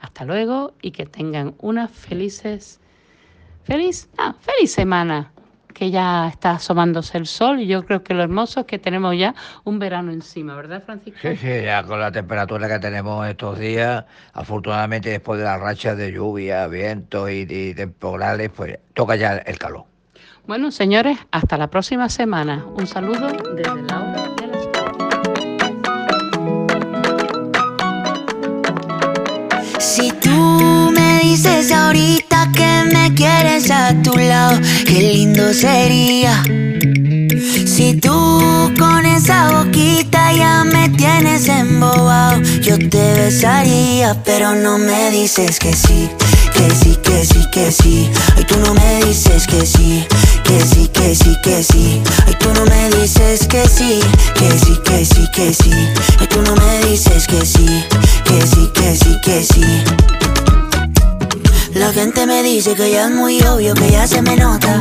Hasta 0.00 0.24
luego 0.24 0.74
y 0.82 0.90
que 0.90 1.06
tengan 1.06 1.54
unas 1.58 1.90
felices, 1.90 2.80
feliz, 3.64 4.08
ah, 4.18 4.34
feliz 4.40 4.72
semana, 4.72 5.32
que 5.72 5.90
ya 5.90 6.28
está 6.28 6.52
asomándose 6.52 7.18
el 7.18 7.26
sol 7.26 7.60
y 7.60 7.66
yo 7.66 7.84
creo 7.84 8.02
que 8.02 8.14
lo 8.14 8.22
hermoso 8.22 8.60
es 8.60 8.66
que 8.66 8.78
tenemos 8.78 9.16
ya 9.18 9.34
un 9.64 9.78
verano 9.78 10.12
encima, 10.12 10.54
¿verdad, 10.54 10.82
Francisco? 10.84 11.18
Sí, 11.20 11.36
sí, 11.36 11.62
ya 11.64 11.82
con 11.82 12.00
la 12.00 12.12
temperatura 12.12 12.68
que 12.68 12.78
tenemos 12.78 13.26
estos 13.26 13.58
días, 13.58 14.04
afortunadamente 14.32 15.10
después 15.10 15.38
de 15.38 15.44
las 15.44 15.60
rachas 15.60 15.96
de 15.96 16.12
lluvia, 16.12 16.66
viento 16.68 17.28
y, 17.28 17.46
y 17.48 17.74
temporales, 17.74 18.50
pues 18.54 18.78
toca 18.94 19.16
ya 19.16 19.36
el 19.38 19.58
calor. 19.58 19.93
Bueno, 20.46 20.70
señores, 20.70 21.16
hasta 21.30 21.56
la 21.56 21.68
próxima 21.68 22.10
semana. 22.10 22.66
Un 22.76 22.86
saludo 22.86 23.28
desde 23.56 23.82
la 23.82 24.00
hora 24.00 24.28
de 24.36 24.46
la 24.46 24.58
Si 29.80 30.12
tú 30.12 30.90
me 30.94 31.20
dices 31.20 31.72
ahorita 31.72 32.52
que 32.54 32.84
me 32.92 33.14
quieres 33.14 33.70
a 33.70 33.94
tu 34.02 34.18
lado, 34.18 34.60
qué 34.86 35.14
lindo 35.14 35.54
sería. 35.54 36.42
Si 37.74 37.94
tú 37.94 38.12
con 38.78 39.04
esa 39.04 39.50
boquita 39.50 40.32
ya 40.32 40.62
me 40.62 40.88
tienes 40.90 41.48
embobado, 41.48 42.40
yo 42.60 42.78
te 42.78 43.14
besaría, 43.14 44.14
pero 44.24 44.54
no 44.54 44.78
me 44.78 45.10
dices 45.10 45.58
que 45.58 45.72
sí 45.74 46.08
que 46.52 46.70
sí, 46.70 46.96
que 47.02 47.24
sí, 47.24 47.50
que 47.50 47.72
sí. 47.72 48.10
Ay, 48.36 48.44
tú 48.44 48.56
no 48.60 48.74
me 48.74 49.04
dices 49.04 49.48
que 49.48 49.66
sí, 49.66 50.06
que 50.44 50.60
sí, 50.60 50.86
que 50.86 51.16
sí, 51.16 51.36
que 51.42 51.64
sí. 51.64 52.00
Ay, 52.28 52.36
tú 52.38 52.52
no 52.54 52.64
me 52.64 52.90
dices 52.90 53.48
que 53.48 53.68
sí, 53.68 53.98
que 54.36 54.50
sí, 54.56 54.78
que 54.84 55.04
sí, 55.04 55.28
que 55.32 55.52
sí. 55.52 55.72
Ay, 56.20 56.28
tú 56.28 56.42
no 56.42 56.54
me 56.54 56.86
dices 56.86 57.26
que 57.26 57.44
sí, 57.44 57.66
que 58.24 58.46
sí, 58.46 58.70
que 58.72 58.94
sí, 58.94 59.20
que 59.20 59.42
sí. 59.42 59.64
La 61.74 61.92
gente 61.92 62.24
me 62.24 62.44
dice 62.44 62.76
que 62.76 62.92
ya 62.92 63.06
es 63.06 63.10
muy 63.10 63.42
obvio, 63.42 63.74
que 63.74 63.90
ya 63.90 64.06
se 64.06 64.22
me 64.22 64.36
nota. 64.36 64.80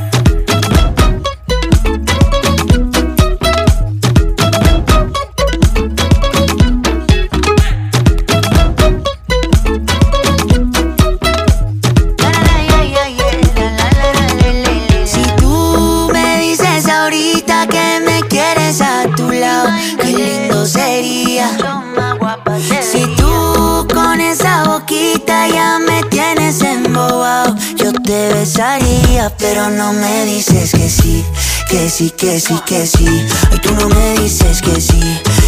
pero 29.39 29.71
no 29.71 29.91
me 29.91 30.25
dices 30.25 30.71
que 30.71 30.87
sí, 30.87 31.25
que 31.67 31.89
sí, 31.89 32.11
que 32.11 32.39
sí, 32.39 32.53
que 32.65 32.85
sí. 32.85 33.05
Ay, 33.49 33.59
tú 33.59 33.73
no 33.73 33.89
me 33.89 34.13
dices 34.19 34.61
que 34.61 34.79
sí, 34.79 34.99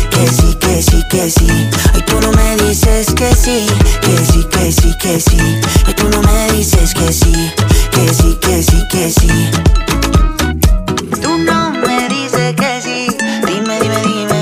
que 0.09 0.27
sí, 0.27 0.55
que 0.59 0.81
sí, 0.81 1.03
que 1.11 1.29
sí. 1.29 1.47
Ay, 1.93 2.01
tú 2.07 2.19
no 2.19 2.31
me 2.31 2.55
dices 2.57 3.13
que 3.13 3.35
sí, 3.35 3.67
que 4.01 4.17
sí, 4.17 4.43
que 4.49 4.71
sí, 4.71 4.97
que 4.99 5.19
sí. 5.19 5.37
Ay, 5.85 5.93
tú 5.93 6.09
no 6.09 6.21
me 6.23 6.51
dices 6.53 6.93
que 6.95 7.13
sí, 7.13 7.51
que 7.91 8.13
sí, 8.13 8.37
que 8.41 8.63
sí, 8.63 8.87
que 8.89 9.11
sí. 9.11 9.51
Tú 11.21 11.37
no 11.37 11.69
me 11.71 12.09
dices 12.09 12.55
que 12.55 12.81
sí, 12.81 13.07
dime, 13.45 13.79
dime, 13.79 14.01
dime. 14.01 14.32